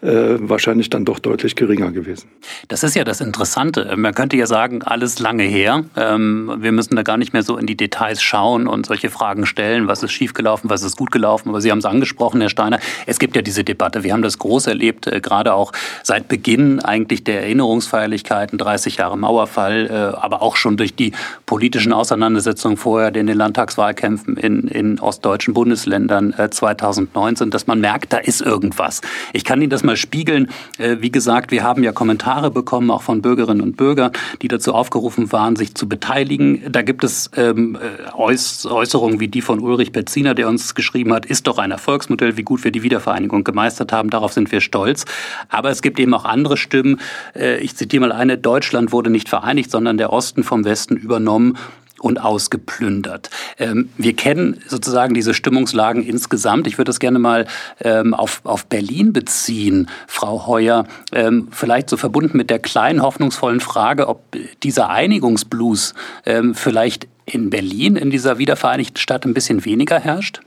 äh, 0.03 0.37
wahrscheinlich 0.39 0.91
dann 0.91 1.05
doch 1.05 1.19
deutlich 1.19 1.57
geringer 1.57 1.91
gewesen. 1.91 2.29
Das 2.69 2.83
ist 2.83 2.95
ja 2.95 3.05
das 3.05 3.21
Interessante. 3.21 3.95
Man 3.97 4.15
könnte 4.15 4.37
ja 4.37 4.47
sagen, 4.47 4.83
alles 4.83 5.19
lange 5.19 5.43
her. 5.43 5.85
Ähm, 5.97 6.53
wir 6.59 6.73
müssen 6.73 6.97
da 6.97 7.03
gar 7.03 7.17
nicht 7.17 7.33
mehr 7.33 7.43
so 7.43 7.57
in 7.57 7.67
die 7.67 7.77
Details 7.77 8.23
schauen 8.23 8.67
und 8.67 8.87
solche 8.87 9.11
Fragen 9.11 9.47
stellen, 9.47 9.89
was 9.89 10.03
ist 10.03 10.13
schiefgelaufen, 10.13 10.71
was 10.71 10.83
ist 10.83 10.97
gut 10.97 11.11
gelaufen. 11.11 11.49
Aber 11.49 11.61
Sie 11.61 11.71
haben 11.71 11.79
es 11.79 11.85
angesprochen, 11.85 12.41
Herr 12.41 12.51
Steiner. 12.51 12.79
Es 13.07 13.19
gibt 13.19 13.37
ja 13.37 13.43
diese 13.43 13.65
Debatte. 13.65 14.05
Wir 14.05 14.13
haben 14.13 14.23
das 14.23 14.39
groß 14.39 14.67
erlebt, 14.67 15.07
äh, 15.07 15.21
gerade 15.21 15.55
auch 15.55 15.73
seit 16.03 16.29
Beginn 16.29 16.81
eigentlich 16.81 17.25
der 17.25 17.43
Erinnerungsfeierlichkeiten, 17.43 18.59
30 18.59 18.99
Jahre 18.99 19.19
Mauerfall, 19.19 19.87
äh, 19.87 20.17
aber 20.17 20.43
auch 20.43 20.57
schon 20.57 20.77
durch 20.77 20.95
die 20.95 21.13
politischen 21.47 21.93
Auseinandersetzungen 21.93 22.77
vorher 22.77 23.15
in 23.15 23.27
den 23.27 23.37
Landtagswahlkämpfen 23.37 24.37
in, 24.37 24.69
in 24.69 25.01
ostdeutschen 25.01 25.55
Bundesländern 25.55 26.35
2000 26.51 27.08
2019, 27.13 27.51
dass 27.51 27.67
man 27.67 27.81
merkt, 27.81 28.13
da 28.13 28.19
ist 28.19 28.41
irgendwas. 28.41 29.01
Ich 29.33 29.45
kann 29.45 29.61
Ihnen 29.61 29.71
das 29.71 29.83
mal 29.83 29.97
spiegeln. 29.97 30.49
Äh, 30.79 30.97
wie 31.01 31.11
gesagt, 31.11 31.51
wir 31.51 31.63
haben 31.63 31.83
ja 31.83 31.93
Kommentare 31.93 32.51
bekommen, 32.51 32.91
auch 32.91 33.03
von 33.03 33.23
Bürgerinnen 33.23 33.61
und 33.61 33.77
Bürgern, 33.77 34.13
die 34.43 34.49
dazu 34.49 34.75
aufgerufen 34.75 35.33
waren, 35.33 35.57
sich 35.57 35.75
zu 35.75 35.89
beteiligen. 35.89 36.63
Da 36.71 36.83
gibt 36.83 37.05
es 37.05 37.31
ähm, 37.37 37.77
äh, 37.77 38.13
Äußerungen 38.13 39.21
wie 39.21 39.29
die 39.29 39.43
von 39.43 39.61
Ulrich 39.61 39.93
Petziner, 39.93 40.35
der 40.35 40.49
uns 40.49 40.75
geschrieben 40.75 41.13
hat, 41.13 41.27
ist 41.27 41.47
doch 41.47 41.59
ein 41.59 41.71
Erfolgsmodell, 41.71 42.37
wie 42.37 42.43
gut 42.43 42.65
wir 42.65 42.71
die 42.71 42.83
Wiedervereinigung 42.83 43.45
gemeistert 43.45 43.93
haben. 43.93 44.11
Darauf 44.11 44.33
sind 44.33 44.53
wir 44.53 44.61
stolz. 44.61 45.05
Aber 45.49 45.71
es 45.71 45.83
gibt 45.83 45.99
eben 45.99 46.15
auch 46.15 46.25
andere 46.25 46.57
Stimmen. 46.57 47.01
Äh, 47.35 47.59
ich 47.59 47.77
zitiere 47.77 48.01
mal 48.01 48.13
eine, 48.13 48.39
Deutschland 48.39 48.93
wurde 48.93 49.11
nicht 49.11 49.29
vereinigt, 49.29 49.71
sondern 49.71 49.99
der 49.99 50.13
Osten 50.13 50.45
vom 50.45 50.65
Westen 50.65 50.97
übernommen 50.97 51.57
und 52.01 52.19
ausgeplündert. 52.19 53.31
Ähm, 53.59 53.91
wir 53.97 54.15
kennen 54.15 54.61
sozusagen 54.67 55.15
diese 55.15 55.35
Stimmungslagen 55.35 56.03
insgesamt. 56.03 56.67
Ich 56.67 56.79
würde 56.79 56.89
das 56.89 57.01
gerne 57.01 57.19
mal 57.19 57.47
ähm, 57.83 58.15
auf, 58.15 58.41
auf 58.45 58.67
Berlin 58.67 59.13
beziehen, 59.13 59.89
Frau 60.07 60.47
Heuer. 60.47 60.85
Ähm, 61.13 61.49
vielleicht 61.51 61.91
so 61.91 61.97
verbunden 61.97 62.37
mit 62.37 62.51
der 62.51 62.59
kleinen 62.59 63.03
hoffnungsvollen 63.03 63.61
Frage, 63.61 64.09
ob 64.09 64.23
dieser 64.63 64.91
Einigungsblues 64.91 65.95
ähm, 66.27 66.55
vielleicht 66.55 67.09
in 67.27 67.51
Berlin, 67.51 67.97
in 67.97 68.11
dieser 68.11 68.39
wiedervereinigten 68.39 68.97
Stadt, 68.97 69.25
ein 69.25 69.35
bisschen 69.35 69.65
weniger 69.65 69.99
herrscht? 69.99 70.41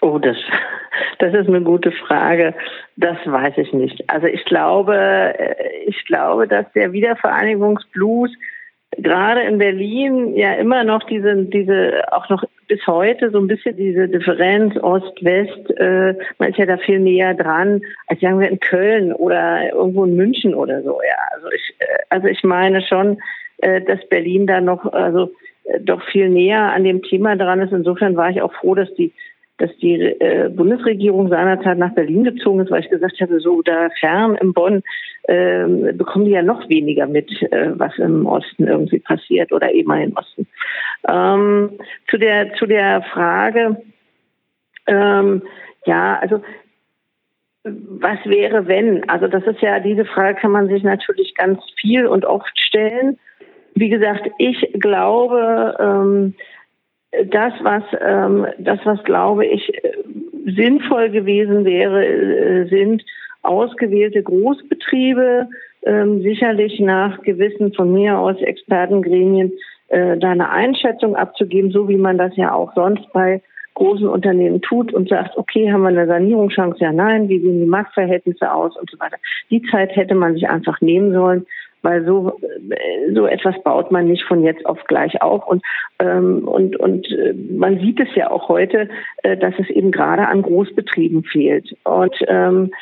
Oh, 0.00 0.18
das, 0.18 0.36
das 1.18 1.34
ist 1.34 1.48
eine 1.48 1.62
gute 1.62 1.92
Frage. 1.92 2.54
Das 2.96 3.16
weiß 3.24 3.54
ich 3.58 3.72
nicht. 3.72 4.08
Also 4.08 4.26
ich 4.26 4.44
glaube, 4.44 4.96
äh, 4.96 5.84
ich 5.86 6.04
glaube, 6.06 6.46
dass 6.46 6.70
der 6.72 6.92
Wiedervereinigungsblues 6.92 8.30
gerade 8.98 9.42
in 9.42 9.58
Berlin 9.58 10.34
ja 10.36 10.54
immer 10.54 10.84
noch 10.84 11.02
diese, 11.04 11.44
diese, 11.44 12.02
auch 12.12 12.28
noch 12.28 12.44
bis 12.68 12.86
heute 12.86 13.30
so 13.30 13.38
ein 13.38 13.46
bisschen 13.46 13.76
diese 13.76 14.08
Differenz 14.08 14.76
Ost-West, 14.76 15.70
äh, 15.78 16.14
man 16.38 16.50
ist 16.50 16.58
ja 16.58 16.66
da 16.66 16.76
viel 16.78 16.98
näher 16.98 17.34
dran, 17.34 17.80
als 18.06 18.20
sagen 18.20 18.40
wir 18.40 18.48
in 18.48 18.60
Köln 18.60 19.12
oder 19.12 19.72
irgendwo 19.72 20.04
in 20.04 20.16
München 20.16 20.54
oder 20.54 20.82
so, 20.82 21.00
ja. 21.02 21.16
Also 21.34 21.48
ich, 21.54 21.74
äh, 21.78 21.84
also 22.10 22.26
ich 22.28 22.42
meine 22.42 22.82
schon, 22.82 23.18
äh, 23.58 23.80
dass 23.82 24.06
Berlin 24.08 24.46
da 24.46 24.60
noch, 24.60 24.92
also 24.92 25.32
äh, 25.64 25.80
doch 25.80 26.02
viel 26.10 26.28
näher 26.28 26.72
an 26.72 26.84
dem 26.84 27.02
Thema 27.02 27.36
dran 27.36 27.60
ist. 27.60 27.72
Insofern 27.72 28.16
war 28.16 28.30
ich 28.30 28.42
auch 28.42 28.52
froh, 28.52 28.74
dass 28.74 28.92
die 28.94 29.12
dass 29.58 29.70
die 29.78 30.00
äh, 30.00 30.50
Bundesregierung 30.50 31.28
seinerzeit 31.28 31.78
nach 31.78 31.94
Berlin 31.94 32.24
gezogen 32.24 32.60
ist, 32.60 32.70
weil 32.70 32.82
ich 32.82 32.90
gesagt 32.90 33.20
habe, 33.20 33.38
so 33.38 33.62
da 33.62 33.88
fern 34.00 34.36
im 34.40 34.52
Bonn 34.52 34.82
äh, 35.24 35.92
bekommen 35.92 36.24
die 36.24 36.32
ja 36.32 36.42
noch 36.42 36.68
weniger 36.68 37.06
mit, 37.06 37.30
äh, 37.52 37.70
was 37.78 37.96
im 37.98 38.26
Osten 38.26 38.66
irgendwie 38.66 38.98
passiert 38.98 39.52
oder 39.52 39.72
eben 39.72 39.92
im 39.92 40.16
Osten. 40.16 40.48
Ähm, 41.08 41.78
zu 42.08 42.18
der 42.18 42.54
zu 42.54 42.66
der 42.66 43.02
Frage, 43.02 43.76
ähm, 44.86 45.42
ja, 45.86 46.18
also 46.20 46.42
was 47.62 48.18
wäre 48.24 48.66
wenn? 48.66 49.08
Also 49.08 49.28
das 49.28 49.44
ist 49.44 49.60
ja 49.60 49.80
diese 49.80 50.04
Frage 50.04 50.40
kann 50.40 50.50
man 50.50 50.68
sich 50.68 50.82
natürlich 50.82 51.34
ganz 51.34 51.60
viel 51.80 52.06
und 52.06 52.24
oft 52.24 52.58
stellen. 52.58 53.18
Wie 53.74 53.88
gesagt, 53.88 54.28
ich 54.38 54.68
glaube 54.78 55.76
ähm, 55.78 56.34
das, 57.30 57.52
was, 57.62 57.82
ähm, 58.00 58.46
das, 58.58 58.78
was 58.84 59.02
glaube 59.04 59.46
ich 59.46 59.72
sinnvoll 60.44 61.10
gewesen 61.10 61.64
wäre, 61.64 62.04
äh, 62.04 62.68
sind 62.68 63.04
ausgewählte 63.42 64.22
Großbetriebe, 64.22 65.48
ähm, 65.84 66.22
sicherlich 66.22 66.80
nach 66.80 67.20
gewissen 67.22 67.72
von 67.74 67.92
mir 67.92 68.18
aus 68.18 68.40
Expertengremien 68.40 69.52
äh, 69.88 70.16
da 70.16 70.30
eine 70.30 70.50
Einschätzung 70.50 71.14
abzugeben, 71.14 71.70
so 71.70 71.88
wie 71.88 71.96
man 71.96 72.18
das 72.18 72.34
ja 72.36 72.54
auch 72.54 72.74
sonst 72.74 73.12
bei 73.12 73.42
großen 73.74 74.08
Unternehmen 74.08 74.62
tut 74.62 74.94
und 74.94 75.08
sagt, 75.08 75.36
okay, 75.36 75.70
haben 75.70 75.82
wir 75.82 75.88
eine 75.88 76.06
Sanierungschance? 76.06 76.78
Ja, 76.78 76.92
nein, 76.92 77.28
wie 77.28 77.40
sehen 77.40 77.60
die 77.60 77.66
Marktverhältnisse 77.66 78.52
aus 78.52 78.76
und 78.76 78.88
so 78.90 78.98
weiter. 79.00 79.16
Die 79.50 79.62
Zeit 79.70 79.94
hätte 79.96 80.14
man 80.14 80.34
sich 80.34 80.48
einfach 80.48 80.80
nehmen 80.80 81.12
sollen, 81.12 81.46
weil 81.84 82.04
so 82.04 82.38
so 83.14 83.26
etwas 83.26 83.62
baut 83.62 83.92
man 83.92 84.06
nicht 84.06 84.24
von 84.24 84.42
jetzt 84.42 84.64
auf 84.66 84.82
gleich 84.84 85.22
auf. 85.22 85.46
Und 85.46 85.62
ähm, 86.00 86.48
und 86.48 86.76
und 86.76 87.06
äh, 87.12 87.34
man 87.34 87.78
sieht 87.78 88.00
es 88.00 88.08
ja 88.14 88.30
auch 88.30 88.48
heute, 88.48 88.88
äh, 89.22 89.36
dass 89.36 89.54
es 89.58 89.68
eben 89.68 89.90
gerade 89.90 90.26
an 90.26 90.42
Großbetrieben 90.42 91.22
fehlt. 91.24 91.76
Und 91.84 92.16
ähm, 92.26 92.72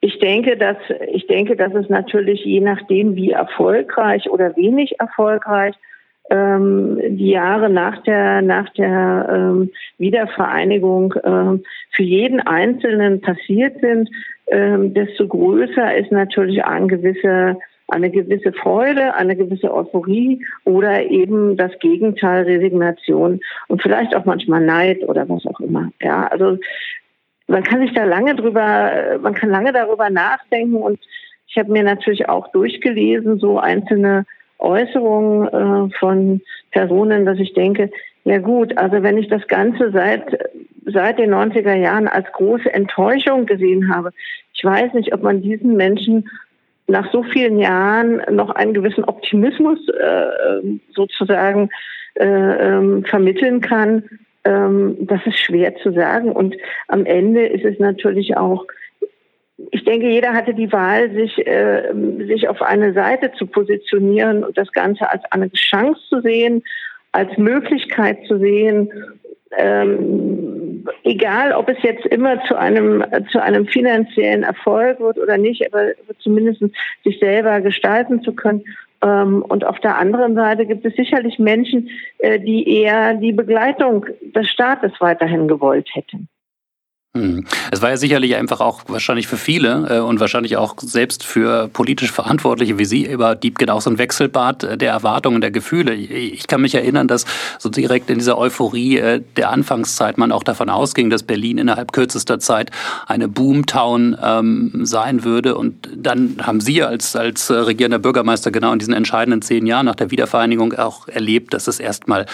ich 0.00 0.18
denke, 0.18 0.56
dass 0.56 0.76
ich 1.12 1.26
denke, 1.26 1.56
dass 1.56 1.74
es 1.74 1.88
natürlich 1.88 2.44
je 2.44 2.60
nachdem, 2.60 3.16
wie 3.16 3.30
erfolgreich 3.30 4.30
oder 4.30 4.56
wenig 4.56 5.00
erfolgreich 5.00 5.74
ähm, 6.30 6.98
die 7.16 7.30
Jahre 7.30 7.70
nach 7.70 8.02
der 8.02 8.42
nach 8.42 8.68
der 8.74 9.28
ähm, 9.32 9.70
Wiedervereinigung 9.98 11.14
ähm, 11.24 11.64
für 11.92 12.02
jeden 12.02 12.40
Einzelnen 12.40 13.20
passiert 13.20 13.80
sind, 13.80 14.10
ähm, 14.46 14.94
desto 14.94 15.26
größer 15.26 15.96
ist 15.96 16.12
natürlich 16.12 16.64
ein 16.64 16.88
gewisser 16.88 17.56
eine 17.90 18.10
gewisse 18.10 18.52
Freude, 18.52 19.14
eine 19.14 19.36
gewisse 19.36 19.72
Euphorie 19.72 20.44
oder 20.64 21.02
eben 21.04 21.56
das 21.56 21.72
Gegenteil, 21.80 22.44
Resignation 22.44 23.40
und 23.68 23.82
vielleicht 23.82 24.14
auch 24.14 24.24
manchmal 24.24 24.60
Neid 24.60 25.02
oder 25.08 25.28
was 25.28 25.46
auch 25.46 25.60
immer. 25.60 25.90
Ja, 26.00 26.26
also 26.26 26.58
man 27.46 27.62
kann 27.64 27.80
sich 27.80 27.92
da 27.92 28.04
lange 28.04 28.34
drüber, 28.36 29.18
man 29.20 29.34
kann 29.34 29.50
lange 29.50 29.72
darüber 29.72 30.08
nachdenken 30.08 30.76
und 30.76 31.00
ich 31.48 31.56
habe 31.58 31.72
mir 31.72 31.82
natürlich 31.82 32.28
auch 32.28 32.48
durchgelesen, 32.52 33.38
so 33.40 33.58
einzelne 33.58 34.24
Äußerungen 34.58 35.48
äh, 35.48 35.94
von 35.98 36.40
Personen, 36.70 37.24
dass 37.26 37.38
ich 37.38 37.54
denke, 37.54 37.90
ja 38.24 38.38
gut, 38.38 38.76
also 38.78 39.02
wenn 39.02 39.18
ich 39.18 39.28
das 39.28 39.46
Ganze 39.48 39.90
seit, 39.90 40.38
seit 40.86 41.18
den 41.18 41.34
90er 41.34 41.74
Jahren 41.74 42.06
als 42.06 42.30
große 42.32 42.72
Enttäuschung 42.72 43.46
gesehen 43.46 43.92
habe, 43.92 44.10
ich 44.52 44.62
weiß 44.62 44.92
nicht, 44.94 45.12
ob 45.14 45.22
man 45.22 45.42
diesen 45.42 45.76
Menschen 45.76 46.28
nach 46.90 47.10
so 47.12 47.22
vielen 47.22 47.58
Jahren 47.58 48.22
noch 48.30 48.50
einen 48.50 48.74
gewissen 48.74 49.04
Optimismus 49.04 49.78
äh, 49.88 50.60
sozusagen 50.94 51.70
äh, 52.14 52.26
ähm, 52.26 53.04
vermitteln 53.04 53.60
kann, 53.60 54.04
ähm, 54.44 54.96
das 55.00 55.20
ist 55.26 55.38
schwer 55.38 55.76
zu 55.76 55.92
sagen. 55.92 56.32
Und 56.32 56.56
am 56.88 57.06
Ende 57.06 57.46
ist 57.46 57.64
es 57.64 57.78
natürlich 57.78 58.36
auch 58.36 58.66
ich 59.72 59.84
denke, 59.84 60.08
jeder 60.08 60.32
hatte 60.32 60.54
die 60.54 60.72
Wahl, 60.72 61.10
sich, 61.12 61.46
äh, 61.46 61.92
sich 62.26 62.48
auf 62.48 62.62
eine 62.62 62.94
Seite 62.94 63.32
zu 63.32 63.46
positionieren 63.46 64.42
und 64.42 64.56
das 64.56 64.72
Ganze 64.72 65.10
als 65.10 65.22
eine 65.30 65.50
Chance 65.52 66.00
zu 66.08 66.20
sehen, 66.22 66.62
als 67.12 67.36
Möglichkeit 67.36 68.24
zu 68.26 68.38
sehen, 68.38 68.90
ähm, 69.56 70.88
egal 71.04 71.52
ob 71.52 71.68
es 71.68 71.82
jetzt 71.82 72.06
immer 72.06 72.42
zu 72.44 72.56
einem, 72.56 73.04
zu 73.30 73.42
einem 73.42 73.66
finanziellen 73.66 74.42
Erfolg 74.42 75.00
wird 75.00 75.18
oder 75.18 75.38
nicht, 75.38 75.66
aber 75.66 75.92
zumindest 76.18 76.62
sich 77.04 77.18
selber 77.18 77.60
gestalten 77.60 78.22
zu 78.22 78.32
können. 78.32 78.64
Ähm, 79.02 79.42
und 79.42 79.64
auf 79.64 79.80
der 79.80 79.98
anderen 79.98 80.34
Seite 80.34 80.66
gibt 80.66 80.84
es 80.84 80.94
sicherlich 80.94 81.38
Menschen, 81.38 81.88
äh, 82.18 82.38
die 82.38 82.68
eher 82.68 83.14
die 83.14 83.32
Begleitung 83.32 84.06
des 84.34 84.48
Staates 84.48 84.92
weiterhin 85.00 85.48
gewollt 85.48 85.88
hätten. 85.94 86.28
Hm. 87.16 87.44
Es 87.72 87.82
war 87.82 87.90
ja 87.90 87.96
sicherlich 87.96 88.36
einfach 88.36 88.60
auch 88.60 88.82
wahrscheinlich 88.86 89.26
für 89.26 89.36
viele 89.36 89.96
äh, 89.96 89.98
und 89.98 90.20
wahrscheinlich 90.20 90.56
auch 90.56 90.76
selbst 90.78 91.24
für 91.24 91.66
politisch 91.66 92.12
Verantwortliche 92.12 92.78
wie 92.78 92.84
Sie 92.84 93.04
über 93.04 93.34
Diebken 93.34 93.68
auch 93.68 93.80
so 93.80 93.90
ein 93.90 93.98
Wechselbad 93.98 94.62
äh, 94.62 94.78
der 94.78 94.92
Erwartungen, 94.92 95.40
der 95.40 95.50
Gefühle. 95.50 95.92
Ich 95.92 96.46
kann 96.46 96.60
mich 96.60 96.76
erinnern, 96.76 97.08
dass 97.08 97.24
so 97.58 97.68
direkt 97.68 98.10
in 98.10 98.18
dieser 98.18 98.38
Euphorie 98.38 98.98
äh, 98.98 99.22
der 99.36 99.50
Anfangszeit 99.50 100.18
man 100.18 100.30
auch 100.30 100.44
davon 100.44 100.70
ausging, 100.70 101.10
dass 101.10 101.24
Berlin 101.24 101.58
innerhalb 101.58 101.90
kürzester 101.90 102.38
Zeit 102.38 102.70
eine 103.08 103.26
Boomtown 103.26 104.16
ähm, 104.22 104.70
sein 104.84 105.24
würde. 105.24 105.56
Und 105.56 105.88
dann 105.96 106.36
haben 106.42 106.60
Sie 106.60 106.80
als, 106.84 107.16
als 107.16 107.50
regierender 107.50 107.98
Bürgermeister 107.98 108.52
genau 108.52 108.72
in 108.72 108.78
diesen 108.78 108.94
entscheidenden 108.94 109.42
zehn 109.42 109.66
Jahren 109.66 109.86
nach 109.86 109.96
der 109.96 110.12
Wiedervereinigung 110.12 110.74
auch 110.74 111.08
erlebt, 111.08 111.54
dass 111.54 111.66
es 111.66 111.80
erstmal 111.80 112.26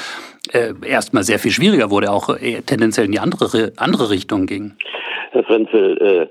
äh, 0.55 0.72
erstmal 0.86 1.22
sehr 1.22 1.38
viel 1.38 1.51
schwieriger 1.51 1.90
wurde, 1.90 2.11
auch 2.11 2.28
äh, 2.28 2.62
tendenziell 2.62 3.07
in 3.07 3.12
die 3.12 3.18
andere, 3.18 3.72
andere 3.76 4.11
Richtung 4.11 4.47
ging. 4.47 4.74
Herr 5.32 5.44
Frenzel, 5.44 5.99
äh, 5.99 6.26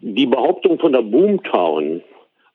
die 0.00 0.26
Behauptung 0.26 0.78
von 0.78 0.92
der 0.92 1.02
Boomtown 1.02 2.02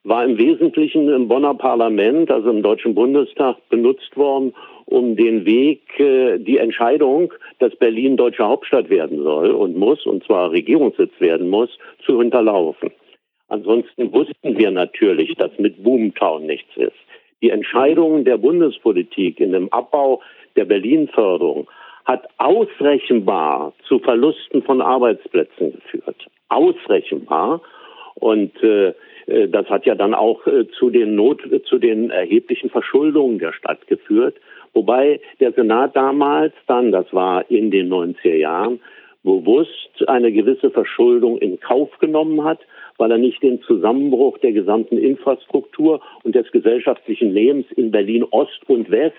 war 0.03 0.23
im 0.23 0.37
Wesentlichen 0.37 1.09
im 1.09 1.27
Bonner 1.27 1.55
Parlament, 1.55 2.29
also 2.29 2.49
im 2.51 2.61
Deutschen 2.61 2.93
Bundestag, 2.93 3.57
benutzt 3.69 4.15
worden, 4.15 4.53
um 4.85 5.15
den 5.15 5.45
Weg, 5.45 5.81
äh, 5.99 6.37
die 6.37 6.57
Entscheidung, 6.57 7.33
dass 7.59 7.75
Berlin 7.75 8.15
deutsche 8.15 8.47
Hauptstadt 8.47 8.89
werden 8.89 9.23
soll 9.23 9.51
und 9.51 9.75
muss, 9.75 10.05
und 10.05 10.23
zwar 10.23 10.51
Regierungssitz 10.51 11.11
werden 11.19 11.49
muss, 11.49 11.69
zu 12.05 12.19
hinterlaufen. 12.19 12.91
Ansonsten 13.47 14.11
wussten 14.13 14.57
wir 14.57 14.71
natürlich, 14.71 15.33
dass 15.35 15.51
mit 15.57 15.83
Boomtown 15.83 16.45
nichts 16.45 16.75
ist. 16.77 16.95
Die 17.41 17.49
Entscheidungen 17.49 18.25
der 18.25 18.37
Bundespolitik 18.37 19.39
in 19.39 19.51
dem 19.51 19.71
Abbau 19.71 20.21
der 20.55 20.65
Berlin-Förderung 20.65 21.67
hat 22.05 22.27
ausrechenbar 22.37 23.73
zu 23.87 23.99
Verlusten 23.99 24.61
von 24.61 24.81
Arbeitsplätzen 24.81 25.73
geführt. 25.73 26.27
Ausrechenbar. 26.49 27.61
Und 28.15 28.51
äh, 28.63 28.93
äh, 29.25 29.47
das 29.47 29.67
hat 29.69 29.85
ja 29.85 29.95
dann 29.95 30.13
auch 30.13 30.45
äh, 30.47 30.67
zu 30.67 30.89
den 30.89 31.15
Not, 31.15 31.41
zu 31.65 31.79
den 31.79 32.11
erheblichen 32.11 32.69
Verschuldungen 32.69 33.39
der 33.39 33.53
Stadt 33.53 33.87
geführt. 33.87 34.35
Wobei 34.73 35.19
der 35.39 35.53
Senat 35.53 35.95
damals 35.95 36.53
dann, 36.67 36.91
das 36.91 37.11
war 37.13 37.49
in 37.49 37.71
den 37.71 37.91
90er 37.91 38.35
Jahren, 38.35 38.79
bewusst 39.23 40.07
eine 40.07 40.31
gewisse 40.31 40.69
Verschuldung 40.69 41.39
in 41.39 41.59
Kauf 41.59 41.89
genommen 41.99 42.43
hat, 42.43 42.59
weil 42.97 43.11
er 43.11 43.17
nicht 43.17 43.41
den 43.41 43.61
Zusammenbruch 43.63 44.37
der 44.37 44.51
gesamten 44.51 44.97
Infrastruktur 44.97 46.01
und 46.23 46.35
des 46.35 46.51
gesellschaftlichen 46.51 47.31
Lebens 47.31 47.65
in 47.75 47.89
Berlin 47.89 48.23
Ost 48.29 48.61
und 48.67 48.91
West 48.91 49.15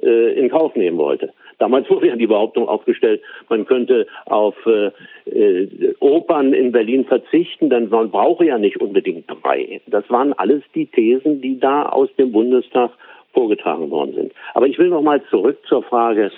in 0.00 0.48
Kauf 0.48 0.76
nehmen 0.76 0.98
wollte. 0.98 1.32
Damals 1.58 1.90
wurde 1.90 2.06
ja 2.08 2.16
die 2.16 2.26
Behauptung 2.26 2.68
aufgestellt, 2.68 3.20
man 3.48 3.66
könnte 3.66 4.06
auf 4.26 4.54
äh, 4.66 4.90
äh, 5.28 5.94
Opern 5.98 6.52
in 6.52 6.70
Berlin 6.72 7.04
verzichten, 7.04 7.68
denn 7.68 7.88
man 7.88 8.10
brauche 8.10 8.44
ja 8.44 8.58
nicht 8.58 8.80
unbedingt 8.80 9.26
drei. 9.28 9.80
Das 9.86 10.08
waren 10.08 10.32
alles 10.34 10.62
die 10.74 10.86
Thesen, 10.86 11.40
die 11.40 11.58
da 11.58 11.86
aus 11.86 12.08
dem 12.16 12.30
Bundestag 12.30 12.92
vorgetragen 13.32 13.90
worden 13.90 14.14
sind. 14.14 14.32
Aber 14.54 14.66
ich 14.66 14.78
will 14.78 14.88
noch 14.88 15.02
mal 15.02 15.22
zurück 15.30 15.58
zur 15.68 15.82
Frage 15.82 16.30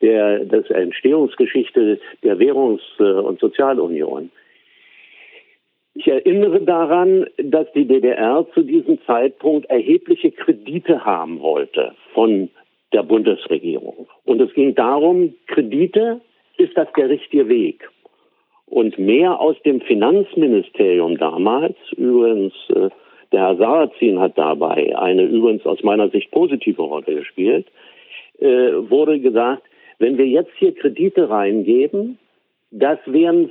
der, 0.00 0.44
der 0.44 0.70
Entstehungsgeschichte 0.70 1.98
der 2.22 2.38
Währungs- 2.38 3.00
und 3.00 3.40
Sozialunion. 3.40 4.30
Ich 5.94 6.06
erinnere 6.06 6.60
daran, 6.60 7.26
dass 7.38 7.66
die 7.72 7.84
DDR 7.84 8.46
zu 8.54 8.62
diesem 8.62 9.02
Zeitpunkt 9.04 9.68
erhebliche 9.68 10.30
Kredite 10.30 11.04
haben 11.04 11.40
wollte 11.40 11.94
von 12.14 12.50
der 12.92 13.02
Bundesregierung. 13.02 14.08
Und 14.24 14.40
es 14.40 14.52
ging 14.54 14.74
darum, 14.74 15.34
Kredite, 15.46 16.20
ist 16.56 16.76
das 16.76 16.88
der 16.96 17.08
richtige 17.08 17.48
Weg? 17.48 17.88
Und 18.66 18.98
mehr 18.98 19.40
aus 19.40 19.56
dem 19.64 19.80
Finanzministerium 19.80 21.16
damals, 21.16 21.76
übrigens, 21.96 22.52
äh, 22.70 22.90
der 23.32 23.40
Herr 23.40 23.56
Sarrazin 23.56 24.18
hat 24.18 24.38
dabei 24.38 24.96
eine 24.98 25.22
übrigens 25.24 25.64
aus 25.66 25.82
meiner 25.82 26.08
Sicht 26.10 26.30
positive 26.30 26.82
Rolle 26.82 27.14
gespielt, 27.14 27.66
äh, 28.38 28.72
wurde 28.88 29.20
gesagt, 29.20 29.62
wenn 29.98 30.16
wir 30.16 30.26
jetzt 30.26 30.52
hier 30.58 30.74
Kredite 30.74 31.28
reingeben, 31.28 32.18
das 32.70 32.98
wären 33.06 33.50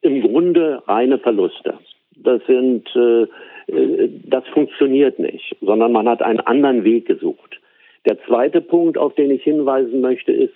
im 0.00 0.22
Grunde 0.22 0.82
reine 0.86 1.18
Verluste. 1.18 1.78
Das 2.16 2.40
sind, 2.46 2.88
äh, 2.94 3.22
äh 3.66 4.08
das 4.26 4.46
funktioniert 4.48 5.18
nicht, 5.18 5.56
sondern 5.60 5.92
man 5.92 6.08
hat 6.08 6.22
einen 6.22 6.40
anderen 6.40 6.84
Weg 6.84 7.06
gesucht. 7.06 7.60
Der 8.06 8.18
zweite 8.26 8.60
Punkt, 8.60 8.98
auf 8.98 9.14
den 9.14 9.30
ich 9.30 9.42
hinweisen 9.42 10.00
möchte, 10.00 10.32
ist, 10.32 10.54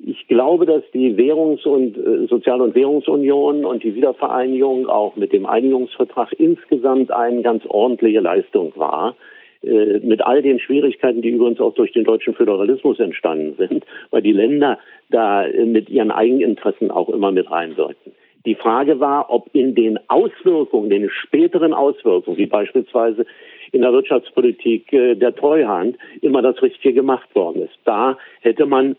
ich 0.00 0.28
glaube, 0.28 0.64
dass 0.64 0.82
die 0.94 1.16
Währungs- 1.16 1.66
und 1.66 1.96
äh, 1.96 2.26
Sozial- 2.28 2.60
und 2.60 2.76
Währungsunion 2.76 3.64
und 3.64 3.82
die 3.82 3.96
Wiedervereinigung 3.96 4.86
auch 4.86 5.16
mit 5.16 5.32
dem 5.32 5.44
Einigungsvertrag 5.44 6.32
insgesamt 6.38 7.10
eine 7.10 7.42
ganz 7.42 7.64
ordentliche 7.66 8.20
Leistung 8.20 8.72
war. 8.76 9.16
Äh, 9.62 9.98
mit 9.98 10.24
all 10.24 10.40
den 10.40 10.60
Schwierigkeiten, 10.60 11.20
die 11.20 11.30
übrigens 11.30 11.60
auch 11.60 11.74
durch 11.74 11.92
den 11.92 12.04
deutschen 12.04 12.34
Föderalismus 12.34 13.00
entstanden 13.00 13.56
sind, 13.58 13.84
weil 14.10 14.22
die 14.22 14.32
Länder 14.32 14.78
da 15.10 15.44
äh, 15.44 15.64
mit 15.64 15.90
ihren 15.90 16.12
Eigeninteressen 16.12 16.92
auch 16.92 17.08
immer 17.08 17.32
mit 17.32 17.50
reinwirken. 17.50 18.12
Die 18.46 18.54
Frage 18.54 19.00
war, 19.00 19.30
ob 19.30 19.50
in 19.52 19.74
den 19.74 19.98
Auswirkungen, 20.08 20.90
den 20.90 21.10
späteren 21.10 21.74
Auswirkungen, 21.74 22.36
wie 22.36 22.46
beispielsweise 22.46 23.26
in 23.72 23.82
der 23.82 23.92
Wirtschaftspolitik 23.92 24.92
äh, 24.92 25.14
der 25.14 25.34
Treuhand 25.34 25.96
immer 26.20 26.42
das 26.42 26.60
Richtige 26.62 26.94
gemacht 26.94 27.34
worden 27.34 27.62
ist. 27.62 27.78
Da 27.84 28.16
hätte 28.40 28.66
man, 28.66 28.96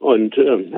und 0.00 0.36
äh, 0.38 0.70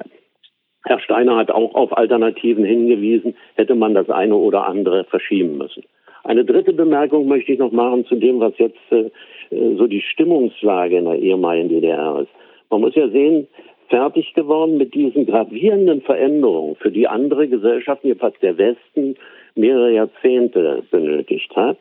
Herr 0.85 1.01
Steiner 1.01 1.37
hat 1.37 1.51
auch 1.51 1.75
auf 1.75 1.97
Alternativen 1.97 2.65
hingewiesen, 2.65 3.35
hätte 3.55 3.75
man 3.75 3.95
das 3.95 4.09
eine 4.11 4.35
oder 4.35 4.67
andere 4.67 5.05
verschieben 5.05 5.59
müssen. 5.59 5.85
Eine 6.25 6.45
dritte 6.45 6.73
Bemerkung 6.73 7.27
möchte 7.27 7.53
ich 7.53 7.59
noch 7.59 7.73
machen 7.73 8.05
zu 8.07 8.17
dem, 8.17 8.41
was 8.41 8.53
jetzt 8.59 8.79
äh, 8.91 9.11
so 9.51 9.87
die 9.87 10.03
Stimmungslage 10.03 10.99
in 10.99 11.05
der 11.05 11.17
ehemaligen 11.17 11.69
DDR 11.69 12.21
ist. 12.23 12.31
Man 12.71 12.83
muss 12.83 12.95
ja 12.95 13.09
sehen, 13.09 13.49
fertig 13.89 14.35
geworden 14.35 14.77
mit 14.77 14.95
diesen 14.95 15.27
gravierenden 15.27 16.03
Veränderungen, 16.03 16.77
für 16.77 16.91
die 16.91 17.09
andere 17.09 17.49
Gesellschaften, 17.49 18.09
jedenfalls 18.09 18.39
der 18.41 18.59
Westen, 18.59 19.17
mehrere 19.55 19.93
Jahrzehnte 19.93 20.83
benötigt 20.91 21.55
hat, 21.57 21.79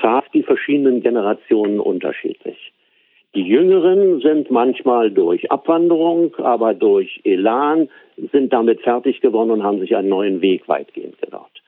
traf 0.00 0.28
die 0.30 0.42
verschiedenen 0.42 1.02
Generationen 1.02 1.80
unterschiedlich. 1.80 2.72
Die 3.34 3.42
Jüngeren 3.42 4.20
sind 4.20 4.50
manchmal 4.50 5.10
durch 5.10 5.50
Abwanderung, 5.50 6.34
aber 6.36 6.72
durch 6.72 7.20
Elan 7.24 7.90
sind 8.32 8.52
damit 8.52 8.80
fertig 8.80 9.20
geworden 9.20 9.50
und 9.50 9.62
haben 9.62 9.80
sich 9.80 9.94
einen 9.94 10.08
neuen 10.08 10.40
Weg 10.40 10.68
weitgehend 10.68 11.20
gedacht. 11.20 11.62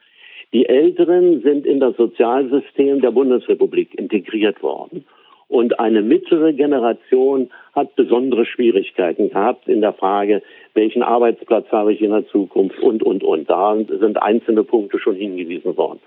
Die 0.54 0.66
Älteren 0.66 1.42
sind 1.42 1.66
in 1.66 1.78
das 1.78 1.94
Sozialsystem 1.96 3.02
der 3.02 3.10
Bundesrepublik 3.10 3.98
integriert 3.98 4.62
worden. 4.62 5.04
Und 5.48 5.78
eine 5.78 6.02
mittlere 6.02 6.54
Generation 6.54 7.50
hat 7.74 7.96
besondere 7.96 8.46
Schwierigkeiten 8.46 9.30
gehabt 9.30 9.68
in 9.68 9.80
der 9.82 9.92
Frage, 9.92 10.42
welchen 10.72 11.02
Arbeitsplatz 11.02 11.70
habe 11.70 11.92
ich 11.92 12.00
in 12.00 12.10
der 12.10 12.26
Zukunft 12.28 12.78
und, 12.80 13.02
und, 13.02 13.22
und. 13.22 13.48
Da 13.48 13.76
sind 13.76 14.22
einzelne 14.22 14.64
Punkte 14.64 14.98
schon 14.98 15.16
hingewiesen 15.16 15.76
worden. 15.76 16.00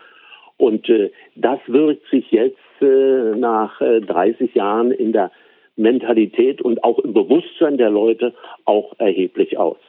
Und 0.62 0.88
äh, 0.90 1.10
das 1.36 1.60
wirkt 1.66 2.08
sich 2.12 2.30
jetzt 2.30 2.60
äh, 2.82 3.36
nach 3.36 3.82
äh, 3.82 4.00
30 4.00 4.54
Jahren 4.54 4.92
in 4.92 5.12
der 5.12 5.32
Mentalität 5.76 6.62
und 6.62 6.84
auch 6.84 7.00
im 7.00 7.14
Bewusstsein 7.14 7.80
der 7.80 7.90
Leute 7.90 8.36
auch 8.66 8.94
erheblich 9.00 9.58
aus. 9.58 9.80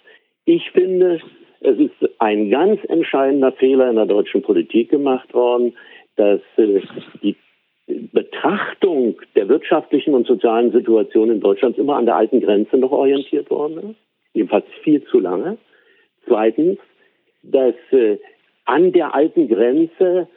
Ich 0.47 0.70
finde, 0.70 1.20
es 1.61 1.79
ist 1.79 2.11
ein 2.20 2.49
ganz 2.49 2.81
entscheidender 2.89 3.53
Fehler 3.53 3.91
in 3.91 3.97
der 3.97 4.07
deutschen 4.07 4.41
Politik 4.41 4.89
gemacht 4.89 5.35
worden, 5.35 5.75
dass 6.16 6.41
äh, 6.57 6.81
die 7.23 7.37
Betrachtung 7.87 9.16
der 9.37 9.51
wirtschaftlichen 9.51 10.14
und 10.14 10.27
sozialen 10.27 10.73
Situation 10.73 11.31
in 11.31 11.41
Deutschland 11.41 11.77
immer 11.77 11.97
an 11.97 12.07
der 12.07 12.16
alten 12.16 12.41
Grenze 12.41 12.79
noch 12.79 12.93
orientiert 12.93 13.51
worden 13.51 13.91
ist, 13.91 14.01
jedenfalls 14.33 14.64
viel 14.83 15.05
zu 15.05 15.20
lange. 15.20 15.59
Zweitens, 16.27 16.79
dass 17.43 17.75
äh, 17.91 18.16
an 18.64 18.93
der 18.93 19.14
alten 19.14 19.49
Grenze 19.49 20.29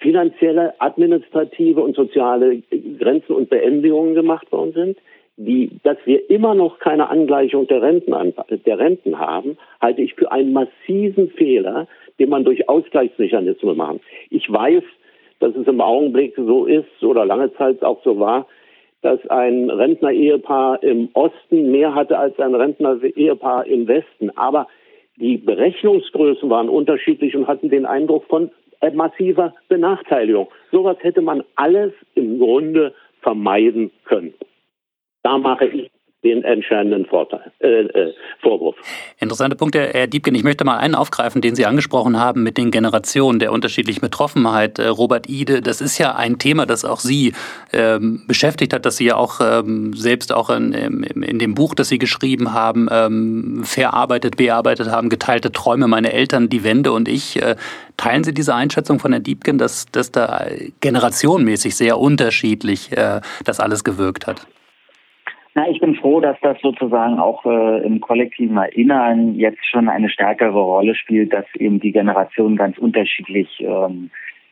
finanzielle, 0.00 0.74
administrative 0.80 1.80
und 1.80 1.96
soziale 1.96 2.62
Grenzen 2.98 3.34
und 3.34 3.50
Beendigungen 3.50 4.14
gemacht 4.14 4.50
worden 4.52 4.72
sind. 4.72 4.98
Die, 5.36 5.70
dass 5.82 5.96
wir 6.04 6.28
immer 6.30 6.54
noch 6.54 6.78
keine 6.78 7.08
Angleichung 7.08 7.66
der 7.66 7.80
Renten, 7.80 8.12
der 8.66 8.78
Renten 8.78 9.18
haben, 9.18 9.56
halte 9.80 10.02
ich 10.02 10.14
für 10.14 10.30
einen 10.30 10.52
massiven 10.52 11.30
Fehler, 11.30 11.88
den 12.18 12.28
man 12.28 12.44
durch 12.44 12.68
Ausgleichsmechanismen 12.68 13.76
machen. 13.76 14.00
Ich 14.28 14.50
weiß, 14.52 14.82
dass 15.40 15.56
es 15.56 15.66
im 15.66 15.80
Augenblick 15.80 16.34
so 16.36 16.66
ist 16.66 17.02
oder 17.02 17.24
lange 17.24 17.52
Zeit 17.54 17.82
auch 17.82 18.02
so 18.04 18.20
war, 18.20 18.46
dass 19.00 19.18
ein 19.28 19.68
Rentner-Ehepaar 19.68 20.82
im 20.82 21.08
Osten 21.14 21.72
mehr 21.72 21.94
hatte 21.94 22.18
als 22.18 22.38
ein 22.38 22.54
Rentner-Ehepaar 22.54 23.66
im 23.66 23.88
Westen. 23.88 24.30
Aber 24.36 24.68
die 25.16 25.36
Berechnungsgrößen 25.36 26.48
waren 26.48 26.68
unterschiedlich 26.68 27.34
und 27.36 27.48
hatten 27.48 27.68
den 27.68 27.84
Eindruck 27.84 28.24
von 28.24 28.50
massiver 28.90 29.54
Benachteiligung. 29.68 30.48
Sowas 30.70 30.96
hätte 31.00 31.22
man 31.22 31.44
alles 31.54 31.92
im 32.14 32.38
Grunde 32.38 32.94
vermeiden 33.20 33.90
können. 34.04 34.34
Da 35.22 35.38
mache 35.38 35.66
ich 35.66 35.90
den 36.24 36.44
entscheidenden 36.44 37.04
Vorteil, 37.06 37.50
äh, 37.58 37.82
äh, 37.82 38.14
Vorwurf. 38.40 38.76
Interessante 39.18 39.56
Punkte, 39.56 39.90
Herr 39.92 40.06
Diebken. 40.06 40.34
Ich 40.36 40.44
möchte 40.44 40.64
mal 40.64 40.78
einen 40.78 40.94
aufgreifen, 40.94 41.42
den 41.42 41.56
Sie 41.56 41.66
angesprochen 41.66 42.18
haben 42.18 42.44
mit 42.44 42.58
den 42.58 42.70
Generationen 42.70 43.40
der 43.40 43.50
unterschiedlichen 43.50 44.00
Betroffenheit. 44.00 44.78
Äh, 44.78 44.86
Robert 44.86 45.28
Ide, 45.28 45.62
das 45.62 45.80
ist 45.80 45.98
ja 45.98 46.14
ein 46.14 46.38
Thema, 46.38 46.64
das 46.64 46.84
auch 46.84 47.00
Sie 47.00 47.32
ähm, 47.72 48.22
beschäftigt 48.28 48.72
hat, 48.72 48.86
das 48.86 48.98
Sie 48.98 49.06
ja 49.06 49.16
auch 49.16 49.40
ähm, 49.40 49.94
selbst 49.94 50.32
auch 50.32 50.50
in, 50.50 50.72
in, 50.72 51.22
in, 51.22 51.38
dem 51.40 51.54
Buch, 51.54 51.74
das 51.74 51.88
Sie 51.88 51.98
geschrieben 51.98 52.52
haben, 52.52 52.88
ähm, 52.92 53.62
verarbeitet, 53.64 54.36
bearbeitet 54.36 54.90
haben, 54.90 55.08
geteilte 55.08 55.50
Träume, 55.50 55.88
meine 55.88 56.12
Eltern, 56.12 56.48
die 56.48 56.62
Wende 56.62 56.92
und 56.92 57.08
ich. 57.08 57.42
Äh, 57.42 57.56
teilen 57.96 58.22
Sie 58.22 58.32
diese 58.32 58.54
Einschätzung 58.54 59.00
von 59.00 59.12
Herrn 59.12 59.24
Diebken, 59.24 59.58
dass, 59.58 59.86
dass 59.90 60.12
da 60.12 60.46
generationenmäßig 60.80 61.74
sehr 61.74 61.98
unterschiedlich 61.98 62.92
äh, 62.92 63.20
das 63.44 63.58
alles 63.58 63.82
gewirkt 63.82 64.28
hat? 64.28 64.46
Na, 65.54 65.68
ich 65.68 65.80
bin 65.80 65.94
froh, 65.94 66.20
dass 66.20 66.38
das 66.40 66.58
sozusagen 66.62 67.18
auch 67.18 67.44
äh, 67.44 67.84
im 67.84 68.00
kollektiven 68.00 68.56
Erinnern 68.56 69.34
jetzt 69.34 69.64
schon 69.70 69.88
eine 69.88 70.08
stärkere 70.08 70.58
Rolle 70.58 70.94
spielt, 70.94 71.32
dass 71.32 71.44
eben 71.56 71.78
die 71.78 71.92
Generationen 71.92 72.56
ganz 72.56 72.78
unterschiedlich 72.78 73.48
ähm, 73.60 74.10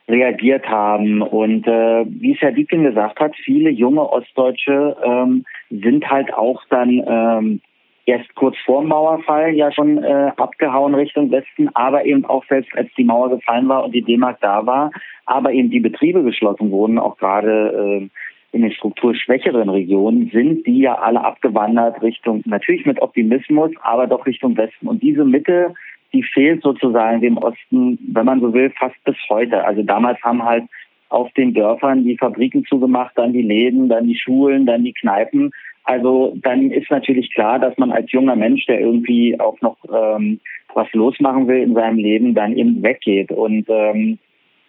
reagiert 0.09 0.69
haben. 0.69 1.23
Und 1.23 1.67
äh, 1.67 2.05
wie 2.07 2.35
es 2.35 2.41
Herr 2.43 2.53
Dieken 2.53 2.83
gesagt 2.83 3.19
hat, 3.19 3.35
viele 3.37 3.71
junge 3.71 4.03
Ostdeutsche 4.11 4.97
ähm, 5.03 5.45
sind 5.71 6.11
halt 6.11 6.35
auch 6.35 6.63
dann 6.69 7.03
ähm, 7.07 7.61
erst 8.05 8.35
kurz 8.35 8.57
vor 8.67 8.83
Mauerfall 8.83 9.55
ja 9.55 9.73
schon 9.73 10.03
äh, 10.03 10.33
abgehauen 10.37 10.95
Richtung 10.95 11.31
Westen, 11.31 11.69
aber 11.75 12.05
eben 12.05 12.27
auch 12.27 12.45
selbst 12.47 12.77
als 12.77 12.91
die 12.99 13.05
Mauer 13.05 13.31
gefallen 13.31 13.69
war 13.69 13.85
und 13.85 13.95
die 13.95 14.03
D-Mark 14.03 14.39
da 14.41 14.67
war, 14.67 14.91
aber 15.27 15.53
eben 15.53 15.71
die 15.71 15.81
Betriebe 15.81 16.23
geschlossen 16.23 16.71
wurden, 16.71 16.99
auch 16.99 17.17
gerade 17.17 18.03
äh, 18.03 18.09
in 18.53 18.63
den 18.63 18.73
strukturschwächeren 18.73 19.69
Regionen 19.69 20.31
sind 20.33 20.67
die 20.67 20.81
ja 20.81 20.95
alle 20.95 21.23
abgewandert 21.23 22.03
Richtung, 22.03 22.43
natürlich 22.47 22.85
mit 22.85 23.01
Optimismus, 23.01 23.71
aber 23.83 24.07
doch 24.07 24.27
Richtung 24.27 24.57
Westen. 24.57 24.89
Und 24.89 25.03
diese 25.03 25.25
Mitte, 25.25 25.75
die 26.13 26.23
fehlt 26.23 26.63
sozusagen 26.63 27.21
dem 27.21 27.39
Osten, 27.39 27.99
wenn 28.13 28.27
man 28.27 28.41
so 28.41 28.53
will, 28.53 28.71
fast 28.71 28.97
bis 29.05 29.17
heute. 29.29 29.65
Also 29.65 29.83
damals 29.83 30.21
haben 30.23 30.43
halt 30.43 30.65
auf 31.11 31.33
den 31.33 31.55
Dörfern 31.55 32.05
die 32.05 32.17
Fabriken 32.17 32.65
zugemacht, 32.65 33.13
dann 33.17 33.33
die 33.33 33.43
Läden, 33.43 33.89
dann 33.89 34.07
die 34.07 34.17
Schulen, 34.17 34.67
dann 34.67 34.85
die 34.85 34.93
Kneipen. 34.93 35.53
Also 35.85 36.37
dann 36.43 36.71
ist 36.71 36.91
natürlich 36.91 37.33
klar, 37.33 37.59
dass 37.59 37.77
man 37.79 37.93
als 37.93 38.11
junger 38.13 38.37
Mensch, 38.37 38.67
der 38.67 38.81
irgendwie 38.81 39.39
auch 39.39 39.61
noch 39.61 39.77
ähm, 39.93 40.41
was 40.75 40.93
losmachen 40.93 41.49
will 41.49 41.63
in 41.63 41.75
seinem 41.75 41.99
Leben, 41.99 42.35
dann 42.35 42.57
eben 42.57 42.83
weggeht. 42.83 43.33
Und 43.33 43.67
ähm, 43.69 44.19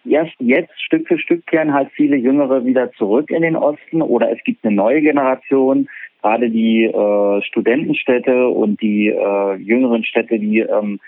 erst 0.04 0.34
jetzt 0.38 0.72
Stück 0.80 1.08
für 1.08 1.18
Stück 1.18 1.46
kehren 1.46 1.72
halt 1.72 1.90
viele 1.92 2.16
Jüngere 2.16 2.64
wieder 2.64 2.92
zurück 2.92 3.30
in 3.30 3.42
den 3.42 3.56
Osten 3.56 4.02
oder 4.02 4.30
es 4.30 4.42
gibt 4.44 4.64
eine 4.64 4.74
neue 4.74 5.00
Generation, 5.00 5.88
gerade 6.22 6.50
die 6.50 6.84
äh, 6.84 7.42
Studentenstädte 7.42 8.48
und 8.48 8.80
die 8.80 9.08
äh, 9.08 9.54
jüngeren 9.56 10.04
Städte, 10.04 10.38
die 10.38 10.60
ähm, 10.60 11.00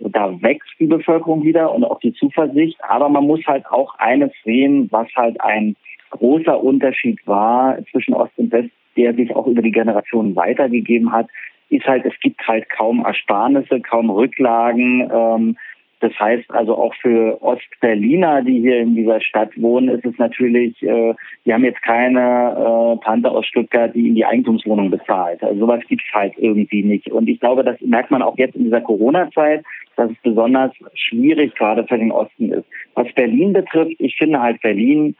da 0.00 0.40
wächst 0.42 0.72
die 0.80 0.86
Bevölkerung 0.86 1.44
wieder 1.44 1.72
und 1.72 1.84
auch 1.84 2.00
die 2.00 2.12
Zuversicht. 2.14 2.76
Aber 2.82 3.08
man 3.08 3.24
muss 3.24 3.46
halt 3.46 3.66
auch 3.66 3.94
eines 3.98 4.32
sehen, 4.44 4.88
was 4.90 5.08
halt 5.14 5.40
ein 5.40 5.76
großer 6.10 6.62
Unterschied 6.62 7.20
war 7.26 7.78
zwischen 7.90 8.14
Ost 8.14 8.32
und 8.36 8.52
West, 8.52 8.70
der 8.96 9.14
sich 9.14 9.34
auch 9.34 9.46
über 9.46 9.62
die 9.62 9.70
Generationen 9.70 10.34
weitergegeben 10.36 11.12
hat, 11.12 11.28
ist 11.70 11.86
halt, 11.86 12.04
es 12.04 12.18
gibt 12.20 12.46
halt 12.46 12.68
kaum 12.68 13.04
Ersparnisse, 13.04 13.80
kaum 13.80 14.10
Rücklagen. 14.10 15.08
Ähm, 15.10 15.56
das 16.02 16.18
heißt 16.18 16.50
also 16.50 16.76
auch 16.76 16.92
für 16.96 17.40
Ostberliner, 17.40 18.42
die 18.42 18.60
hier 18.60 18.80
in 18.80 18.96
dieser 18.96 19.20
Stadt 19.20 19.50
wohnen, 19.56 19.88
ist 19.88 20.04
es 20.04 20.18
natürlich, 20.18 20.82
äh, 20.82 21.14
die 21.46 21.54
haben 21.54 21.64
jetzt 21.64 21.80
keine 21.82 22.98
äh, 22.98 23.04
Tante 23.04 23.30
aus 23.30 23.46
Stuttgart, 23.46 23.94
die 23.94 24.08
in 24.08 24.16
die 24.16 24.26
Eigentumswohnung 24.26 24.90
bezahlt. 24.90 25.42
Also 25.44 25.60
sowas 25.60 25.80
gibt's 25.88 26.12
halt 26.12 26.34
irgendwie 26.38 26.82
nicht. 26.82 27.08
Und 27.12 27.28
ich 27.28 27.38
glaube, 27.38 27.62
das 27.62 27.80
merkt 27.82 28.10
man 28.10 28.20
auch 28.20 28.36
jetzt 28.36 28.56
in 28.56 28.64
dieser 28.64 28.80
Corona-Zeit, 28.80 29.64
dass 29.94 30.10
es 30.10 30.16
besonders 30.24 30.72
schwierig 30.94 31.54
gerade 31.54 31.84
für 31.84 31.98
den 31.98 32.10
Osten 32.10 32.50
ist. 32.50 32.66
Was 32.94 33.12
Berlin 33.12 33.52
betrifft, 33.52 33.94
ich 34.00 34.16
finde 34.16 34.40
halt 34.40 34.60
Berlin 34.60 35.14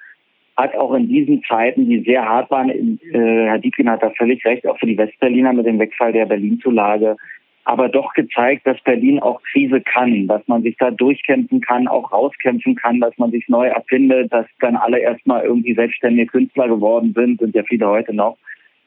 hat 0.57 0.75
auch 0.75 0.95
in 0.95 1.09
diesen 1.09 1.45
Zeiten, 1.45 1.89
die 1.89 2.01
sehr 2.01 2.29
hart 2.29 2.51
waren, 2.51 2.71
äh, 2.71 2.99
Herr 3.13 3.59
Diepkin 3.59 3.89
hat 3.89 4.03
da 4.03 4.11
völlig 4.11 4.45
recht, 4.45 4.67
auch 4.67 4.79
für 4.79 4.87
die 4.87 4.99
Westberliner 4.99 5.53
mit 5.53 5.67
dem 5.67 5.79
Wegfall 5.79 6.13
der 6.13 6.27
Berlin-Zulage, 6.27 7.17
aber 7.65 7.89
doch 7.89 8.13
gezeigt, 8.15 8.67
dass 8.67 8.81
Berlin 8.81 9.21
auch 9.21 9.41
Krise 9.53 9.81
kann, 9.81 10.27
dass 10.27 10.47
man 10.49 10.63
sich 10.63 10.77
da 10.79 10.91
durchkämpfen 10.91 11.61
kann, 11.61 11.87
auch 11.87 12.13
rauskämpfen 12.13 12.75
kann, 12.75 13.01
dass 13.01 13.17
man 13.19 13.31
sich 13.31 13.49
neu 13.49 13.69
erfindet, 13.69 14.33
dass 14.33 14.47
dann 14.61 14.77
alle 14.77 14.99
erstmal 14.99 15.45
irgendwie 15.45 15.75
selbstständige 15.75 16.27
Künstler 16.27 16.69
geworden 16.69 17.13
sind, 17.15 17.41
sind 17.41 17.55
ja 17.55 17.63
viele 17.63 17.87
heute 17.89 18.15
noch. 18.15 18.37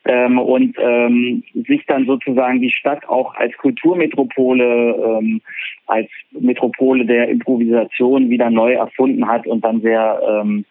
Ähm, 0.07 0.37
und 0.37 0.75
ähm, 0.77 1.43
sich 1.67 1.83
dann 1.87 2.05
sozusagen 2.05 2.61
die 2.61 2.71
Stadt 2.71 3.07
auch 3.09 3.33
als 3.35 3.57
Kulturmetropole, 3.57 5.19
ähm, 5.19 5.41
als 5.87 6.09
Metropole 6.31 7.05
der 7.05 7.29
Improvisation 7.29 8.29
wieder 8.29 8.51
neu 8.51 8.73
erfunden 8.73 9.27
hat 9.27 9.47
und 9.47 9.63
dann 9.63 9.81
sehr 9.81 10.21
ähm, 10.27 10.65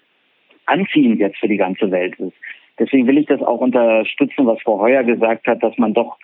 anziehend 0.67 1.19
jetzt 1.19 1.39
für 1.39 1.49
die 1.49 1.57
ganze 1.57 1.91
Welt 1.91 2.15
ist. 2.21 2.35
Deswegen 2.79 3.07
will 3.09 3.19
ich 3.19 3.27
das 3.27 3.43
auch 3.43 3.61
unterstützen, 3.61 4.47
was 4.47 4.61
Frau 4.63 4.79
Heuer 4.79 5.03
gesagt 5.03 5.47
hat, 5.49 5.63
dass 5.63 5.77
man 5.79 5.95
doch 5.95 6.17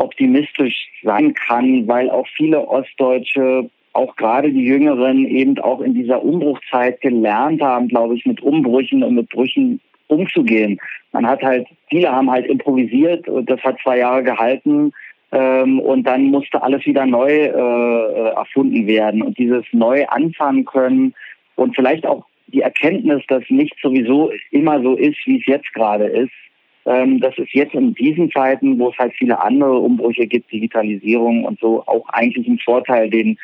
optimistisch 0.00 0.88
sein 1.02 1.34
kann, 1.34 1.86
weil 1.86 2.10
auch 2.10 2.26
viele 2.36 2.66
Ostdeutsche, 2.66 3.70
auch 3.92 4.16
gerade 4.16 4.52
die 4.52 4.64
Jüngeren, 4.64 5.26
eben 5.26 5.58
auch 5.58 5.80
in 5.80 5.94
dieser 5.94 6.22
Umbruchzeit 6.22 7.00
gelernt 7.00 7.60
haben, 7.60 7.88
glaube 7.88 8.14
ich, 8.14 8.24
mit 8.24 8.40
Umbrüchen 8.40 9.02
und 9.02 9.14
mit 9.14 9.28
Brüchen 9.28 9.80
umzugehen. 10.06 10.80
Man 11.12 11.26
hat 11.26 11.42
halt, 11.42 11.66
viele 11.88 12.10
haben 12.10 12.30
halt 12.30 12.46
improvisiert 12.46 13.28
und 13.28 13.50
das 13.50 13.60
hat 13.62 13.78
zwei 13.82 13.98
Jahre 13.98 14.22
gehalten. 14.22 14.92
Ähm, 15.32 15.78
und 15.80 16.04
dann 16.04 16.24
musste 16.24 16.62
alles 16.62 16.84
wieder 16.86 17.06
neu 17.06 17.30
äh, 17.30 18.30
erfunden 18.34 18.86
werden. 18.86 19.22
Und 19.22 19.38
dieses 19.38 19.64
neu 19.72 20.06
anfangen 20.06 20.64
können 20.64 21.14
und 21.56 21.76
vielleicht 21.76 22.06
auch 22.06 22.24
die 22.48 22.62
Erkenntnis, 22.62 23.22
dass 23.28 23.44
nicht 23.48 23.76
sowieso 23.80 24.32
immer 24.50 24.82
so 24.82 24.96
ist, 24.96 25.18
wie 25.26 25.38
es 25.38 25.46
jetzt 25.46 25.72
gerade 25.72 26.06
ist, 26.06 26.32
ähm, 26.86 27.20
das 27.20 27.36
ist 27.38 27.52
jetzt 27.52 27.74
in 27.74 27.94
diesen 27.94 28.30
Zeiten, 28.30 28.78
wo 28.78 28.90
es 28.90 28.98
halt 28.98 29.12
viele 29.14 29.40
andere 29.42 29.78
Umbrüche 29.78 30.26
gibt, 30.26 30.50
Digitalisierung 30.50 31.44
und 31.44 31.60
so, 31.60 31.82
auch 31.86 32.08
eigentlich 32.08 32.46
ein 32.48 32.58
Vorteil, 32.58 33.10
den 33.10 33.38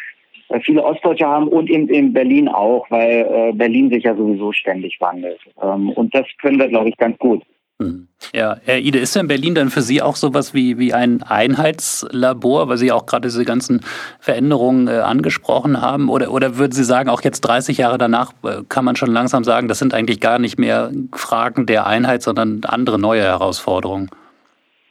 äh, 0.48 0.60
viele 0.60 0.84
Ostdeutsche 0.84 1.26
haben 1.26 1.48
und 1.48 1.68
eben 1.70 1.88
in 1.88 2.12
Berlin 2.12 2.48
auch, 2.48 2.90
weil 2.90 3.26
äh, 3.30 3.52
Berlin 3.52 3.90
sich 3.90 4.04
ja 4.04 4.14
sowieso 4.14 4.52
ständig 4.52 5.00
wandelt. 5.00 5.40
Ähm, 5.62 5.90
und 5.90 6.14
das 6.14 6.26
können 6.40 6.58
wir, 6.58 6.68
glaube 6.68 6.88
ich, 6.88 6.96
ganz 6.96 7.18
gut. 7.18 7.42
Mhm. 7.78 8.08
Ja, 8.32 8.56
Herr 8.64 8.78
Ide, 8.78 8.98
ist 8.98 9.14
denn 9.16 9.28
Berlin 9.28 9.54
dann 9.54 9.68
für 9.68 9.82
Sie 9.82 10.00
auch 10.00 10.16
sowas 10.16 10.54
wie, 10.54 10.78
wie 10.78 10.94
ein 10.94 11.22
Einheitslabor, 11.22 12.68
weil 12.68 12.78
Sie 12.78 12.90
auch 12.90 13.04
gerade 13.04 13.28
diese 13.28 13.44
ganzen 13.44 13.82
Veränderungen 14.18 14.88
äh, 14.88 14.92
angesprochen 14.92 15.82
haben? 15.82 16.08
Oder, 16.08 16.32
oder 16.32 16.56
würden 16.56 16.72
Sie 16.72 16.84
sagen, 16.84 17.10
auch 17.10 17.22
jetzt 17.22 17.42
30 17.42 17.76
Jahre 17.76 17.98
danach 17.98 18.32
äh, 18.44 18.62
kann 18.68 18.84
man 18.84 18.96
schon 18.96 19.10
langsam 19.10 19.44
sagen, 19.44 19.68
das 19.68 19.78
sind 19.78 19.92
eigentlich 19.92 20.20
gar 20.20 20.38
nicht 20.38 20.58
mehr 20.58 20.90
Fragen 21.12 21.66
der 21.66 21.86
Einheit, 21.86 22.22
sondern 22.22 22.62
andere 22.66 22.98
neue 22.98 23.22
Herausforderungen? 23.22 24.08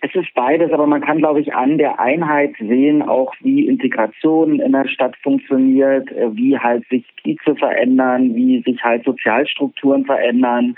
Es 0.02 0.14
ist 0.14 0.32
beides, 0.36 0.72
aber 0.72 0.86
man 0.86 1.02
kann, 1.02 1.18
glaube 1.18 1.42
ich, 1.42 1.56
an 1.56 1.80
der 1.80 2.00
Einheit 2.00 2.54
sehen, 2.60 3.02
auch 3.02 3.34
wie 3.42 3.66
Integration 3.66 4.60
in 4.60 4.74
der 4.74 4.88
Stadt 4.88 5.16
funktioniert, 5.24 6.12
äh, 6.12 6.36
wie 6.36 6.60
halt 6.60 6.88
sich 6.90 7.04
Kieze 7.24 7.56
verändern, 7.58 8.36
wie 8.36 8.62
sich 8.62 8.84
halt 8.84 9.04
Sozialstrukturen 9.04 10.06
verändern 10.06 10.76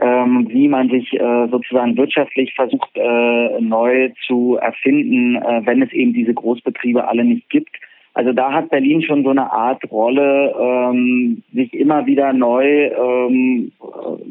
ähm, 0.00 0.46
wie 0.48 0.68
man 0.68 0.88
sich 0.88 1.12
äh, 1.12 1.48
sozusagen 1.48 1.96
wirtschaftlich 1.96 2.54
versucht 2.54 2.90
äh, 2.94 3.60
neu 3.60 4.10
zu 4.26 4.56
erfinden, 4.60 5.36
äh, 5.36 5.62
wenn 5.64 5.82
es 5.82 5.92
eben 5.92 6.12
diese 6.12 6.34
Großbetriebe 6.34 7.06
alle 7.06 7.24
nicht 7.24 7.48
gibt. 7.50 7.76
Also 8.12 8.32
da 8.32 8.52
hat 8.52 8.70
Berlin 8.70 9.02
schon 9.02 9.22
so 9.22 9.30
eine 9.30 9.52
Art 9.52 9.82
Rolle, 9.90 10.52
ähm, 10.58 11.42
sich 11.52 11.72
immer 11.72 12.06
wieder 12.06 12.32
neu, 12.32 12.88
ähm, 12.88 13.70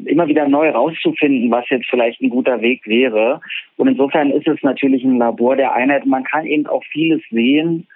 immer 0.06 0.28
wieder 0.28 0.50
neu 0.50 0.70
rauszufinden, 0.70 1.50
was 1.50 1.70
jetzt 1.70 1.88
vielleicht 1.90 2.22
ein 2.22 2.30
guter 2.30 2.62
Weg 2.62 2.86
wäre. 2.86 3.40
Und 3.78 3.88
insofern 3.88 4.32
ist 4.32 4.48
es 4.48 4.62
natürlich 4.64 5.04
ein 5.06 5.18
Labor 5.18 5.56
der 5.56 5.74
Einheit. 5.74 6.06
Man 6.06 6.26
kann 6.26 6.46
eben 6.46 6.68
auch 6.68 6.84
vieles 6.92 7.22
sehen. 7.32 7.88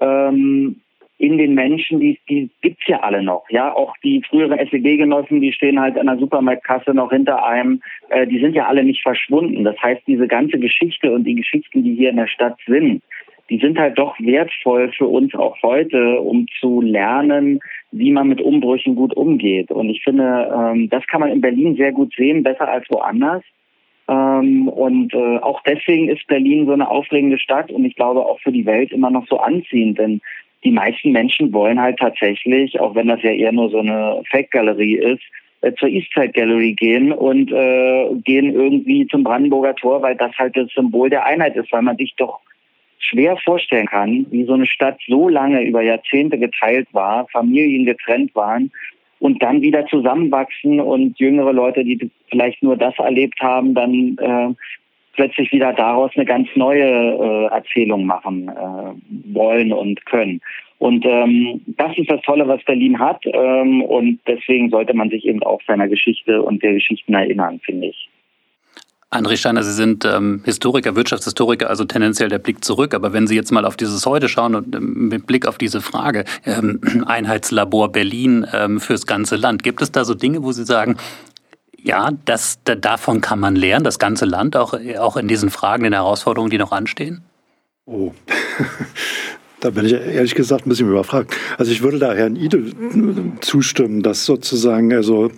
Ähm, 0.00 0.80
in 1.20 1.36
den 1.36 1.52
Menschen, 1.52 2.00
die, 2.00 2.18
die 2.30 2.48
gibt's 2.62 2.86
ja 2.86 3.00
alle 3.00 3.22
noch. 3.22 3.44
Ja, 3.50 3.74
auch 3.74 3.94
die 4.02 4.22
früheren 4.22 4.58
SED-Genossen, 4.58 5.42
die 5.42 5.52
stehen 5.52 5.78
halt 5.78 5.98
an 5.98 6.06
der 6.06 6.16
Supermarktkasse 6.16 6.94
noch 6.94 7.10
hinter 7.10 7.44
einem, 7.44 7.82
äh, 8.08 8.26
die 8.26 8.40
sind 8.40 8.54
ja 8.54 8.66
alle 8.66 8.82
nicht 8.82 9.02
verschwunden. 9.02 9.62
Das 9.64 9.76
heißt, 9.82 10.00
diese 10.06 10.26
ganze 10.26 10.58
Geschichte 10.58 11.12
und 11.12 11.24
die 11.24 11.34
Geschichten, 11.34 11.84
die 11.84 11.94
hier 11.94 12.08
in 12.08 12.16
der 12.16 12.26
Stadt 12.26 12.56
sind, 12.66 13.02
die 13.50 13.58
sind 13.58 13.78
halt 13.78 13.98
doch 13.98 14.18
wertvoll 14.18 14.92
für 14.96 15.08
uns 15.08 15.34
auch 15.34 15.58
heute, 15.62 16.20
um 16.20 16.46
zu 16.58 16.80
lernen, 16.80 17.60
wie 17.92 18.12
man 18.12 18.28
mit 18.28 18.40
Umbrüchen 18.40 18.94
gut 18.94 19.14
umgeht. 19.14 19.70
Und 19.70 19.90
ich 19.90 20.02
finde, 20.02 20.50
ähm, 20.56 20.88
das 20.88 21.06
kann 21.06 21.20
man 21.20 21.30
in 21.30 21.42
Berlin 21.42 21.76
sehr 21.76 21.92
gut 21.92 22.14
sehen, 22.16 22.42
besser 22.42 22.66
als 22.66 22.86
woanders. 22.88 23.42
Ähm, 24.08 24.68
und 24.68 25.12
äh, 25.12 25.38
auch 25.38 25.60
deswegen 25.66 26.08
ist 26.08 26.26
Berlin 26.28 26.64
so 26.64 26.72
eine 26.72 26.88
aufregende 26.88 27.38
Stadt 27.38 27.70
und 27.70 27.84
ich 27.84 27.94
glaube 27.94 28.24
auch 28.24 28.40
für 28.40 28.52
die 28.52 28.64
Welt 28.64 28.90
immer 28.90 29.10
noch 29.10 29.26
so 29.26 29.38
anziehend, 29.38 29.98
denn 29.98 30.22
die 30.64 30.70
meisten 30.70 31.12
Menschen 31.12 31.52
wollen 31.52 31.80
halt 31.80 31.98
tatsächlich, 31.98 32.78
auch 32.80 32.94
wenn 32.94 33.08
das 33.08 33.22
ja 33.22 33.30
eher 33.30 33.52
nur 33.52 33.70
so 33.70 33.78
eine 33.78 34.22
Fake-Galerie 34.30 34.96
ist, 34.96 35.22
äh, 35.62 35.74
zur 35.74 35.88
Eastside 35.88 36.32
Gallery 36.32 36.72
gehen 36.72 37.12
und 37.12 37.52
äh, 37.52 38.14
gehen 38.24 38.54
irgendwie 38.54 39.06
zum 39.06 39.24
Brandenburger 39.24 39.74
Tor, 39.74 40.02
weil 40.02 40.16
das 40.16 40.32
halt 40.38 40.56
das 40.56 40.70
Symbol 40.70 41.10
der 41.10 41.26
Einheit 41.26 41.56
ist, 41.56 41.70
weil 41.72 41.82
man 41.82 41.96
sich 41.96 42.14
doch 42.16 42.40
schwer 42.98 43.36
vorstellen 43.36 43.86
kann, 43.86 44.26
wie 44.30 44.44
so 44.44 44.54
eine 44.54 44.66
Stadt 44.66 44.98
so 45.06 45.28
lange 45.28 45.62
über 45.62 45.82
Jahrzehnte 45.82 46.38
geteilt 46.38 46.88
war, 46.92 47.26
Familien 47.28 47.84
getrennt 47.84 48.34
waren 48.34 48.70
und 49.18 49.42
dann 49.42 49.60
wieder 49.60 49.86
zusammenwachsen 49.86 50.80
und 50.80 51.18
jüngere 51.18 51.52
Leute, 51.52 51.84
die 51.84 52.10
vielleicht 52.30 52.62
nur 52.62 52.76
das 52.76 52.98
erlebt 52.98 53.40
haben, 53.40 53.74
dann 53.74 54.16
äh, 54.18 54.54
plötzlich 55.14 55.52
wieder 55.52 55.72
daraus 55.72 56.10
eine 56.14 56.24
ganz 56.24 56.48
neue 56.54 56.84
äh, 56.84 57.46
Erzählung 57.46 58.06
machen 58.06 58.48
äh, 58.48 59.34
wollen 59.34 59.72
und 59.72 60.04
können. 60.06 60.40
Und 60.78 61.04
ähm, 61.04 61.60
das 61.66 61.96
ist 61.98 62.10
das 62.10 62.22
Tolle, 62.22 62.48
was 62.48 62.64
Berlin 62.64 62.98
hat. 62.98 63.20
Ähm, 63.26 63.82
und 63.82 64.18
deswegen 64.26 64.70
sollte 64.70 64.94
man 64.94 65.10
sich 65.10 65.26
eben 65.26 65.42
auch 65.42 65.60
seiner 65.66 65.88
Geschichte 65.88 66.40
und 66.42 66.62
der 66.62 66.72
Geschichten 66.72 67.12
erinnern, 67.12 67.60
finde 67.62 67.88
ich. 67.88 68.08
André 69.12 69.36
Steiner, 69.36 69.64
Sie 69.64 69.72
sind 69.72 70.04
ähm, 70.04 70.40
Historiker, 70.44 70.94
Wirtschaftshistoriker, 70.94 71.68
also 71.68 71.84
tendenziell 71.84 72.28
der 72.28 72.38
Blick 72.38 72.64
zurück. 72.64 72.94
Aber 72.94 73.12
wenn 73.12 73.26
Sie 73.26 73.34
jetzt 73.34 73.50
mal 73.50 73.64
auf 73.64 73.76
dieses 73.76 74.06
Heute 74.06 74.28
schauen 74.28 74.54
und 74.54 74.74
ähm, 74.74 75.08
mit 75.08 75.26
Blick 75.26 75.48
auf 75.48 75.58
diese 75.58 75.80
Frage, 75.80 76.24
ähm, 76.46 76.80
Einheitslabor 77.06 77.90
Berlin 77.90 78.46
ähm, 78.54 78.78
fürs 78.78 79.06
ganze 79.06 79.34
Land, 79.34 79.64
gibt 79.64 79.82
es 79.82 79.90
da 79.90 80.04
so 80.04 80.14
Dinge, 80.14 80.44
wo 80.44 80.52
Sie 80.52 80.64
sagen, 80.64 80.96
ja, 81.82 82.10
das, 82.24 82.58
da, 82.64 82.74
davon 82.74 83.20
kann 83.20 83.40
man 83.40 83.56
lernen, 83.56 83.84
das 83.84 83.98
ganze 83.98 84.24
Land, 84.24 84.56
auch, 84.56 84.74
auch 84.98 85.16
in 85.16 85.28
diesen 85.28 85.50
Fragen, 85.50 85.84
den 85.84 85.92
Herausforderungen, 85.92 86.50
die 86.50 86.58
noch 86.58 86.72
anstehen? 86.72 87.22
Oh, 87.86 88.12
da 89.60 89.70
bin 89.70 89.86
ich 89.86 89.92
ehrlich 89.92 90.34
gesagt 90.34 90.66
ein 90.66 90.68
bisschen 90.68 90.88
überfragt. 90.88 91.34
Also 91.58 91.72
ich 91.72 91.82
würde 91.82 91.98
da 91.98 92.12
Herrn 92.12 92.36
Idel 92.36 92.72
zustimmen, 93.40 94.02
dass 94.02 94.24
sozusagen 94.24 94.92
also 94.92 95.30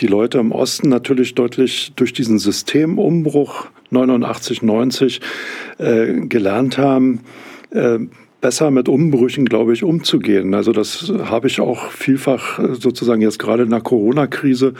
die 0.00 0.06
Leute 0.06 0.38
im 0.38 0.52
Osten 0.52 0.88
natürlich 0.88 1.34
deutlich 1.34 1.92
durch 1.96 2.12
diesen 2.12 2.38
Systemumbruch 2.38 3.66
89, 3.90 4.62
90 4.62 5.20
äh, 5.78 6.12
gelernt 6.26 6.78
haben, 6.78 7.20
äh, 7.70 7.98
besser 8.40 8.70
mit 8.70 8.90
Umbrüchen, 8.90 9.46
glaube 9.46 9.72
ich, 9.72 9.82
umzugehen. 9.82 10.52
Also 10.52 10.72
das 10.72 11.10
habe 11.24 11.46
ich 11.46 11.60
auch 11.60 11.90
vielfach 11.90 12.58
äh, 12.58 12.74
sozusagen 12.74 13.22
jetzt 13.22 13.38
gerade 13.38 13.62
in 13.62 13.70
der 13.70 13.80
Corona-Krise 13.80 14.74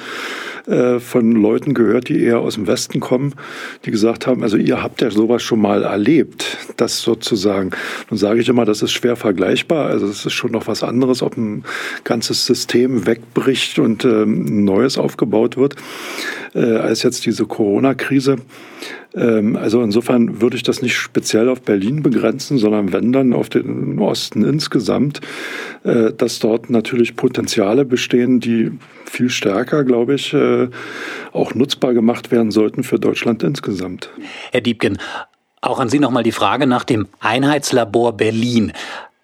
äh, 0.66 0.98
von 0.98 1.32
Leuten 1.32 1.74
gehört, 1.74 2.08
die 2.08 2.22
eher 2.22 2.38
aus 2.40 2.54
dem 2.54 2.66
Westen 2.66 3.00
kommen, 3.00 3.34
die 3.84 3.90
gesagt 3.90 4.26
haben, 4.26 4.42
also 4.42 4.56
ihr 4.56 4.82
habt 4.82 5.02
ja 5.02 5.10
sowas 5.10 5.42
schon 5.42 5.60
mal 5.60 5.82
erlebt, 5.82 6.56
das 6.76 7.02
sozusagen. 7.02 7.70
Nun 8.10 8.18
sage 8.18 8.40
ich 8.40 8.48
immer, 8.48 8.64
das 8.64 8.82
ist 8.82 8.92
schwer 8.92 9.16
vergleichbar. 9.16 9.86
Also 9.86 10.06
es 10.06 10.24
ist 10.24 10.32
schon 10.32 10.52
noch 10.52 10.66
was 10.66 10.82
anderes, 10.82 11.22
ob 11.22 11.36
ein 11.36 11.64
ganzes 12.04 12.46
System 12.46 13.06
wegbricht 13.06 13.78
und 13.78 14.04
ähm, 14.04 14.46
ein 14.46 14.64
neues 14.64 14.96
aufgebaut 14.96 15.56
wird, 15.56 15.76
äh, 16.54 16.76
als 16.76 17.02
jetzt 17.02 17.26
diese 17.26 17.44
Corona-Krise. 17.44 18.36
Ähm, 19.14 19.56
also 19.56 19.82
insofern 19.82 20.40
würde 20.40 20.56
ich 20.56 20.62
das 20.62 20.82
nicht 20.82 20.96
speziell 20.96 21.48
auf 21.48 21.62
Berlin 21.62 22.02
begrenzen, 22.02 22.58
sondern 22.58 22.92
wenn 22.92 23.12
dann 23.12 23.32
auf 23.32 23.48
den 23.48 23.98
Osten 23.98 24.44
insgesamt, 24.44 25.20
äh, 25.84 26.12
dass 26.12 26.40
dort 26.40 26.70
natürlich 26.70 27.16
Potenziale 27.16 27.84
bestehen, 27.84 28.40
die 28.40 28.72
viel 29.04 29.30
stärker, 29.30 29.84
glaube 29.84 30.14
ich, 30.14 30.34
äh, 30.34 30.68
auch 31.32 31.54
nutzbar 31.54 31.94
gemacht 31.94 32.30
werden 32.32 32.50
sollten 32.50 32.82
für 32.82 32.98
Deutschland 32.98 33.42
insgesamt. 33.42 34.10
Herr 34.52 34.60
Diebken, 34.60 34.98
auch 35.60 35.78
an 35.78 35.88
Sie 35.88 35.98
nochmal 35.98 36.24
die 36.24 36.32
Frage 36.32 36.66
nach 36.66 36.84
dem 36.84 37.08
Einheitslabor 37.20 38.16
Berlin. 38.16 38.72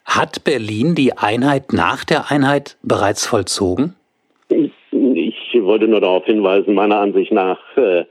Hat 0.05 0.43
Berlin 0.45 0.95
die 0.95 1.17
Einheit 1.17 1.73
nach 1.73 2.05
der 2.05 2.31
Einheit 2.31 2.77
bereits 2.83 3.27
vollzogen? 3.27 3.95
Ich 4.49 5.55
wollte 5.55 5.87
nur 5.87 6.01
darauf 6.01 6.25
hinweisen, 6.25 6.75
meiner 6.75 6.99
Ansicht 6.99 7.33
nach 7.33 7.59
äh, 7.77 8.05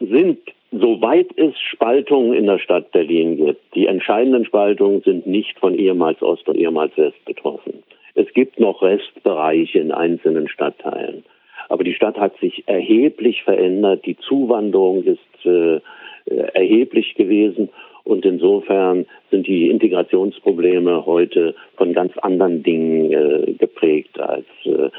sind, 0.00 0.38
soweit 0.72 1.28
es 1.36 1.58
Spaltungen 1.58 2.34
in 2.34 2.46
der 2.46 2.58
Stadt 2.58 2.90
Berlin 2.92 3.36
gibt, 3.36 3.74
die 3.74 3.86
entscheidenden 3.86 4.44
Spaltungen 4.44 5.02
sind 5.02 5.26
nicht 5.26 5.58
von 5.58 5.74
ehemals 5.74 6.22
Ost 6.22 6.48
und 6.48 6.56
ehemals 6.56 6.96
West 6.96 7.24
betroffen. 7.24 7.82
Es 8.14 8.32
gibt 8.34 8.58
noch 8.58 8.82
Restbereiche 8.82 9.78
in 9.78 9.92
einzelnen 9.92 10.48
Stadtteilen. 10.48 11.24
Aber 11.68 11.84
die 11.84 11.94
Stadt 11.94 12.18
hat 12.18 12.36
sich 12.38 12.64
erheblich 12.66 13.44
verändert. 13.44 14.04
Die 14.04 14.16
Zuwanderung 14.16 15.04
ist 15.04 15.46
äh, 15.46 15.80
erheblich 16.26 17.14
gewesen. 17.14 17.68
Und 18.02 18.24
insofern 18.24 19.06
sind 19.30 19.46
die 19.46 19.70
Integrationsprobleme 19.70 21.06
heute 21.06 21.54
von 21.76 21.92
ganz 21.92 22.16
anderen 22.18 22.62
Dingen 22.62 23.12
äh, 23.12 23.52
geprägt 23.52 24.18
als 24.18 24.46
äh, 24.64 24.90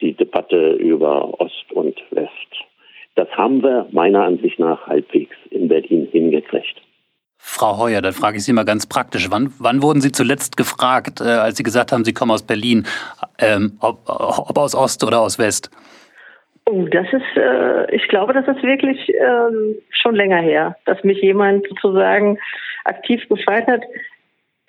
die 0.00 0.12
Debatte 0.12 0.72
über 0.72 1.40
Ost 1.40 1.72
und 1.72 1.98
West. 2.10 2.67
Das 3.18 3.28
haben 3.36 3.64
wir 3.64 3.88
meiner 3.90 4.22
Ansicht 4.22 4.60
nach 4.60 4.86
halbwegs 4.86 5.34
in 5.50 5.66
Berlin 5.66 6.06
hingekriegt. 6.12 6.80
Frau 7.36 7.76
Heuer, 7.76 8.00
dann 8.00 8.12
frage 8.12 8.36
ich 8.36 8.44
Sie 8.44 8.52
mal 8.52 8.64
ganz 8.64 8.86
praktisch. 8.86 9.28
Wann, 9.28 9.52
wann 9.58 9.82
wurden 9.82 10.00
Sie 10.00 10.12
zuletzt 10.12 10.56
gefragt, 10.56 11.20
äh, 11.20 11.24
als 11.24 11.56
Sie 11.56 11.64
gesagt 11.64 11.90
haben, 11.90 12.04
Sie 12.04 12.12
kommen 12.12 12.30
aus 12.30 12.44
Berlin, 12.44 12.86
ähm, 13.40 13.72
ob, 13.80 13.98
ob, 14.06 14.56
aus 14.56 14.76
Ost 14.76 15.02
oder 15.02 15.20
aus 15.20 15.36
West? 15.36 15.68
Oh, 16.66 16.86
das 16.92 17.08
ist, 17.12 17.36
äh, 17.36 17.92
ich 17.92 18.06
glaube, 18.06 18.34
das 18.34 18.46
ist 18.46 18.62
wirklich 18.62 19.08
äh, 19.08 19.80
schon 19.90 20.14
länger 20.14 20.40
her, 20.40 20.76
dass 20.84 21.02
mich 21.02 21.20
jemand 21.20 21.66
sozusagen 21.70 22.38
aktiv 22.84 23.28
gefragt 23.28 23.66
hat. 23.66 23.82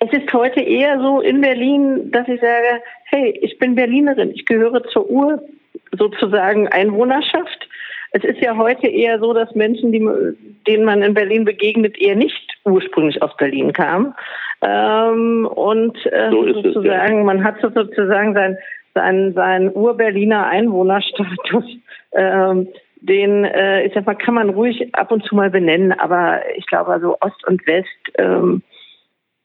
Es 0.00 0.12
ist 0.12 0.32
heute 0.32 0.58
eher 0.58 0.98
so 0.98 1.20
in 1.20 1.40
Berlin, 1.40 2.10
dass 2.10 2.26
ich 2.26 2.40
sage, 2.40 2.82
hey, 3.04 3.30
ich 3.42 3.60
bin 3.60 3.76
Berlinerin, 3.76 4.32
ich 4.32 4.44
gehöre 4.44 4.82
zur 4.88 5.08
Ur 5.08 5.40
sozusagen 5.92 6.66
Einwohnerschaft 6.66 7.68
es 8.12 8.24
ist 8.24 8.40
ja 8.40 8.56
heute 8.56 8.86
eher 8.86 9.18
so, 9.20 9.32
dass 9.32 9.54
Menschen, 9.54 9.92
die, 9.92 10.06
denen 10.66 10.84
man 10.84 11.02
in 11.02 11.14
Berlin 11.14 11.44
begegnet, 11.44 12.00
eher 12.00 12.16
nicht 12.16 12.58
ursprünglich 12.64 13.22
aus 13.22 13.36
Berlin 13.36 13.72
kamen. 13.72 14.14
Ähm, 14.62 15.46
und 15.46 15.96
äh, 16.06 16.30
so 16.30 16.52
sozusagen, 16.52 17.12
es, 17.12 17.18
ja. 17.18 17.24
man 17.24 17.44
hat 17.44 17.60
sozusagen 17.60 18.34
sein, 18.34 18.58
sein, 18.94 19.32
sein 19.34 19.70
Ur-Berliner 19.74 20.46
Einwohnerstatus. 20.46 21.64
Ähm, 22.12 22.66
den, 23.02 23.44
äh, 23.44 23.84
ich 23.86 23.94
sag 23.94 24.04
mal, 24.04 24.16
kann 24.16 24.34
man 24.34 24.50
ruhig 24.50 24.92
ab 24.96 25.12
und 25.12 25.24
zu 25.24 25.36
mal 25.36 25.48
benennen, 25.48 25.92
aber 25.92 26.40
ich 26.56 26.66
glaube, 26.66 26.90
also 26.90 27.16
Ost 27.20 27.46
und 27.46 27.64
West 27.68 27.86
ähm, 28.18 28.62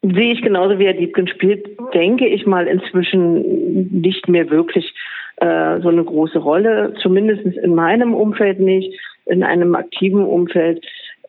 sehe 0.01 0.33
ich 0.33 0.41
genauso 0.41 0.77
wie 0.79 0.85
Herr 0.85 0.93
Diebken 0.93 1.27
spielt, 1.27 1.67
denke 1.93 2.27
ich 2.27 2.45
mal 2.45 2.67
inzwischen 2.67 4.01
nicht 4.01 4.27
mehr 4.27 4.49
wirklich 4.49 4.93
äh, 5.37 5.79
so 5.81 5.89
eine 5.89 6.03
große 6.03 6.39
Rolle, 6.39 6.93
zumindest 7.01 7.45
in 7.45 7.75
meinem 7.75 8.13
Umfeld 8.13 8.59
nicht, 8.59 8.97
in 9.25 9.43
einem 9.43 9.75
aktiven 9.75 10.23
Umfeld. 10.23 10.85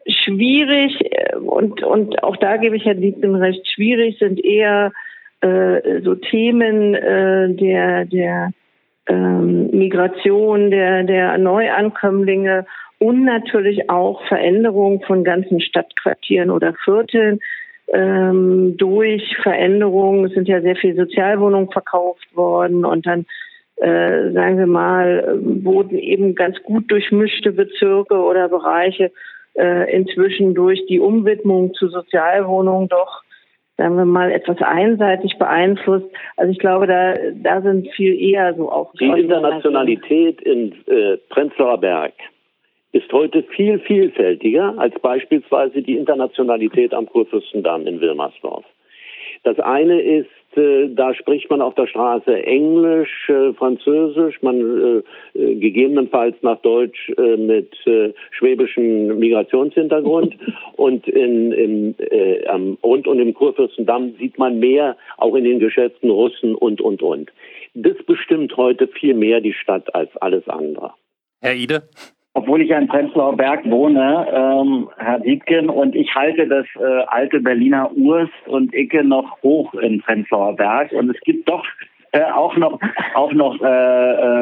Schwierig, 0.06 1.00
äh, 1.10 1.36
und, 1.36 1.82
und 1.82 2.22
auch 2.22 2.36
da 2.36 2.56
gebe 2.56 2.76
ich 2.76 2.84
Herrn 2.84 3.00
Liebken 3.00 3.34
recht, 3.34 3.66
schwierig 3.68 4.18
sind 4.18 4.44
eher 4.44 4.92
äh, 5.40 6.00
so 6.02 6.14
Themen 6.14 6.94
äh, 6.94 7.54
der, 7.54 8.04
der 8.04 8.50
ähm, 9.08 9.70
Migration, 9.70 10.70
der, 10.70 11.02
der 11.04 11.38
Neuankömmlinge 11.38 12.66
und 12.98 13.24
natürlich 13.24 13.90
auch 13.90 14.24
Veränderungen 14.26 15.00
von 15.02 15.24
ganzen 15.24 15.60
Stadtquartieren 15.60 16.50
oder 16.50 16.74
Vierteln 16.84 17.40
ähm, 17.92 18.76
durch 18.76 19.36
Veränderungen. 19.42 20.26
Es 20.26 20.32
sind 20.32 20.48
ja 20.48 20.60
sehr 20.60 20.76
viele 20.76 20.96
Sozialwohnungen 20.96 21.70
verkauft 21.70 22.34
worden 22.34 22.84
und 22.84 23.06
dann 23.06 23.26
äh, 23.76 24.32
sagen 24.32 24.58
wir 24.58 24.66
mal, 24.66 25.38
wurden 25.42 25.98
eben 25.98 26.34
ganz 26.34 26.62
gut 26.62 26.90
durchmischte 26.90 27.52
Bezirke 27.52 28.14
oder 28.14 28.48
Bereiche 28.48 29.12
äh, 29.54 29.94
inzwischen 29.94 30.54
durch 30.54 30.84
die 30.86 30.98
Umwidmung 30.98 31.74
zu 31.74 31.88
Sozialwohnungen 31.88 32.88
doch, 32.88 33.22
sagen 33.76 33.96
wir 33.96 34.06
mal, 34.06 34.32
etwas 34.32 34.62
einseitig 34.62 35.38
beeinflusst. 35.38 36.06
Also 36.36 36.52
ich 36.52 36.58
glaube, 36.58 36.86
da, 36.86 37.16
da 37.34 37.60
sind 37.60 37.88
viel 37.92 38.18
eher 38.18 38.54
so 38.54 38.72
auch. 38.72 38.94
Die 38.94 39.04
Internationalität 39.04 40.40
in 40.40 40.72
äh, 40.86 41.18
Prenzlauer 41.28 41.78
Berg 41.78 42.14
ist 42.96 43.12
heute 43.12 43.42
viel 43.42 43.78
vielfältiger 43.80 44.74
als 44.78 44.94
beispielsweise 45.00 45.82
die 45.82 45.96
Internationalität 45.96 46.94
am 46.94 47.06
Kurfürstendamm 47.06 47.86
in 47.86 48.00
Wilmersdorf. 48.00 48.64
Das 49.42 49.58
eine 49.60 50.00
ist 50.00 50.28
äh, 50.56 50.88
da 50.88 51.14
spricht 51.14 51.50
man 51.50 51.60
auf 51.60 51.74
der 51.74 51.86
Straße 51.86 52.42
Englisch, 52.44 53.28
äh, 53.28 53.52
Französisch, 53.52 54.40
man 54.42 55.02
äh, 55.34 55.54
gegebenenfalls 55.54 56.36
nach 56.42 56.60
Deutsch 56.62 57.12
mit 57.36 57.76
schwäbischem 58.30 59.18
Migrationshintergrund 59.18 60.36
und 60.76 61.06
in, 61.08 61.52
in, 61.52 61.94
äh, 61.98 62.46
am, 62.46 62.78
und, 62.80 63.06
und 63.06 63.18
im 63.20 63.34
Kurfürstendamm 63.34 64.14
sieht 64.18 64.38
man 64.38 64.58
mehr, 64.58 64.96
auch 65.18 65.34
in 65.34 65.44
den 65.44 65.58
Geschäften 65.58 66.10
Russen 66.10 66.54
und, 66.54 66.80
und, 66.80 67.02
und. 67.02 67.30
Das 67.74 67.96
bestimmt 68.06 68.56
heute 68.56 68.88
viel 68.88 69.14
mehr 69.14 69.40
die 69.40 69.52
Stadt 69.52 69.94
als 69.94 70.16
alles 70.16 70.48
andere. 70.48 70.92
Herr 71.42 71.54
Ide? 71.54 71.82
Obwohl 72.36 72.60
ich 72.60 72.68
ja 72.68 72.78
in 72.78 72.86
Prenzlauer 72.86 73.34
Berg 73.34 73.64
wohne, 73.64 74.26
ähm, 74.30 74.90
Herr 74.98 75.20
Dietgen, 75.20 75.70
und 75.70 75.96
ich 75.96 76.14
halte 76.14 76.46
das 76.46 76.66
äh, 76.78 77.04
alte 77.06 77.40
Berliner 77.40 77.90
Urs 77.96 78.28
und 78.46 78.74
Icke 78.74 79.02
noch 79.02 79.42
hoch 79.42 79.72
in 79.72 80.02
Prenzlauer 80.02 80.54
Berg. 80.54 80.92
Und 80.92 81.08
es 81.08 81.18
gibt 81.22 81.48
doch 81.48 81.64
äh, 82.12 82.24
auch 82.24 82.54
noch 82.58 82.78
auch 83.14 83.32
noch 83.32 83.58
äh, 83.62 83.64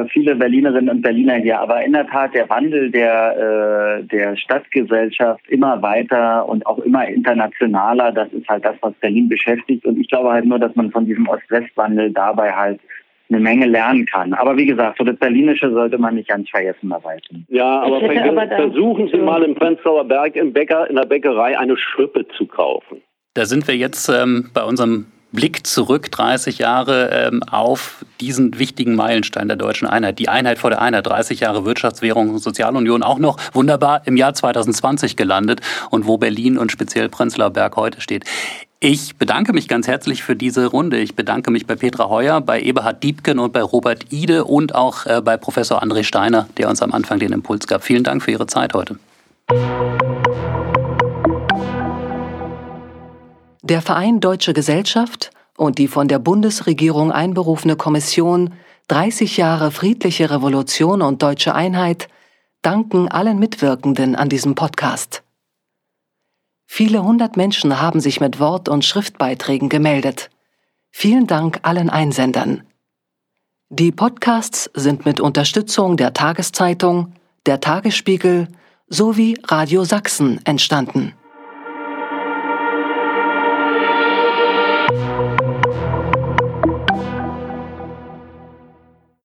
äh, 0.02 0.08
viele 0.08 0.34
Berlinerinnen 0.34 0.90
und 0.90 1.02
Berliner 1.02 1.36
hier. 1.36 1.60
Aber 1.60 1.84
in 1.84 1.92
der 1.92 2.08
Tat 2.08 2.34
der 2.34 2.50
Wandel 2.50 2.90
der 2.90 4.00
äh, 4.00 4.04
der 4.04 4.36
Stadtgesellschaft 4.36 5.48
immer 5.48 5.80
weiter 5.80 6.48
und 6.48 6.66
auch 6.66 6.78
immer 6.80 7.06
internationaler. 7.06 8.10
Das 8.10 8.32
ist 8.32 8.48
halt 8.48 8.64
das, 8.64 8.74
was 8.80 8.92
Berlin 8.94 9.28
beschäftigt. 9.28 9.86
Und 9.86 10.00
ich 10.00 10.08
glaube 10.08 10.32
halt 10.32 10.46
nur, 10.46 10.58
dass 10.58 10.74
man 10.74 10.90
von 10.90 11.06
diesem 11.06 11.28
Ost-West-Wandel 11.28 12.10
dabei 12.10 12.52
halt 12.52 12.80
eine 13.28 13.40
Menge 13.40 13.66
lernen 13.66 14.06
kann. 14.06 14.34
Aber 14.34 14.56
wie 14.56 14.66
gesagt, 14.66 14.98
so 14.98 15.04
das 15.04 15.16
Berlinische 15.16 15.70
sollte 15.70 15.98
man 15.98 16.14
nicht 16.14 16.28
ganz 16.28 16.48
vergessen 16.50 16.90
dabei. 16.90 17.18
Ja, 17.48 17.80
aber, 17.80 17.96
aber 17.96 18.46
versuchen 18.48 19.08
Sie 19.08 19.18
mal 19.18 19.42
im 19.42 19.54
Prenzlauer 19.54 20.04
Berg 20.04 20.36
im 20.36 20.52
Bäcker, 20.52 20.88
in 20.88 20.96
der 20.96 21.06
Bäckerei 21.06 21.58
eine 21.58 21.76
Schrippe 21.76 22.26
zu 22.36 22.46
kaufen. 22.46 23.02
Da 23.34 23.46
sind 23.46 23.66
wir 23.66 23.76
jetzt 23.76 24.08
ähm, 24.08 24.50
bei 24.52 24.62
unserem 24.62 25.06
Blick 25.34 25.66
zurück 25.66 26.10
30 26.12 26.58
Jahre 26.58 27.10
ähm, 27.10 27.42
auf 27.42 28.04
diesen 28.20 28.58
wichtigen 28.58 28.94
Meilenstein 28.94 29.48
der 29.48 29.56
deutschen 29.56 29.88
Einheit. 29.88 30.20
Die 30.20 30.28
Einheit 30.28 30.58
vor 30.58 30.70
der 30.70 30.80
Einheit, 30.80 31.06
30 31.06 31.40
Jahre 31.40 31.64
Wirtschaftswährung 31.64 32.30
und 32.30 32.38
Sozialunion, 32.38 33.02
auch 33.02 33.18
noch 33.18 33.38
wunderbar 33.52 34.02
im 34.06 34.16
Jahr 34.16 34.32
2020 34.32 35.16
gelandet 35.16 35.60
und 35.90 36.06
wo 36.06 36.18
Berlin 36.18 36.56
und 36.56 36.70
speziell 36.70 37.08
Prenzlauer 37.08 37.50
Berg 37.50 37.76
heute 37.76 38.00
steht. 38.00 38.24
Ich 38.80 39.16
bedanke 39.16 39.52
mich 39.52 39.66
ganz 39.66 39.88
herzlich 39.88 40.22
für 40.22 40.36
diese 40.36 40.66
Runde. 40.66 40.98
Ich 40.98 41.16
bedanke 41.16 41.50
mich 41.50 41.66
bei 41.66 41.74
Petra 41.74 42.08
Heuer, 42.08 42.40
bei 42.40 42.60
Eberhard 42.60 43.02
Diebken 43.02 43.38
und 43.38 43.52
bei 43.52 43.62
Robert 43.62 44.12
Ide 44.12 44.44
und 44.44 44.74
auch 44.74 45.06
äh, 45.06 45.22
bei 45.22 45.36
Professor 45.38 45.82
André 45.82 46.04
Steiner, 46.04 46.48
der 46.58 46.68
uns 46.68 46.82
am 46.82 46.92
Anfang 46.92 47.18
den 47.18 47.32
Impuls 47.32 47.66
gab. 47.66 47.82
Vielen 47.82 48.04
Dank 48.04 48.22
für 48.22 48.32
Ihre 48.32 48.46
Zeit 48.46 48.74
heute. 48.74 48.98
Der 53.62 53.80
Verein 53.80 54.20
Deutsche 54.20 54.52
Gesellschaft 54.52 55.30
und 55.56 55.78
die 55.78 55.88
von 55.88 56.06
der 56.06 56.18
Bundesregierung 56.18 57.10
einberufene 57.10 57.76
Kommission 57.76 58.52
30 58.88 59.38
Jahre 59.38 59.70
friedliche 59.70 60.30
Revolution 60.30 61.00
und 61.00 61.22
deutsche 61.22 61.54
Einheit 61.54 62.08
danken 62.60 63.08
allen 63.08 63.38
Mitwirkenden 63.38 64.14
an 64.14 64.28
diesem 64.28 64.54
Podcast. 64.54 65.23
Viele 66.66 67.04
hundert 67.04 67.36
Menschen 67.36 67.80
haben 67.80 68.00
sich 68.00 68.20
mit 68.20 68.40
Wort- 68.40 68.68
und 68.68 68.84
Schriftbeiträgen 68.84 69.68
gemeldet. 69.68 70.30
Vielen 70.90 71.26
Dank 71.26 71.60
allen 71.62 71.90
Einsendern. 71.90 72.64
Die 73.68 73.92
Podcasts 73.92 74.70
sind 74.74 75.04
mit 75.04 75.20
Unterstützung 75.20 75.96
der 75.96 76.12
Tageszeitung, 76.12 77.14
der 77.46 77.60
Tagesspiegel 77.60 78.48
sowie 78.88 79.38
Radio 79.44 79.84
Sachsen 79.84 80.40
entstanden. 80.44 81.14